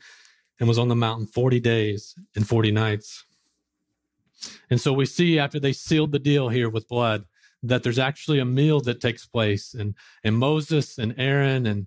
and 0.59 0.69
was 0.69 0.79
on 0.79 0.89
the 0.89 0.97
mountain 0.97 1.27
40 1.27 1.61
days 1.61 2.15
and 2.35 2.47
40 2.47 2.71
nights. 2.71 3.25
And 4.71 4.81
so 4.81 4.93
we 4.93 5.07
see 5.07 5.39
after 5.39 5.61
they 5.61 5.73
sealed 5.73 6.13
the 6.13 6.19
deal 6.19 6.49
here 6.49 6.69
with 6.69 6.89
blood 6.89 7.25
that 7.63 7.83
there's 7.83 7.99
actually 7.99 8.39
a 8.39 8.45
meal 8.45 8.81
that 8.81 9.01
takes 9.01 9.27
place 9.27 9.75
and 9.75 9.95
and 10.23 10.37
Moses 10.37 10.99
and 10.99 11.15
Aaron 11.17 11.67
and 11.67 11.87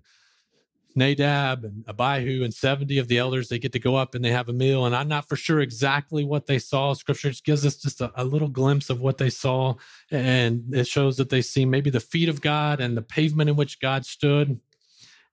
Nadab 0.94 1.64
and 1.64 1.84
Abihu 1.88 2.42
and 2.44 2.52
70 2.52 2.98
of 2.98 3.08
the 3.08 3.18
elders, 3.18 3.48
they 3.48 3.58
get 3.58 3.72
to 3.72 3.78
go 3.78 3.96
up 3.96 4.14
and 4.14 4.24
they 4.24 4.30
have 4.30 4.48
a 4.48 4.52
meal. 4.52 4.86
And 4.86 4.94
I'm 4.96 5.08
not 5.08 5.28
for 5.28 5.36
sure 5.36 5.60
exactly 5.60 6.24
what 6.24 6.46
they 6.46 6.58
saw. 6.58 6.92
Scripture 6.94 7.30
just 7.30 7.44
gives 7.44 7.64
us 7.64 7.76
just 7.76 8.00
a, 8.00 8.12
a, 8.16 8.24
little 8.24 8.48
glimpse 8.48 8.90
of 8.90 9.00
what 9.00 9.18
they 9.18 9.30
saw. 9.30 9.74
And 10.10 10.74
it 10.74 10.86
shows 10.86 11.16
that 11.18 11.30
they 11.30 11.42
see 11.42 11.64
maybe 11.64 11.90
the 11.90 12.00
feet 12.00 12.28
of 12.28 12.40
God 12.40 12.80
and 12.80 12.96
the 12.96 13.02
pavement 13.02 13.50
in 13.50 13.56
which 13.56 13.80
God 13.80 14.06
stood. 14.06 14.60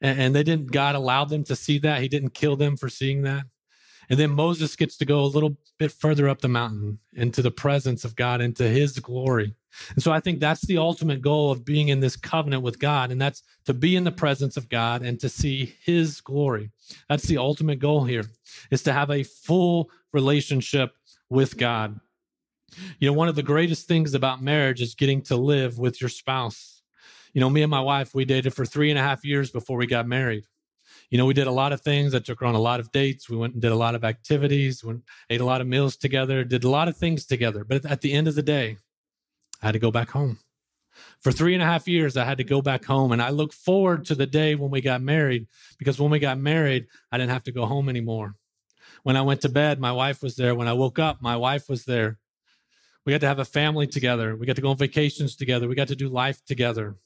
And, 0.01 0.19
and 0.19 0.35
they 0.35 0.43
didn't, 0.43 0.71
God 0.71 0.95
allowed 0.95 1.29
them 1.29 1.43
to 1.45 1.55
see 1.55 1.79
that. 1.79 2.01
He 2.01 2.07
didn't 2.07 2.33
kill 2.33 2.55
them 2.55 2.77
for 2.77 2.89
seeing 2.89 3.23
that. 3.23 3.45
And 4.09 4.19
then 4.19 4.31
Moses 4.31 4.75
gets 4.75 4.97
to 4.97 5.05
go 5.05 5.21
a 5.21 5.25
little 5.25 5.57
bit 5.79 5.91
further 5.91 6.29
up 6.29 6.41
the 6.41 6.47
mountain 6.47 6.99
into 7.13 7.41
the 7.41 7.51
presence 7.51 8.05
of 8.05 8.15
God, 8.15 8.41
into 8.41 8.67
his 8.67 8.99
glory. 8.99 9.55
And 9.93 10.03
so 10.03 10.11
I 10.11 10.19
think 10.19 10.39
that's 10.39 10.65
the 10.65 10.77
ultimate 10.77 11.21
goal 11.21 11.51
of 11.51 11.65
being 11.65 11.89
in 11.89 11.99
this 11.99 12.15
covenant 12.15 12.63
with 12.63 12.79
God, 12.79 13.11
and 13.11 13.21
that's 13.21 13.43
to 13.65 13.73
be 13.73 13.95
in 13.95 14.03
the 14.03 14.11
presence 14.11 14.57
of 14.57 14.69
God 14.69 15.01
and 15.01 15.19
to 15.19 15.29
see 15.29 15.75
his 15.83 16.21
glory. 16.21 16.71
That's 17.09 17.25
the 17.25 17.37
ultimate 17.37 17.79
goal 17.79 18.03
here, 18.03 18.25
is 18.71 18.83
to 18.83 18.93
have 18.93 19.09
a 19.09 19.23
full 19.23 19.89
relationship 20.13 20.93
with 21.29 21.57
God. 21.57 21.99
You 22.99 23.09
know, 23.09 23.13
one 23.13 23.27
of 23.27 23.35
the 23.35 23.43
greatest 23.43 23.87
things 23.87 24.13
about 24.13 24.41
marriage 24.41 24.81
is 24.81 24.95
getting 24.95 25.21
to 25.23 25.35
live 25.35 25.79
with 25.79 26.01
your 26.01 26.09
spouse. 26.09 26.81
You 27.33 27.41
know, 27.41 27.49
me 27.49 27.61
and 27.61 27.71
my 27.71 27.81
wife, 27.81 28.15
we 28.15 28.25
dated 28.25 28.53
for 28.53 28.65
three 28.65 28.89
and 28.89 28.99
a 28.99 29.03
half 29.03 29.25
years 29.25 29.51
before 29.51 29.77
we 29.77 29.87
got 29.87 30.07
married 30.07 30.45
you 31.09 31.17
know, 31.17 31.25
we 31.25 31.33
did 31.33 31.47
a 31.47 31.51
lot 31.51 31.73
of 31.73 31.81
things. 31.81 32.15
I 32.15 32.19
took 32.19 32.39
her 32.39 32.45
on 32.45 32.55
a 32.55 32.59
lot 32.59 32.79
of 32.79 32.91
dates. 32.91 33.29
We 33.29 33.37
went 33.37 33.53
and 33.53 33.61
did 33.61 33.71
a 33.71 33.75
lot 33.75 33.95
of 33.95 34.03
activities, 34.03 34.83
went, 34.83 35.03
ate 35.29 35.41
a 35.41 35.45
lot 35.45 35.61
of 35.61 35.67
meals 35.67 35.95
together, 35.95 36.43
did 36.43 36.63
a 36.63 36.69
lot 36.69 36.87
of 36.87 36.97
things 36.97 37.25
together. 37.25 37.63
But 37.63 37.85
at 37.85 38.01
the 38.01 38.13
end 38.13 38.27
of 38.27 38.35
the 38.35 38.43
day, 38.43 38.77
I 39.65 39.69
had 39.69 39.73
to 39.73 39.79
go 39.79 39.89
back 39.89 40.11
home. 40.11 40.37
For 41.21 41.31
three 41.31 41.55
and 41.55 41.63
a 41.63 41.65
half 41.65 41.87
years, 41.87 42.17
I 42.17 42.23
had 42.23 42.37
to 42.37 42.43
go 42.43 42.61
back 42.61 42.85
home. 42.85 43.11
And 43.11 43.19
I 43.19 43.31
look 43.31 43.51
forward 43.51 44.05
to 44.05 44.15
the 44.15 44.27
day 44.27 44.53
when 44.53 44.69
we 44.69 44.79
got 44.79 45.01
married 45.01 45.47
because 45.79 45.99
when 45.99 46.11
we 46.11 46.19
got 46.19 46.37
married, 46.37 46.85
I 47.11 47.17
didn't 47.17 47.31
have 47.31 47.45
to 47.45 47.51
go 47.51 47.65
home 47.65 47.89
anymore. 47.89 48.35
When 49.01 49.17
I 49.17 49.23
went 49.23 49.41
to 49.41 49.49
bed, 49.49 49.79
my 49.79 49.91
wife 49.91 50.21
was 50.21 50.35
there. 50.35 50.53
When 50.53 50.67
I 50.67 50.73
woke 50.73 50.99
up, 50.99 51.19
my 51.19 51.35
wife 51.35 51.67
was 51.67 51.83
there. 51.85 52.19
We 53.07 53.11
got 53.11 53.21
to 53.21 53.27
have 53.27 53.39
a 53.39 53.45
family 53.45 53.87
together. 53.87 54.35
We 54.35 54.45
got 54.45 54.55
to 54.57 54.61
go 54.61 54.69
on 54.69 54.77
vacations 54.77 55.35
together. 55.35 55.67
We 55.67 55.73
got 55.73 55.87
to 55.87 55.95
do 55.95 56.09
life 56.09 56.45
together. 56.45 56.97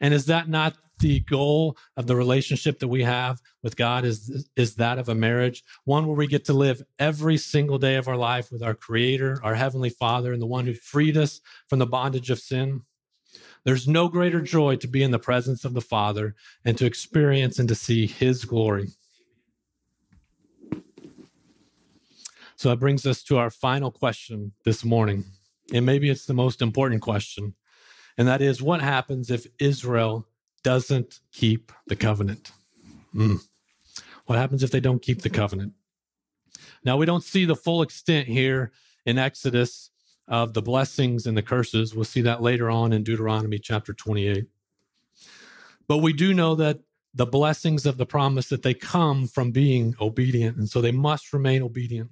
And 0.00 0.14
is 0.14 0.26
that 0.26 0.48
not 0.48 0.76
the 1.00 1.20
goal 1.20 1.76
of 1.96 2.06
the 2.06 2.16
relationship 2.16 2.78
that 2.80 2.88
we 2.88 3.04
have 3.04 3.40
with 3.62 3.76
God 3.76 4.04
is 4.04 4.48
is 4.56 4.74
that 4.76 4.98
of 4.98 5.08
a 5.08 5.14
marriage, 5.14 5.62
one 5.84 6.06
where 6.06 6.16
we 6.16 6.26
get 6.26 6.44
to 6.46 6.52
live 6.52 6.82
every 6.98 7.36
single 7.36 7.78
day 7.78 7.96
of 7.96 8.08
our 8.08 8.16
life 8.16 8.50
with 8.50 8.62
our 8.62 8.74
creator, 8.74 9.40
our 9.42 9.54
heavenly 9.54 9.90
Father 9.90 10.32
and 10.32 10.42
the 10.42 10.46
one 10.46 10.66
who 10.66 10.74
freed 10.74 11.16
us 11.16 11.40
from 11.68 11.78
the 11.78 11.86
bondage 11.86 12.30
of 12.30 12.38
sin. 12.38 12.82
There's 13.64 13.86
no 13.86 14.08
greater 14.08 14.40
joy 14.40 14.76
to 14.76 14.88
be 14.88 15.02
in 15.02 15.10
the 15.10 15.18
presence 15.18 15.64
of 15.64 15.74
the 15.74 15.80
Father 15.80 16.34
and 16.64 16.76
to 16.78 16.86
experience 16.86 17.58
and 17.58 17.68
to 17.68 17.74
see 17.74 18.06
his 18.06 18.44
glory. 18.44 18.88
So 22.56 22.70
that 22.70 22.80
brings 22.80 23.06
us 23.06 23.22
to 23.24 23.38
our 23.38 23.50
final 23.50 23.92
question 23.92 24.52
this 24.64 24.84
morning. 24.84 25.24
And 25.72 25.86
maybe 25.86 26.10
it's 26.10 26.26
the 26.26 26.34
most 26.34 26.60
important 26.62 27.02
question. 27.02 27.54
And 28.18 28.26
that 28.26 28.42
is 28.42 28.60
what 28.60 28.80
happens 28.80 29.30
if 29.30 29.46
Israel 29.60 30.26
doesn't 30.64 31.20
keep 31.32 31.72
the 31.86 31.96
covenant? 31.96 32.50
Mm. 33.14 33.40
What 34.26 34.38
happens 34.38 34.62
if 34.62 34.72
they 34.72 34.80
don't 34.80 35.00
keep 35.00 35.22
the 35.22 35.30
covenant? 35.30 35.72
Now, 36.84 36.96
we 36.96 37.06
don't 37.06 37.22
see 37.22 37.44
the 37.44 37.56
full 37.56 37.80
extent 37.80 38.28
here 38.28 38.72
in 39.06 39.18
Exodus 39.18 39.90
of 40.26 40.52
the 40.52 40.62
blessings 40.62 41.26
and 41.26 41.36
the 41.36 41.42
curses. 41.42 41.94
We'll 41.94 42.04
see 42.04 42.20
that 42.22 42.42
later 42.42 42.68
on 42.68 42.92
in 42.92 43.04
Deuteronomy 43.04 43.58
chapter 43.58 43.94
28. 43.94 44.46
But 45.86 45.98
we 45.98 46.12
do 46.12 46.34
know 46.34 46.54
that 46.56 46.80
the 47.14 47.24
blessings 47.26 47.86
of 47.86 47.96
the 47.96 48.04
promise 48.04 48.48
that 48.48 48.62
they 48.62 48.74
come 48.74 49.26
from 49.26 49.50
being 49.50 49.94
obedient, 50.00 50.56
and 50.58 50.68
so 50.68 50.80
they 50.80 50.92
must 50.92 51.32
remain 51.32 51.62
obedient. 51.62 52.10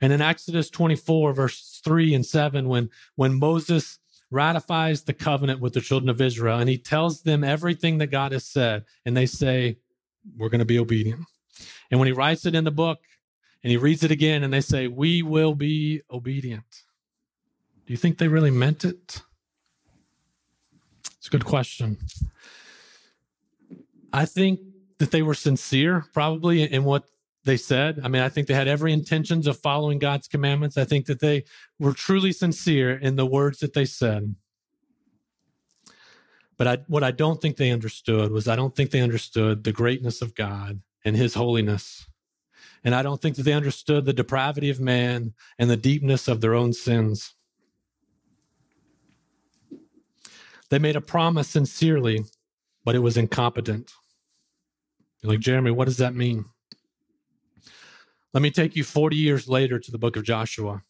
And 0.00 0.12
in 0.12 0.22
Exodus 0.22 0.70
24, 0.70 1.34
verse 1.34 1.80
3 1.84 2.14
and 2.14 2.24
7, 2.24 2.68
when, 2.68 2.88
when 3.16 3.38
Moses 3.38 3.98
ratifies 4.30 5.02
the 5.02 5.12
covenant 5.12 5.60
with 5.60 5.72
the 5.72 5.80
children 5.80 6.08
of 6.08 6.20
Israel 6.20 6.58
and 6.58 6.68
he 6.68 6.78
tells 6.78 7.22
them 7.22 7.44
everything 7.44 7.98
that 7.98 8.08
God 8.08 8.32
has 8.32 8.44
said. 8.44 8.84
And 9.04 9.16
they 9.16 9.26
say, 9.26 9.78
We're 10.36 10.50
going 10.50 10.58
to 10.60 10.64
be 10.64 10.78
obedient. 10.78 11.24
And 11.90 11.98
when 11.98 12.06
he 12.06 12.12
writes 12.12 12.46
it 12.46 12.54
in 12.54 12.64
the 12.64 12.70
book 12.70 12.98
and 13.62 13.70
he 13.70 13.76
reads 13.76 14.04
it 14.04 14.10
again 14.10 14.44
and 14.44 14.52
they 14.52 14.60
say, 14.60 14.86
We 14.86 15.22
will 15.22 15.54
be 15.54 16.02
obedient. 16.10 16.82
Do 17.86 17.92
you 17.92 17.96
think 17.96 18.18
they 18.18 18.28
really 18.28 18.50
meant 18.50 18.84
it? 18.84 19.22
It's 21.16 21.26
a 21.26 21.30
good 21.30 21.44
question. 21.44 21.98
I 24.12 24.24
think 24.24 24.60
that 24.98 25.10
they 25.10 25.22
were 25.22 25.34
sincere, 25.34 26.04
probably, 26.12 26.62
in 26.62 26.84
what 26.84 27.04
they 27.48 27.56
said. 27.56 28.00
I 28.04 28.08
mean, 28.08 28.20
I 28.20 28.28
think 28.28 28.46
they 28.46 28.52
had 28.52 28.68
every 28.68 28.92
intentions 28.92 29.46
of 29.46 29.58
following 29.58 29.98
God's 29.98 30.28
commandments. 30.28 30.76
I 30.76 30.84
think 30.84 31.06
that 31.06 31.20
they 31.20 31.44
were 31.78 31.94
truly 31.94 32.30
sincere 32.30 32.90
in 32.90 33.16
the 33.16 33.24
words 33.24 33.60
that 33.60 33.72
they 33.72 33.86
said. 33.86 34.34
But 36.58 36.66
I, 36.66 36.78
what 36.88 37.02
I 37.02 37.10
don't 37.10 37.40
think 37.40 37.56
they 37.56 37.70
understood 37.70 38.32
was 38.32 38.48
I 38.48 38.56
don't 38.56 38.76
think 38.76 38.90
they 38.90 39.00
understood 39.00 39.64
the 39.64 39.72
greatness 39.72 40.20
of 40.20 40.34
God 40.34 40.82
and 41.06 41.16
his 41.16 41.32
holiness. 41.32 42.06
And 42.84 42.94
I 42.94 43.02
don't 43.02 43.20
think 43.20 43.36
that 43.36 43.44
they 43.44 43.54
understood 43.54 44.04
the 44.04 44.12
depravity 44.12 44.68
of 44.68 44.78
man 44.78 45.32
and 45.58 45.70
the 45.70 45.76
deepness 45.76 46.28
of 46.28 46.42
their 46.42 46.54
own 46.54 46.74
sins. 46.74 47.34
They 50.68 50.78
made 50.78 50.96
a 50.96 51.00
promise 51.00 51.48
sincerely, 51.48 52.26
but 52.84 52.94
it 52.94 52.98
was 52.98 53.16
incompetent. 53.16 53.90
You're 55.22 55.32
like, 55.32 55.40
Jeremy, 55.40 55.70
what 55.70 55.86
does 55.86 55.96
that 55.96 56.14
mean? 56.14 56.44
Let 58.34 58.42
me 58.42 58.50
take 58.50 58.76
you 58.76 58.84
40 58.84 59.16
years 59.16 59.48
later 59.48 59.78
to 59.78 59.90
the 59.90 59.98
book 59.98 60.16
of 60.16 60.22
Joshua. 60.22 60.82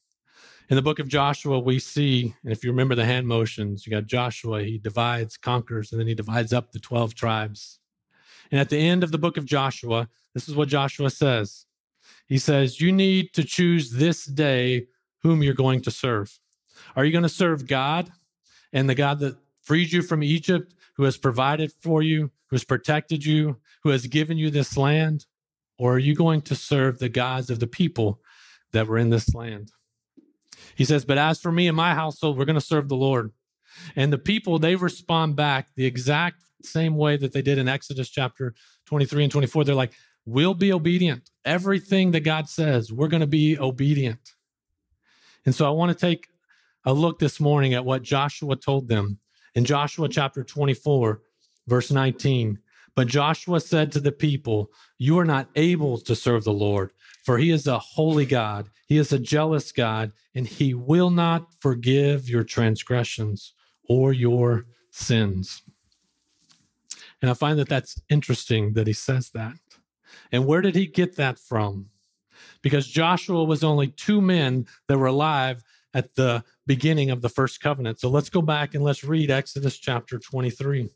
In 0.70 0.76
the 0.76 0.82
book 0.82 0.98
of 0.98 1.06
Joshua, 1.06 1.60
we 1.60 1.78
see, 1.78 2.34
and 2.42 2.52
if 2.52 2.64
you 2.64 2.70
remember 2.70 2.96
the 2.96 3.04
hand 3.04 3.28
motions, 3.28 3.86
you 3.86 3.90
got 3.90 4.06
Joshua, 4.06 4.64
he 4.64 4.76
divides, 4.76 5.36
conquers, 5.36 5.92
and 5.92 6.00
then 6.00 6.08
he 6.08 6.14
divides 6.14 6.52
up 6.52 6.72
the 6.72 6.80
12 6.80 7.14
tribes. 7.14 7.78
And 8.50 8.60
at 8.60 8.70
the 8.70 8.78
end 8.78 9.04
of 9.04 9.12
the 9.12 9.18
book 9.18 9.36
of 9.36 9.44
Joshua, 9.44 10.08
this 10.34 10.48
is 10.48 10.56
what 10.56 10.68
Joshua 10.68 11.10
says. 11.10 11.64
He 12.26 12.38
says, 12.38 12.80
You 12.80 12.90
need 12.90 13.32
to 13.34 13.44
choose 13.44 13.92
this 13.92 14.24
day 14.24 14.88
whom 15.22 15.42
you're 15.42 15.54
going 15.54 15.80
to 15.82 15.92
serve. 15.92 16.38
Are 16.96 17.04
you 17.04 17.12
going 17.12 17.22
to 17.22 17.28
serve 17.28 17.68
God 17.68 18.10
and 18.72 18.90
the 18.90 18.96
God 18.96 19.20
that 19.20 19.36
freed 19.62 19.92
you 19.92 20.02
from 20.02 20.24
Egypt, 20.24 20.74
who 20.96 21.04
has 21.04 21.16
provided 21.16 21.72
for 21.80 22.02
you, 22.02 22.32
who 22.48 22.56
has 22.56 22.64
protected 22.64 23.24
you, 23.24 23.56
who 23.84 23.90
has 23.90 24.06
given 24.08 24.36
you 24.36 24.50
this 24.50 24.76
land? 24.76 25.26
Or 25.78 25.94
are 25.94 25.98
you 25.98 26.14
going 26.14 26.42
to 26.42 26.54
serve 26.54 26.98
the 26.98 27.08
gods 27.08 27.50
of 27.50 27.60
the 27.60 27.66
people 27.66 28.20
that 28.72 28.86
were 28.86 28.98
in 28.98 29.10
this 29.10 29.34
land? 29.34 29.70
He 30.74 30.84
says, 30.84 31.04
But 31.04 31.18
as 31.18 31.40
for 31.40 31.52
me 31.52 31.68
and 31.68 31.76
my 31.76 31.94
household, 31.94 32.36
we're 32.36 32.44
going 32.44 32.54
to 32.54 32.60
serve 32.60 32.88
the 32.88 32.96
Lord. 32.96 33.32
And 33.94 34.12
the 34.12 34.18
people, 34.18 34.58
they 34.58 34.74
respond 34.74 35.36
back 35.36 35.68
the 35.76 35.86
exact 35.86 36.42
same 36.62 36.96
way 36.96 37.16
that 37.16 37.32
they 37.32 37.42
did 37.42 37.58
in 37.58 37.68
Exodus 37.68 38.10
chapter 38.10 38.54
23 38.86 39.24
and 39.24 39.32
24. 39.32 39.64
They're 39.64 39.74
like, 39.74 39.92
We'll 40.26 40.54
be 40.54 40.74
obedient. 40.74 41.30
Everything 41.46 42.10
that 42.10 42.20
God 42.20 42.50
says, 42.50 42.92
we're 42.92 43.08
going 43.08 43.22
to 43.22 43.26
be 43.26 43.58
obedient. 43.58 44.34
And 45.46 45.54
so 45.54 45.66
I 45.66 45.70
want 45.70 45.90
to 45.90 45.98
take 45.98 46.28
a 46.84 46.92
look 46.92 47.18
this 47.18 47.40
morning 47.40 47.72
at 47.72 47.82
what 47.82 48.02
Joshua 48.02 48.54
told 48.54 48.88
them 48.88 49.18
in 49.54 49.64
Joshua 49.64 50.06
chapter 50.06 50.44
24, 50.44 51.22
verse 51.66 51.90
19. 51.90 52.58
But 52.98 53.06
Joshua 53.06 53.60
said 53.60 53.92
to 53.92 54.00
the 54.00 54.10
people, 54.10 54.72
You 54.98 55.20
are 55.20 55.24
not 55.24 55.50
able 55.54 55.98
to 55.98 56.16
serve 56.16 56.42
the 56.42 56.52
Lord, 56.52 56.90
for 57.24 57.38
he 57.38 57.52
is 57.52 57.68
a 57.68 57.78
holy 57.78 58.26
God. 58.26 58.70
He 58.88 58.98
is 58.98 59.12
a 59.12 59.20
jealous 59.20 59.70
God, 59.70 60.10
and 60.34 60.44
he 60.44 60.74
will 60.74 61.10
not 61.10 61.46
forgive 61.60 62.28
your 62.28 62.42
transgressions 62.42 63.54
or 63.88 64.12
your 64.12 64.66
sins. 64.90 65.62
And 67.22 67.30
I 67.30 67.34
find 67.34 67.56
that 67.60 67.68
that's 67.68 68.02
interesting 68.10 68.72
that 68.72 68.88
he 68.88 68.92
says 68.94 69.30
that. 69.30 69.54
And 70.32 70.44
where 70.44 70.60
did 70.60 70.74
he 70.74 70.88
get 70.88 71.14
that 71.18 71.38
from? 71.38 71.90
Because 72.62 72.88
Joshua 72.88 73.44
was 73.44 73.62
only 73.62 73.86
two 73.86 74.20
men 74.20 74.66
that 74.88 74.98
were 74.98 75.06
alive 75.06 75.62
at 75.94 76.16
the 76.16 76.42
beginning 76.66 77.12
of 77.12 77.22
the 77.22 77.28
first 77.28 77.60
covenant. 77.60 78.00
So 78.00 78.08
let's 78.08 78.28
go 78.28 78.42
back 78.42 78.74
and 78.74 78.82
let's 78.82 79.04
read 79.04 79.30
Exodus 79.30 79.78
chapter 79.78 80.18
23. 80.18 80.90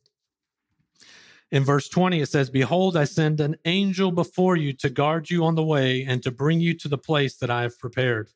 In 1.52 1.64
verse 1.64 1.86
20, 1.90 2.22
it 2.22 2.30
says, 2.30 2.48
Behold, 2.48 2.96
I 2.96 3.04
send 3.04 3.38
an 3.38 3.56
angel 3.66 4.10
before 4.10 4.56
you 4.56 4.72
to 4.72 4.88
guard 4.88 5.28
you 5.28 5.44
on 5.44 5.54
the 5.54 5.62
way 5.62 6.02
and 6.02 6.22
to 6.22 6.30
bring 6.30 6.60
you 6.60 6.72
to 6.78 6.88
the 6.88 6.96
place 6.96 7.36
that 7.36 7.50
I 7.50 7.60
have 7.60 7.78
prepared. 7.78 8.30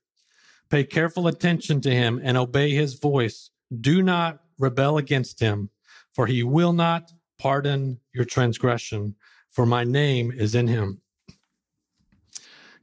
Pay 0.69 0.85
careful 0.85 1.27
attention 1.27 1.81
to 1.81 1.91
him 1.91 2.21
and 2.23 2.37
obey 2.37 2.73
his 2.73 2.99
voice. 2.99 3.49
Do 3.81 4.03
not 4.03 4.41
rebel 4.59 4.99
against 4.99 5.41
him, 5.41 5.71
for 6.13 6.27
he 6.27 6.43
will 6.43 6.75
not 6.75 7.11
pardon 7.39 8.01
your 8.13 8.27
transgression, 8.27 9.15
for 9.51 9.65
my 9.65 9.83
name 9.83 10.31
is 10.31 10.55
in 10.55 10.69
him. 10.69 11.01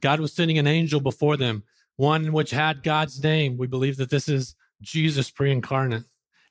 God 0.00 0.18
was 0.18 0.32
sending 0.32 0.58
an 0.58 0.66
angel 0.66 0.98
before 0.98 1.36
them, 1.36 1.62
one 1.94 2.32
which 2.32 2.50
had 2.50 2.82
God's 2.82 3.22
name. 3.22 3.56
We 3.56 3.68
believe 3.68 3.98
that 3.98 4.10
this 4.10 4.28
is 4.28 4.56
Jesus 4.82 5.30
pre 5.30 5.52
incarnate. 5.52 6.04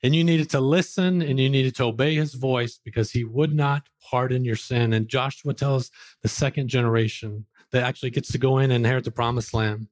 And 0.04 0.14
you 0.14 0.22
needed 0.22 0.50
to 0.50 0.60
listen 0.60 1.22
and 1.22 1.40
you 1.40 1.48
needed 1.48 1.74
to 1.76 1.84
obey 1.84 2.14
his 2.14 2.34
voice 2.34 2.78
because 2.84 3.10
he 3.10 3.24
would 3.24 3.54
not 3.54 3.88
pardon 4.08 4.44
your 4.44 4.54
sin. 4.54 4.92
And 4.92 5.08
Joshua 5.08 5.54
tells 5.54 5.90
the 6.22 6.28
second 6.28 6.68
generation 6.68 7.46
that 7.72 7.82
actually 7.82 8.10
gets 8.10 8.30
to 8.32 8.38
go 8.38 8.58
in 8.58 8.70
and 8.70 8.84
inherit 8.84 9.04
the 9.04 9.10
promised 9.10 9.54
land 9.54 9.88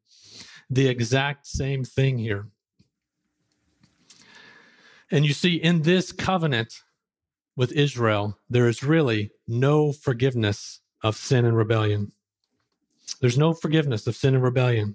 the 0.73 0.89
exact 0.89 1.47
same 1.47 1.85
thing 1.85 2.19
here. 2.19 2.47
And 5.11 5.27
you 5.27 5.35
see, 5.35 5.57
in 5.57 5.83
this 5.83 6.13
covenant 6.13 6.81
with 7.57 7.73
Israel, 7.73 8.39
there 8.49 8.69
is 8.69 8.83
really 8.83 9.33
no 9.47 9.93
forgiveness 9.93 10.81
of 11.03 11.17
sin 11.17 11.45
and 11.45 11.57
rebellion. 11.57 12.13
There's 13.21 13.37
no 13.37 13.53
forgiveness 13.53 14.07
of 14.07 14.17
sin 14.17 14.35
and 14.35 14.43
rebellion. 14.43 14.95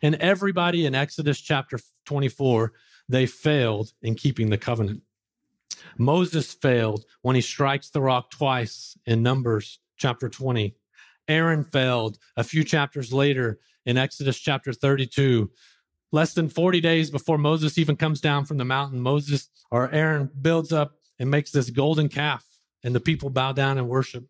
And 0.00 0.14
everybody 0.16 0.86
in 0.86 0.94
Exodus 0.94 1.40
chapter 1.40 1.80
24, 2.04 2.72
they 3.08 3.26
failed 3.26 3.92
in 4.02 4.14
keeping 4.14 4.50
the 4.50 4.58
covenant. 4.58 5.02
Moses 5.98 6.52
failed 6.52 7.04
when 7.22 7.36
he 7.36 7.42
strikes 7.42 7.90
the 7.90 8.00
rock 8.00 8.30
twice 8.30 8.98
in 9.06 9.22
Numbers 9.22 9.78
chapter 9.96 10.28
20. 10.28 10.74
Aaron 11.28 11.64
failed 11.64 12.18
a 12.36 12.44
few 12.44 12.64
chapters 12.64 13.12
later 13.12 13.58
in 13.84 13.96
Exodus 13.96 14.38
chapter 14.38 14.72
32 14.72 15.50
less 16.12 16.34
than 16.34 16.48
40 16.48 16.80
days 16.80 17.10
before 17.10 17.38
Moses 17.38 17.78
even 17.78 17.96
comes 17.96 18.20
down 18.20 18.44
from 18.44 18.58
the 18.58 18.64
mountain, 18.64 19.00
Moses 19.00 19.48
or 19.70 19.92
Aaron 19.92 20.30
builds 20.40 20.72
up 20.72 20.96
and 21.18 21.30
makes 21.30 21.50
this 21.50 21.70
golden 21.70 22.08
calf, 22.08 22.44
and 22.84 22.94
the 22.94 23.00
people 23.00 23.30
bow 23.30 23.52
down 23.52 23.78
and 23.78 23.88
worship. 23.88 24.24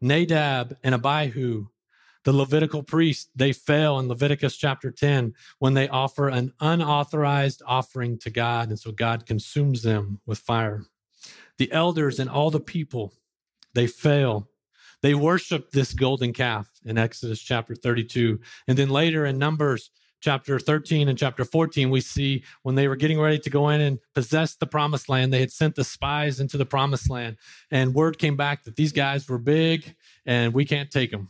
Nadab 0.00 0.76
and 0.82 0.94
Abihu, 0.94 1.66
the 2.24 2.32
Levitical 2.32 2.82
priest, 2.82 3.30
they 3.36 3.52
fail 3.52 3.98
in 3.98 4.08
Leviticus 4.08 4.56
chapter 4.56 4.90
10 4.90 5.34
when 5.58 5.74
they 5.74 5.88
offer 5.88 6.28
an 6.28 6.52
unauthorized 6.60 7.62
offering 7.66 8.18
to 8.18 8.30
God, 8.30 8.68
and 8.68 8.78
so 8.78 8.92
God 8.92 9.26
consumes 9.26 9.82
them 9.82 10.20
with 10.26 10.38
fire. 10.38 10.84
The 11.58 11.72
elders 11.72 12.18
and 12.18 12.28
all 12.28 12.50
the 12.50 12.60
people, 12.60 13.12
they 13.74 13.86
fail. 13.86 14.48
They 15.02 15.14
worship 15.14 15.70
this 15.70 15.92
golden 15.92 16.32
calf 16.32 16.68
in 16.84 16.98
Exodus 16.98 17.40
chapter 17.40 17.74
32. 17.74 18.40
And 18.66 18.76
then 18.76 18.90
later 18.90 19.26
in 19.26 19.38
Numbers 19.38 19.90
chapter 20.20 20.58
13 20.58 21.08
and 21.08 21.18
chapter 21.18 21.44
14, 21.44 21.90
we 21.90 22.00
see 22.00 22.42
when 22.62 22.74
they 22.74 22.88
were 22.88 22.96
getting 22.96 23.20
ready 23.20 23.38
to 23.38 23.50
go 23.50 23.68
in 23.68 23.80
and 23.80 23.98
possess 24.14 24.56
the 24.56 24.66
promised 24.66 25.08
land, 25.08 25.32
they 25.32 25.40
had 25.40 25.52
sent 25.52 25.76
the 25.76 25.84
spies 25.84 26.40
into 26.40 26.56
the 26.56 26.66
promised 26.66 27.08
land. 27.08 27.36
And 27.70 27.94
word 27.94 28.18
came 28.18 28.36
back 28.36 28.64
that 28.64 28.76
these 28.76 28.92
guys 28.92 29.28
were 29.28 29.38
big 29.38 29.94
and 30.26 30.52
we 30.52 30.64
can't 30.64 30.90
take 30.90 31.12
them. 31.12 31.28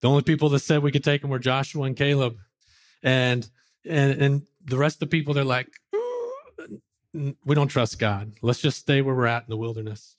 The 0.00 0.08
only 0.08 0.22
people 0.22 0.48
that 0.50 0.60
said 0.60 0.82
we 0.82 0.92
could 0.92 1.04
take 1.04 1.22
them 1.22 1.30
were 1.30 1.38
Joshua 1.38 1.84
and 1.84 1.96
Caleb. 1.96 2.36
And 3.02 3.48
and 3.84 4.20
and 4.20 4.42
the 4.64 4.78
rest 4.78 4.96
of 4.96 5.00
the 5.00 5.06
people, 5.06 5.34
they're 5.34 5.44
like, 5.44 5.68
mm, 5.94 7.36
we 7.44 7.54
don't 7.54 7.68
trust 7.68 7.98
God. 7.98 8.32
Let's 8.42 8.60
just 8.60 8.78
stay 8.78 9.02
where 9.02 9.14
we're 9.14 9.26
at 9.26 9.44
in 9.44 9.50
the 9.50 9.56
wilderness. 9.56 10.16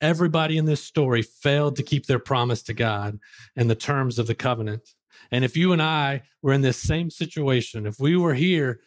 Everybody 0.00 0.58
in 0.58 0.66
this 0.66 0.82
story 0.82 1.22
failed 1.22 1.76
to 1.76 1.82
keep 1.82 2.06
their 2.06 2.18
promise 2.18 2.62
to 2.64 2.74
God 2.74 3.18
and 3.54 3.70
the 3.70 3.74
terms 3.74 4.18
of 4.18 4.26
the 4.26 4.34
covenant. 4.34 4.90
And 5.30 5.44
if 5.44 5.56
you 5.56 5.72
and 5.72 5.80
I 5.80 6.22
were 6.42 6.52
in 6.52 6.60
this 6.60 6.76
same 6.76 7.10
situation, 7.10 7.86
if 7.86 7.98
we 7.98 8.16
were 8.16 8.34
here, 8.34 8.80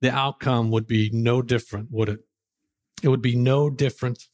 the 0.00 0.10
outcome 0.10 0.70
would 0.70 0.86
be 0.86 1.10
no 1.12 1.42
different, 1.42 1.90
would 1.90 2.08
it? 2.08 2.20
It 3.02 3.08
would 3.08 3.22
be 3.22 3.36
no 3.36 3.68
different 3.68 4.28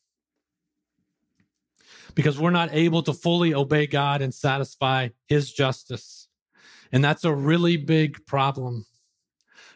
because 2.17 2.41
we're 2.41 2.51
not 2.51 2.71
able 2.73 3.03
to 3.05 3.13
fully 3.13 3.55
obey 3.55 3.87
God 3.87 4.23
and 4.23 4.35
satisfy 4.35 5.11
his 5.29 5.53
justice. 5.53 6.27
And 6.91 7.05
that's 7.05 7.25
a 7.25 7.33
really 7.33 7.77
big 7.77 8.27
problem 8.27 8.87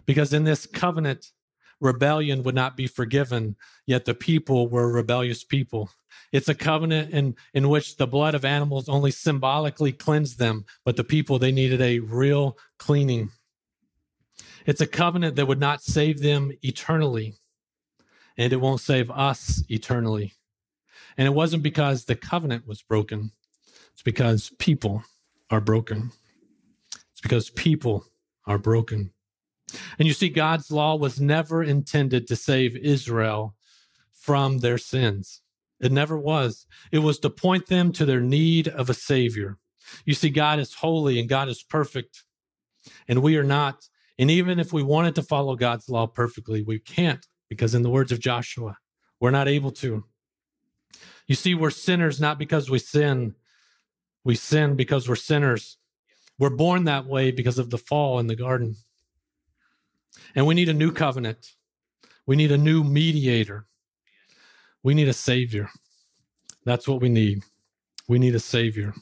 because 0.06 0.32
in 0.32 0.42
this 0.42 0.66
covenant, 0.66 1.30
rebellion 1.80 2.42
would 2.42 2.54
not 2.54 2.76
be 2.76 2.86
forgiven, 2.86 3.56
yet 3.86 4.04
the 4.04 4.14
people 4.14 4.68
were 4.68 4.90
rebellious 4.90 5.44
people. 5.44 5.90
It's 6.32 6.48
a 6.48 6.54
covenant 6.54 7.12
in, 7.12 7.36
in 7.54 7.68
which 7.68 7.96
the 7.96 8.06
blood 8.06 8.34
of 8.34 8.44
animals 8.44 8.88
only 8.88 9.10
symbolically 9.10 9.92
cleansed 9.92 10.38
them, 10.38 10.64
but 10.84 10.96
the 10.96 11.04
people, 11.04 11.38
they 11.38 11.52
needed 11.52 11.80
a 11.80 12.00
real 12.00 12.56
cleaning. 12.78 13.30
It's 14.66 14.80
a 14.80 14.86
covenant 14.86 15.36
that 15.36 15.46
would 15.46 15.60
not 15.60 15.82
save 15.82 16.20
them 16.20 16.52
eternally, 16.62 17.34
and 18.36 18.52
it 18.52 18.60
won't 18.60 18.80
save 18.80 19.10
us 19.10 19.62
eternally. 19.68 20.34
And 21.20 21.26
it 21.26 21.34
wasn't 21.34 21.62
because 21.62 22.06
the 22.06 22.14
covenant 22.14 22.66
was 22.66 22.80
broken, 22.80 23.32
it's 23.92 24.00
because 24.00 24.52
people 24.58 25.04
are 25.50 25.60
broken. 25.60 26.12
It's 27.12 27.20
because 27.20 27.50
people 27.50 28.06
are 28.46 28.56
broken. 28.56 29.10
And 29.98 30.08
you 30.08 30.14
see, 30.14 30.30
God's 30.30 30.70
law 30.70 30.96
was 30.96 31.20
never 31.20 31.62
intended 31.62 32.26
to 32.26 32.36
save 32.36 32.74
Israel 32.74 33.54
from 34.14 34.60
their 34.60 34.78
sins. 34.78 35.42
It 35.78 35.92
never 35.92 36.16
was. 36.16 36.66
It 36.90 37.00
was 37.00 37.18
to 37.18 37.28
point 37.28 37.66
them 37.66 37.92
to 37.92 38.06
their 38.06 38.22
need 38.22 38.68
of 38.68 38.88
a 38.88 38.94
Savior. 38.94 39.58
You 40.06 40.14
see, 40.14 40.30
God 40.30 40.58
is 40.58 40.72
holy 40.72 41.20
and 41.20 41.28
God 41.28 41.50
is 41.50 41.62
perfect, 41.62 42.24
and 43.08 43.20
we 43.20 43.36
are 43.36 43.44
not. 43.44 43.90
And 44.18 44.30
even 44.30 44.58
if 44.58 44.72
we 44.72 44.82
wanted 44.82 45.16
to 45.16 45.22
follow 45.22 45.54
God's 45.54 45.86
law 45.90 46.06
perfectly, 46.06 46.62
we 46.62 46.78
can't, 46.78 47.26
because 47.50 47.74
in 47.74 47.82
the 47.82 47.90
words 47.90 48.10
of 48.10 48.20
Joshua, 48.20 48.78
we're 49.20 49.30
not 49.30 49.48
able 49.48 49.72
to. 49.72 50.06
You 51.30 51.36
see, 51.36 51.54
we're 51.54 51.70
sinners 51.70 52.20
not 52.20 52.40
because 52.40 52.68
we 52.68 52.80
sin, 52.80 53.36
we 54.24 54.34
sin 54.34 54.74
because 54.74 55.08
we're 55.08 55.14
sinners. 55.14 55.76
We're 56.40 56.50
born 56.50 56.86
that 56.86 57.06
way 57.06 57.30
because 57.30 57.56
of 57.56 57.70
the 57.70 57.78
fall 57.78 58.18
in 58.18 58.26
the 58.26 58.34
garden. 58.34 58.74
And 60.34 60.44
we 60.44 60.56
need 60.56 60.68
a 60.68 60.74
new 60.74 60.90
covenant. 60.90 61.52
We 62.26 62.34
need 62.34 62.50
a 62.50 62.58
new 62.58 62.82
mediator. 62.82 63.68
We 64.82 64.92
need 64.92 65.06
a 65.06 65.12
savior. 65.12 65.70
That's 66.64 66.88
what 66.88 67.00
we 67.00 67.08
need. 67.08 67.44
We 68.08 68.18
need 68.18 68.34
a 68.34 68.40
savior. 68.40 68.92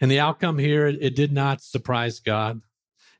And 0.00 0.10
the 0.10 0.18
outcome 0.18 0.58
here, 0.58 0.88
it 0.88 1.14
did 1.14 1.30
not 1.30 1.62
surprise 1.62 2.18
God. 2.18 2.60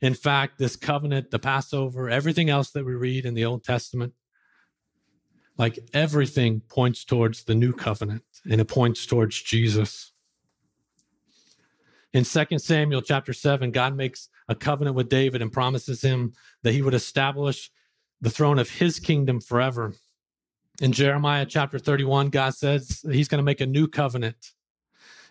In 0.01 0.15
fact, 0.15 0.59
this 0.59 0.75
covenant, 0.75 1.31
the 1.31 1.39
Passover, 1.39 2.11
everything 2.11 2.51
else 2.51 2.73
that 2.73 2.85
we 2.85 2.95
read 2.95 3.25
in 3.25 3.35
the 3.35 3.45
Old 3.45 3.63
Testament, 3.63 4.15
like 5.57 5.79
everything 5.93 6.61
points 6.69 7.05
towards 7.05 7.45
the 7.45 7.55
new 7.55 7.73
covenant 7.73 8.25
and 8.51 8.61
it 8.61 8.67
points 8.67 9.07
towards 9.07 9.41
Jesus. 9.41 10.13
In 12.13 12.25
2 12.25 12.59
Samuel 12.59 13.03
chapter 13.03 13.33
7, 13.33 13.71
God 13.73 13.97
makes 13.97 14.29
a 14.49 14.55
covenant 14.55 14.97
with 14.97 15.09
David 15.09 15.43
and 15.43 15.53
promises 15.53 16.01
him 16.01 16.33
that 16.63 16.73
he 16.73 16.83
would 16.83 16.95
establish 16.95 17.71
the 18.21 18.31
throne 18.31 18.59
of 18.59 18.71
his 18.71 19.01
kingdom 19.01 19.41
forever. 19.41 19.95
In 20.81 20.93
Jeremiah 20.93 21.47
chapter 21.47 21.79
31, 21.79 22.31
God 22.31 22.55
says 22.55 23.05
he's 23.11 23.29
going 23.29 23.39
to 23.39 23.45
make 23.45 23.61
a 23.61 23.67
new 23.67 23.89
covenant. 23.89 24.53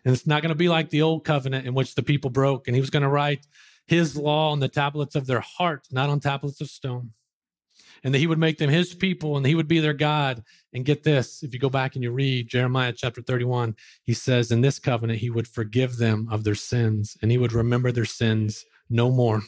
And 0.05 0.13
it's 0.13 0.28
not 0.28 0.41
going 0.41 0.49
to 0.49 0.55
be 0.55 0.69
like 0.69 0.89
the 0.89 1.01
old 1.01 1.24
covenant 1.24 1.65
in 1.65 1.74
which 1.74 1.95
the 1.95 2.03
people 2.03 2.30
broke. 2.30 2.67
And 2.67 2.76
he 2.76 2.82
was 2.82 2.89
going 2.89 3.03
to 3.03 3.09
write 3.09 3.47
his 3.86 4.17
law 4.17 4.51
on 4.51 4.59
the 4.59 4.67
tablets 4.67 5.15
of 5.15 5.26
their 5.26 5.39
heart, 5.41 5.88
not 5.91 6.09
on 6.09 6.19
tablets 6.19 6.61
of 6.61 6.69
stone. 6.69 7.11
And 8.03 8.13
that 8.13 8.19
he 8.19 8.27
would 8.27 8.39
make 8.39 8.57
them 8.57 8.69
his 8.69 8.93
people 8.93 9.37
and 9.37 9.45
he 9.45 9.55
would 9.55 9.67
be 9.67 9.79
their 9.79 9.93
God. 9.93 10.43
And 10.73 10.83
get 10.83 11.03
this 11.03 11.41
if 11.41 11.53
you 11.53 11.59
go 11.59 11.69
back 11.69 11.95
and 11.95 12.03
you 12.03 12.11
read 12.11 12.49
Jeremiah 12.49 12.91
chapter 12.91 13.21
31, 13.21 13.75
he 14.03 14.13
says, 14.13 14.51
In 14.51 14.61
this 14.61 14.79
covenant, 14.79 15.19
he 15.19 15.29
would 15.29 15.47
forgive 15.47 15.97
them 15.97 16.27
of 16.29 16.43
their 16.43 16.55
sins 16.55 17.17
and 17.21 17.31
he 17.31 17.37
would 17.37 17.53
remember 17.53 17.91
their 17.91 18.05
sins 18.05 18.65
no 18.89 19.09
more. 19.09 19.41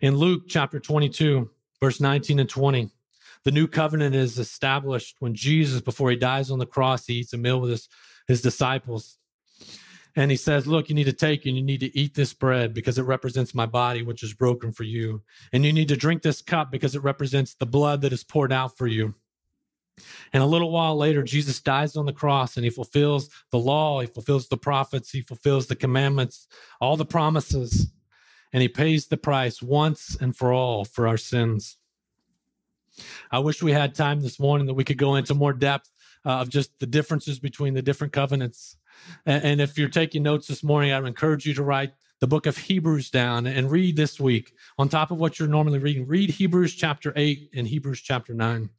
In 0.00 0.16
Luke 0.16 0.44
chapter 0.48 0.78
22, 0.78 1.50
verse 1.80 2.00
19 2.00 2.38
and 2.38 2.48
20, 2.48 2.90
the 3.44 3.50
new 3.50 3.66
covenant 3.66 4.14
is 4.14 4.38
established 4.38 5.16
when 5.20 5.34
Jesus, 5.34 5.80
before 5.80 6.10
he 6.10 6.16
dies 6.16 6.50
on 6.50 6.58
the 6.58 6.66
cross, 6.66 7.06
he 7.06 7.14
eats 7.14 7.32
a 7.32 7.38
meal 7.38 7.60
with 7.60 7.70
his, 7.70 7.88
his 8.26 8.42
disciples. 8.42 9.18
And 10.16 10.30
he 10.30 10.36
says, 10.36 10.66
Look, 10.66 10.88
you 10.88 10.94
need 10.94 11.04
to 11.04 11.12
take 11.12 11.46
and 11.46 11.56
you 11.56 11.62
need 11.62 11.80
to 11.80 11.98
eat 11.98 12.14
this 12.14 12.32
bread 12.32 12.72
because 12.72 12.98
it 12.98 13.02
represents 13.02 13.54
my 13.54 13.66
body, 13.66 14.02
which 14.02 14.22
is 14.22 14.32
broken 14.32 14.72
for 14.72 14.84
you. 14.84 15.22
And 15.52 15.64
you 15.64 15.72
need 15.72 15.88
to 15.88 15.96
drink 15.96 16.22
this 16.22 16.42
cup 16.42 16.70
because 16.70 16.94
it 16.94 17.02
represents 17.02 17.54
the 17.54 17.66
blood 17.66 18.00
that 18.02 18.12
is 18.12 18.22
poured 18.22 18.52
out 18.52 18.76
for 18.76 18.86
you. 18.86 19.14
And 20.32 20.42
a 20.42 20.46
little 20.46 20.70
while 20.70 20.96
later, 20.96 21.22
Jesus 21.22 21.60
dies 21.60 21.96
on 21.96 22.06
the 22.06 22.12
cross 22.12 22.56
and 22.56 22.64
he 22.64 22.70
fulfills 22.70 23.30
the 23.50 23.58
law, 23.58 24.00
he 24.00 24.06
fulfills 24.06 24.48
the 24.48 24.56
prophets, 24.56 25.10
he 25.10 25.20
fulfills 25.20 25.66
the 25.66 25.76
commandments, 25.76 26.48
all 26.80 26.96
the 26.96 27.04
promises, 27.04 27.92
and 28.52 28.60
he 28.60 28.68
pays 28.68 29.06
the 29.06 29.16
price 29.16 29.62
once 29.62 30.16
and 30.20 30.36
for 30.36 30.52
all 30.52 30.84
for 30.84 31.06
our 31.06 31.16
sins. 31.16 31.76
I 33.30 33.40
wish 33.40 33.62
we 33.62 33.72
had 33.72 33.94
time 33.94 34.20
this 34.20 34.38
morning 34.38 34.66
that 34.66 34.74
we 34.74 34.84
could 34.84 34.98
go 34.98 35.16
into 35.16 35.34
more 35.34 35.52
depth 35.52 35.90
uh, 36.24 36.40
of 36.40 36.48
just 36.48 36.78
the 36.78 36.86
differences 36.86 37.38
between 37.38 37.74
the 37.74 37.82
different 37.82 38.12
covenants. 38.12 38.76
And, 39.26 39.60
if 39.60 39.78
you're 39.78 39.88
taking 39.88 40.22
notes 40.22 40.46
this 40.46 40.62
morning, 40.62 40.92
I 40.92 41.00
would 41.00 41.08
encourage 41.08 41.46
you 41.46 41.54
to 41.54 41.62
write 41.62 41.92
the 42.20 42.26
book 42.26 42.46
of 42.46 42.56
Hebrews 42.56 43.10
down 43.10 43.46
and 43.46 43.70
read 43.70 43.96
this 43.96 44.20
week 44.20 44.52
on 44.78 44.88
top 44.88 45.10
of 45.10 45.18
what 45.18 45.38
you're 45.38 45.48
normally 45.48 45.78
reading. 45.78 46.06
Read 46.06 46.30
Hebrews 46.30 46.74
chapter 46.74 47.12
8 47.16 47.50
and 47.54 47.66
Hebrews 47.66 48.00
chapter 48.00 48.34
9 48.34 48.70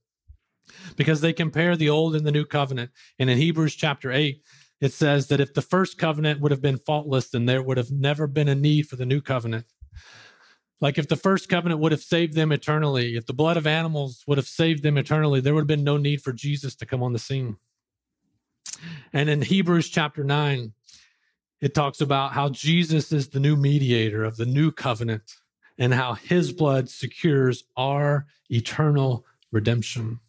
because 0.96 1.22
they 1.22 1.34
compare 1.34 1.76
the 1.76 1.90
old 1.90 2.16
and 2.16 2.26
the 2.26 2.32
new 2.32 2.46
covenant. 2.46 2.92
And 3.20 3.30
in 3.30 3.38
Hebrews 3.38 3.76
chapter 3.76 4.12
8, 4.12 4.42
it 4.82 4.94
says 4.94 5.28
that 5.28 5.40
if 5.40 5.54
the 5.54 5.62
first 5.62 5.98
covenant 5.98 6.42
would 6.42 6.52
have 6.52 6.62
been 6.62 6.78
faultless, 6.78 7.30
then 7.30 7.46
there 7.46 7.62
would 7.62 7.78
have 7.78 7.92
never 7.92 8.28
been 8.28 8.48
a 8.48 8.56
need 8.56 8.88
for 8.88 8.96
the 8.96 9.06
new 9.06 9.22
covenant. 9.22 9.66
Like 10.82 10.98
if 10.98 11.08
the 11.08 11.16
first 11.16 11.48
covenant 11.48 11.80
would 11.80 11.92
have 11.92 12.02
saved 12.02 12.34
them 12.34 12.52
eternally, 12.52 13.16
if 13.16 13.26
the 13.26 13.34
blood 13.34 13.58
of 13.58 13.66
animals 13.66 14.24
would 14.28 14.38
have 14.38 14.48
saved 14.48 14.84
them 14.84 14.98
eternally, 14.98 15.40
there 15.40 15.54
would 15.54 15.62
have 15.62 15.68
been 15.68 15.84
no 15.84 15.98
need 15.98 16.22
for 16.22 16.34
Jesus 16.34 16.76
to 16.76 16.86
come 16.86 17.02
on 17.02 17.14
the 17.14 17.20
scene. 17.20 17.58
And 19.14 19.30
in 19.30 19.42
Hebrews 19.42 19.90
chapter 19.90 20.24
9, 20.24 20.74
it 21.62 21.74
talks 21.74 22.02
about 22.02 22.34
how 22.34 22.50
Jesus 22.50 23.12
is 23.12 23.30
the 23.30 23.40
new 23.40 23.56
mediator 23.56 24.24
of 24.24 24.38
the 24.38 24.46
new 24.46 24.72
covenant 24.72 25.24
and 25.78 25.94
how 25.94 26.14
his 26.14 26.52
blood 26.52 26.90
secures 26.90 27.64
our 27.76 28.28
eternal 28.50 29.26
redemption. 29.52 30.20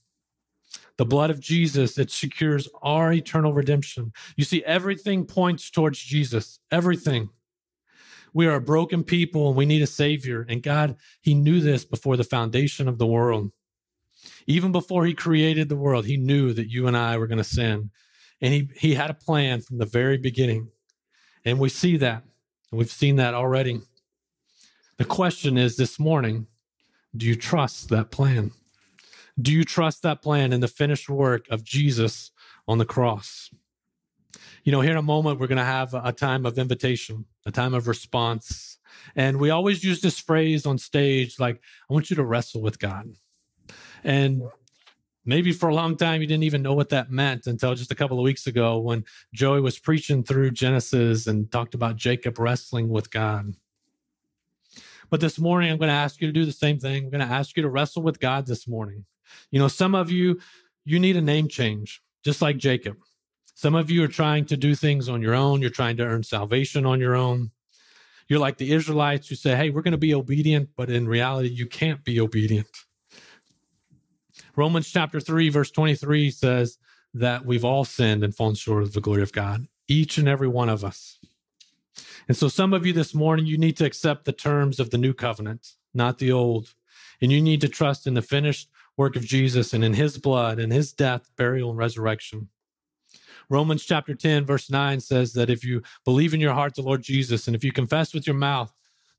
The 0.99 1.05
blood 1.05 1.31
of 1.31 1.41
Jesus, 1.41 1.99
it 1.99 2.11
secures 2.11 2.69
our 2.83 3.13
eternal 3.13 3.53
redemption. 3.53 4.13
You 4.37 4.45
see, 4.45 4.65
everything 4.65 5.27
points 5.27 5.71
towards 5.71 5.99
Jesus. 5.99 6.59
Everything. 6.71 7.29
We 8.33 8.47
are 8.47 8.57
a 8.57 8.61
broken 8.61 9.05
people 9.05 9.49
and 9.49 9.57
we 9.57 9.67
need 9.67 9.83
a 9.83 9.87
savior. 9.87 10.47
And 10.49 10.63
God, 10.63 10.97
He 11.21 11.35
knew 11.35 11.61
this 11.61 11.85
before 11.85 12.17
the 12.17 12.25
foundation 12.25 12.89
of 12.89 12.99
the 12.99 13.07
world. 13.07 13.53
Even 14.47 14.73
before 14.73 15.05
He 15.05 15.15
created 15.15 15.69
the 15.69 15.77
world, 15.77 16.07
He 16.07 16.17
knew 16.17 16.53
that 16.55 16.71
you 16.71 16.87
and 16.87 16.97
I 16.97 17.19
were 17.19 17.27
going 17.27 17.39
to 17.39 17.45
sin. 17.45 17.91
And 18.41 18.53
he, 18.53 18.69
he 18.77 18.95
had 18.95 19.11
a 19.11 19.15
plan 19.15 19.61
from 19.61 19.79
the 19.79 19.87
very 19.87 20.19
beginning. 20.19 20.69
And 21.45 21.59
we 21.59 21.69
see 21.69 21.97
that. 21.99 22.25
And 22.71 22.79
we've 22.79 22.91
seen 22.91 23.17
that 23.17 23.35
already. 23.35 23.81
The 24.99 25.05
question 25.05 25.57
is 25.57 25.77
this 25.77 25.99
morning 25.99 26.47
do 27.17 27.27
you 27.27 27.37
trust 27.37 27.89
that 27.91 28.11
plan? 28.11 28.51
Do 29.41 29.53
you 29.53 29.65
trust 29.65 30.03
that 30.03 30.23
plan 30.23 30.53
and 30.53 30.63
the 30.63 30.69
finished 30.69 31.09
work 31.09 31.47
of 31.51 31.65
Jesus 31.65 32.31
on 32.69 32.79
the 32.79 32.85
cross? 32.85 33.51
You 34.65 34.73
know, 34.73 34.81
here 34.81 34.91
in 34.91 34.97
a 34.97 35.03
moment, 35.03 35.39
we're 35.39 35.47
going 35.47 35.59
to 35.59 35.65
have 35.65 35.95
a 35.95 36.13
time 36.13 36.45
of 36.45 36.59
invitation, 36.59 37.25
a 37.47 37.51
time 37.51 37.73
of 37.73 37.89
response. 37.89 38.79
And 39.15 39.39
we 39.39 39.51
always 39.51 39.85
use 39.85 40.01
this 40.01 40.19
phrase 40.19 40.67
on 40.67 40.79
stage 40.79 41.39
like, 41.39 41.61
I 41.89 41.93
want 41.93 42.11
you 42.11 42.17
to 42.17 42.25
wrestle 42.25 42.61
with 42.61 42.79
God. 42.79 43.15
And 44.05 44.43
maybe 45.27 45.53
for 45.53 45.69
a 45.69 45.75
long 45.75 45.97
time 45.97 46.21
you 46.21 46.27
didn't 46.27 46.45
even 46.45 46.63
know 46.63 46.75
what 46.75 46.89
that 46.91 47.11
meant 47.11 47.47
until 47.47 47.75
just 47.75 47.91
a 47.91 47.95
couple 47.95 48.19
of 48.19 48.25
weeks 48.25 48.47
ago 48.47 48.79
when 48.79 49.05
Joey 49.35 49.61
was 49.61 49.79
preaching 49.79 50.23
through 50.23 50.53
Genesis 50.53 51.27
and 51.27 51.51
talked 51.51 51.75
about 51.75 51.97
Jacob 51.97 52.39
wrestling 52.39 52.89
with 52.89 53.11
God. 53.11 53.55
But 55.11 55.21
this 55.21 55.39
morning, 55.39 55.71
I'm 55.71 55.79
going 55.79 55.89
to 55.89 55.95
ask 55.95 56.21
you 56.21 56.27
to 56.27 56.33
do 56.33 56.45
the 56.45 56.53
same 56.53 56.79
thing. 56.79 57.05
I'm 57.05 57.11
going 57.11 57.27
to 57.27 57.33
ask 57.33 57.57
you 57.57 57.63
to 57.63 57.69
wrestle 57.69 58.03
with 58.03 58.21
God 58.21 58.47
this 58.47 58.67
morning. 58.67 59.05
You 59.51 59.59
know, 59.59 59.69
some 59.69 59.95
of 59.95 60.11
you, 60.11 60.41
you 60.85 60.99
need 60.99 61.17
a 61.17 61.21
name 61.21 61.49
change, 61.49 62.03
just 62.25 62.43
like 62.43 62.57
Jacob. 62.57 62.97
Some 63.55 63.75
of 63.75 63.91
you 63.91 64.03
are 64.05 64.09
trying 64.09 64.45
to 64.47 64.57
do 64.57 64.75
things 64.75 65.09
on 65.09 65.23
your 65.23 65.35
own. 65.35 65.61
You're 65.61 65.71
trying 65.71 65.97
to 65.99 66.05
earn 66.05 66.23
salvation 66.23 66.85
on 66.85 67.01
your 67.01 67.15
own. 67.15 67.51
You're 68.29 68.41
like 68.41 68.59
the 68.59 68.73
Israelites 68.73 69.29
who 69.29 69.37
say, 69.37 69.55
hey, 69.57 69.71
we're 69.71 69.83
going 69.83 69.93
to 69.93 69.99
be 69.99 70.15
obedient, 70.15 70.71
but 70.77 70.91
in 70.91 71.09
reality, 71.09 71.49
you 71.49 71.67
can't 71.67 72.03
be 72.05 72.21
obedient. 72.21 72.69
Romans 74.57 74.91
chapter 74.91 75.21
3, 75.21 75.51
verse 75.51 75.71
23 75.71 76.31
says 76.31 76.79
that 77.13 77.45
we've 77.45 77.65
all 77.65 77.85
sinned 77.85 78.25
and 78.25 78.35
fallen 78.35 78.55
short 78.55 78.83
of 78.83 78.95
the 78.95 79.03
glory 79.03 79.23
of 79.23 79.33
God, 79.33 79.67
each 79.87 80.17
and 80.17 80.27
every 80.27 80.49
one 80.49 80.71
of 80.71 80.83
us. 80.83 81.19
And 82.29 82.37
so, 82.37 82.49
some 82.49 82.73
of 82.73 82.87
you 82.87 82.93
this 82.93 83.15
morning, 83.15 83.47
you 83.47 83.59
need 83.59 83.77
to 83.77 83.85
accept 83.85 84.25
the 84.25 84.33
terms 84.33 84.81
of 84.81 84.91
the 84.91 84.99
new 84.99 85.13
covenant, 85.13 85.75
not 85.95 86.19
the 86.19 86.33
old. 86.33 86.75
And 87.21 87.31
you 87.31 87.41
need 87.41 87.61
to 87.63 87.69
trust 87.69 88.07
in 88.07 88.15
the 88.15 88.23
finished 88.23 88.69
work 88.97 89.17
of 89.17 89.25
Jesus 89.25 89.73
and 89.75 89.85
in 89.85 89.93
his 89.93 90.19
blood 90.19 90.59
and 90.59 90.73
his 90.73 90.93
death, 90.93 91.31
burial, 91.37 91.71
and 91.71 91.79
resurrection. 91.79 92.49
Romans 93.49 93.85
chapter 93.85 94.15
10, 94.15 94.45
verse 94.45 94.71
9 94.71 95.01
says 95.01 95.33
that 95.35 95.51
if 95.51 95.65
you 95.65 95.83
believe 96.05 96.35
in 96.35 96.41
your 96.41 96.53
heart 96.53 96.75
the 96.75 96.83
Lord 96.83 97.03
Jesus 97.03 97.47
and 97.47 97.55
if 97.55 97.63
you 97.63 97.73
confess 97.73 98.13
with 98.13 98.27
your 98.27 98.37
mouth 98.37 98.73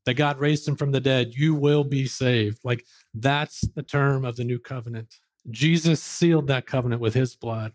that 0.04 0.14
God 0.14 0.38
raised 0.38 0.68
him 0.68 0.76
from 0.76 0.92
the 0.92 1.00
dead, 1.00 1.34
you 1.34 1.54
will 1.54 1.84
be 1.84 2.06
saved. 2.06 2.58
Like 2.62 2.84
that's 3.14 3.62
the 3.74 3.82
term 3.82 4.24
of 4.24 4.36
the 4.36 4.44
new 4.44 4.58
covenant. 4.58 5.18
Jesus 5.50 6.02
sealed 6.02 6.46
that 6.48 6.66
covenant 6.66 7.00
with 7.00 7.14
his 7.14 7.34
blood. 7.34 7.72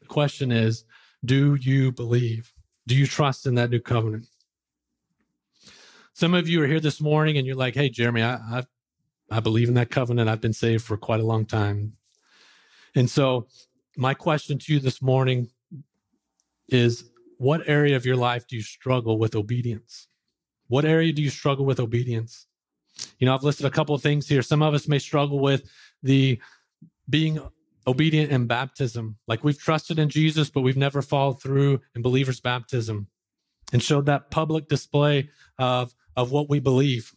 The 0.00 0.06
question 0.06 0.52
is, 0.52 0.84
do 1.24 1.56
you 1.56 1.92
believe? 1.92 2.52
Do 2.86 2.94
you 2.94 3.06
trust 3.06 3.46
in 3.46 3.54
that 3.56 3.70
new 3.70 3.80
covenant? 3.80 4.26
Some 6.12 6.34
of 6.34 6.48
you 6.48 6.62
are 6.62 6.66
here 6.66 6.80
this 6.80 7.00
morning 7.00 7.36
and 7.36 7.46
you're 7.46 7.56
like, 7.56 7.74
hey, 7.74 7.88
Jeremy, 7.88 8.22
I, 8.22 8.34
I, 8.34 8.62
I 9.30 9.40
believe 9.40 9.68
in 9.68 9.74
that 9.74 9.90
covenant. 9.90 10.30
I've 10.30 10.40
been 10.40 10.52
saved 10.52 10.84
for 10.84 10.96
quite 10.96 11.20
a 11.20 11.26
long 11.26 11.44
time. 11.44 11.92
And 12.94 13.10
so, 13.10 13.48
my 13.96 14.14
question 14.14 14.58
to 14.58 14.72
you 14.72 14.80
this 14.80 15.02
morning 15.02 15.48
is 16.68 17.10
what 17.38 17.68
area 17.68 17.96
of 17.96 18.06
your 18.06 18.16
life 18.16 18.46
do 18.46 18.56
you 18.56 18.62
struggle 18.62 19.18
with 19.18 19.34
obedience? 19.34 20.08
What 20.68 20.84
area 20.84 21.12
do 21.12 21.22
you 21.22 21.30
struggle 21.30 21.64
with 21.64 21.80
obedience? 21.80 22.46
You 23.18 23.26
know, 23.26 23.34
I've 23.34 23.42
listed 23.42 23.66
a 23.66 23.70
couple 23.70 23.94
of 23.94 24.02
things 24.02 24.28
here. 24.28 24.42
Some 24.42 24.62
of 24.62 24.74
us 24.74 24.88
may 24.88 24.98
struggle 24.98 25.38
with 25.38 25.68
the 26.02 26.40
being 27.08 27.40
obedient 27.86 28.32
in 28.32 28.46
baptism. 28.46 29.16
Like 29.26 29.44
we've 29.44 29.58
trusted 29.58 29.98
in 29.98 30.08
Jesus, 30.08 30.50
but 30.50 30.62
we've 30.62 30.76
never 30.76 31.02
followed 31.02 31.40
through 31.40 31.80
in 31.94 32.02
believers' 32.02 32.40
baptism 32.40 33.08
and 33.72 33.82
showed 33.82 34.06
that 34.06 34.30
public 34.30 34.68
display 34.68 35.30
of, 35.58 35.94
of 36.16 36.32
what 36.32 36.48
we 36.48 36.60
believe. 36.60 37.14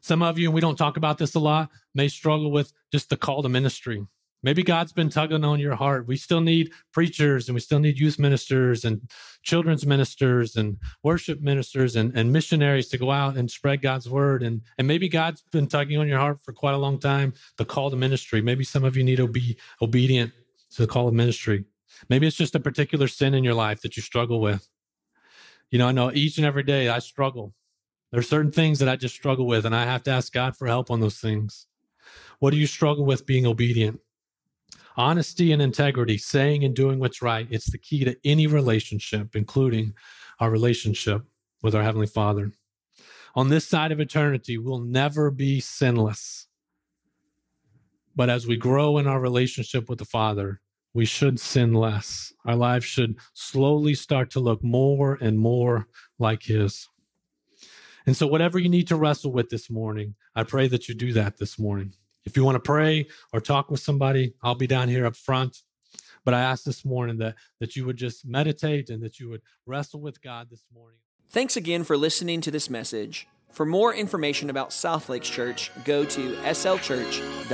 Some 0.00 0.22
of 0.22 0.38
you, 0.38 0.48
and 0.48 0.54
we 0.54 0.60
don't 0.60 0.76
talk 0.76 0.96
about 0.96 1.18
this 1.18 1.34
a 1.34 1.40
lot, 1.40 1.70
may 1.94 2.08
struggle 2.08 2.50
with 2.50 2.72
just 2.92 3.10
the 3.10 3.16
call 3.16 3.42
to 3.42 3.48
ministry. 3.48 4.06
Maybe 4.42 4.62
God's 4.62 4.92
been 4.92 5.10
tugging 5.10 5.44
on 5.44 5.58
your 5.58 5.74
heart. 5.74 6.06
We 6.06 6.16
still 6.16 6.40
need 6.40 6.72
preachers 6.92 7.48
and 7.48 7.54
we 7.54 7.60
still 7.60 7.80
need 7.80 7.98
youth 7.98 8.18
ministers 8.18 8.84
and 8.84 9.00
children's 9.42 9.84
ministers 9.84 10.54
and 10.54 10.76
worship 11.02 11.40
ministers 11.40 11.96
and, 11.96 12.16
and 12.16 12.32
missionaries 12.32 12.88
to 12.90 12.98
go 12.98 13.10
out 13.10 13.36
and 13.36 13.50
spread 13.50 13.82
God's 13.82 14.08
word. 14.08 14.44
And, 14.44 14.62
and 14.78 14.86
maybe 14.86 15.08
God's 15.08 15.42
been 15.50 15.66
tugging 15.66 15.98
on 15.98 16.06
your 16.06 16.20
heart 16.20 16.40
for 16.44 16.52
quite 16.52 16.74
a 16.74 16.78
long 16.78 17.00
time, 17.00 17.34
the 17.56 17.64
call 17.64 17.90
to 17.90 17.96
ministry. 17.96 18.40
Maybe 18.40 18.62
some 18.62 18.84
of 18.84 18.96
you 18.96 19.02
need 19.02 19.16
to 19.16 19.26
be 19.26 19.58
obedient 19.82 20.32
to 20.72 20.82
the 20.82 20.88
call 20.88 21.08
of 21.08 21.14
ministry. 21.14 21.64
Maybe 22.08 22.26
it's 22.26 22.36
just 22.36 22.54
a 22.54 22.60
particular 22.60 23.08
sin 23.08 23.34
in 23.34 23.42
your 23.42 23.54
life 23.54 23.80
that 23.82 23.96
you 23.96 24.02
struggle 24.02 24.40
with. 24.40 24.68
You 25.70 25.78
know, 25.78 25.88
I 25.88 25.92
know 25.92 26.12
each 26.12 26.38
and 26.38 26.46
every 26.46 26.62
day 26.62 26.88
I 26.88 27.00
struggle. 27.00 27.54
There 28.10 28.20
are 28.20 28.22
certain 28.22 28.52
things 28.52 28.78
that 28.78 28.88
I 28.88 28.96
just 28.96 29.14
struggle 29.14 29.46
with, 29.46 29.66
and 29.66 29.74
I 29.74 29.84
have 29.84 30.02
to 30.04 30.10
ask 30.10 30.32
God 30.32 30.56
for 30.56 30.66
help 30.66 30.90
on 30.90 31.00
those 31.00 31.18
things. 31.18 31.66
What 32.38 32.52
do 32.52 32.56
you 32.56 32.66
struggle 32.66 33.04
with 33.04 33.26
being 33.26 33.46
obedient? 33.46 34.00
Honesty 34.98 35.52
and 35.52 35.62
integrity, 35.62 36.18
saying 36.18 36.64
and 36.64 36.74
doing 36.74 36.98
what's 36.98 37.22
right, 37.22 37.46
it's 37.50 37.70
the 37.70 37.78
key 37.78 38.04
to 38.04 38.16
any 38.24 38.48
relationship, 38.48 39.36
including 39.36 39.94
our 40.40 40.50
relationship 40.50 41.22
with 41.62 41.76
our 41.76 41.84
Heavenly 41.84 42.08
Father. 42.08 42.50
On 43.36 43.48
this 43.48 43.64
side 43.64 43.92
of 43.92 44.00
eternity, 44.00 44.58
we'll 44.58 44.80
never 44.80 45.30
be 45.30 45.60
sinless. 45.60 46.48
But 48.16 48.28
as 48.28 48.48
we 48.48 48.56
grow 48.56 48.98
in 48.98 49.06
our 49.06 49.20
relationship 49.20 49.88
with 49.88 50.00
the 50.00 50.04
Father, 50.04 50.60
we 50.94 51.04
should 51.04 51.38
sin 51.38 51.74
less. 51.74 52.32
Our 52.44 52.56
lives 52.56 52.84
should 52.84 53.18
slowly 53.34 53.94
start 53.94 54.32
to 54.32 54.40
look 54.40 54.64
more 54.64 55.16
and 55.20 55.38
more 55.38 55.86
like 56.18 56.42
His. 56.42 56.88
And 58.04 58.16
so, 58.16 58.26
whatever 58.26 58.58
you 58.58 58.68
need 58.68 58.88
to 58.88 58.96
wrestle 58.96 59.30
with 59.30 59.48
this 59.48 59.70
morning, 59.70 60.16
I 60.34 60.42
pray 60.42 60.66
that 60.66 60.88
you 60.88 60.96
do 60.96 61.12
that 61.12 61.36
this 61.36 61.56
morning. 61.56 61.94
If 62.28 62.36
you 62.36 62.44
want 62.44 62.56
to 62.56 62.60
pray 62.60 63.06
or 63.32 63.40
talk 63.40 63.70
with 63.70 63.80
somebody, 63.80 64.34
I'll 64.42 64.54
be 64.54 64.66
down 64.66 64.90
here 64.90 65.06
up 65.06 65.16
front. 65.16 65.62
But 66.26 66.34
I 66.34 66.40
ask 66.42 66.62
this 66.62 66.84
morning 66.84 67.16
that, 67.18 67.36
that 67.58 67.74
you 67.74 67.86
would 67.86 67.96
just 67.96 68.26
meditate 68.26 68.90
and 68.90 69.02
that 69.02 69.18
you 69.18 69.30
would 69.30 69.40
wrestle 69.64 70.02
with 70.02 70.20
God 70.20 70.50
this 70.50 70.62
morning. 70.74 70.98
Thanks 71.30 71.56
again 71.56 71.84
for 71.84 71.96
listening 71.96 72.42
to 72.42 72.50
this 72.50 72.68
message. 72.68 73.26
For 73.50 73.64
more 73.64 73.94
information 73.94 74.50
about 74.50 74.74
South 74.74 75.08
Lakes 75.08 75.30
Church, 75.30 75.70
go 75.86 76.04
to 76.04 76.34
slchurch.life. 76.34 77.48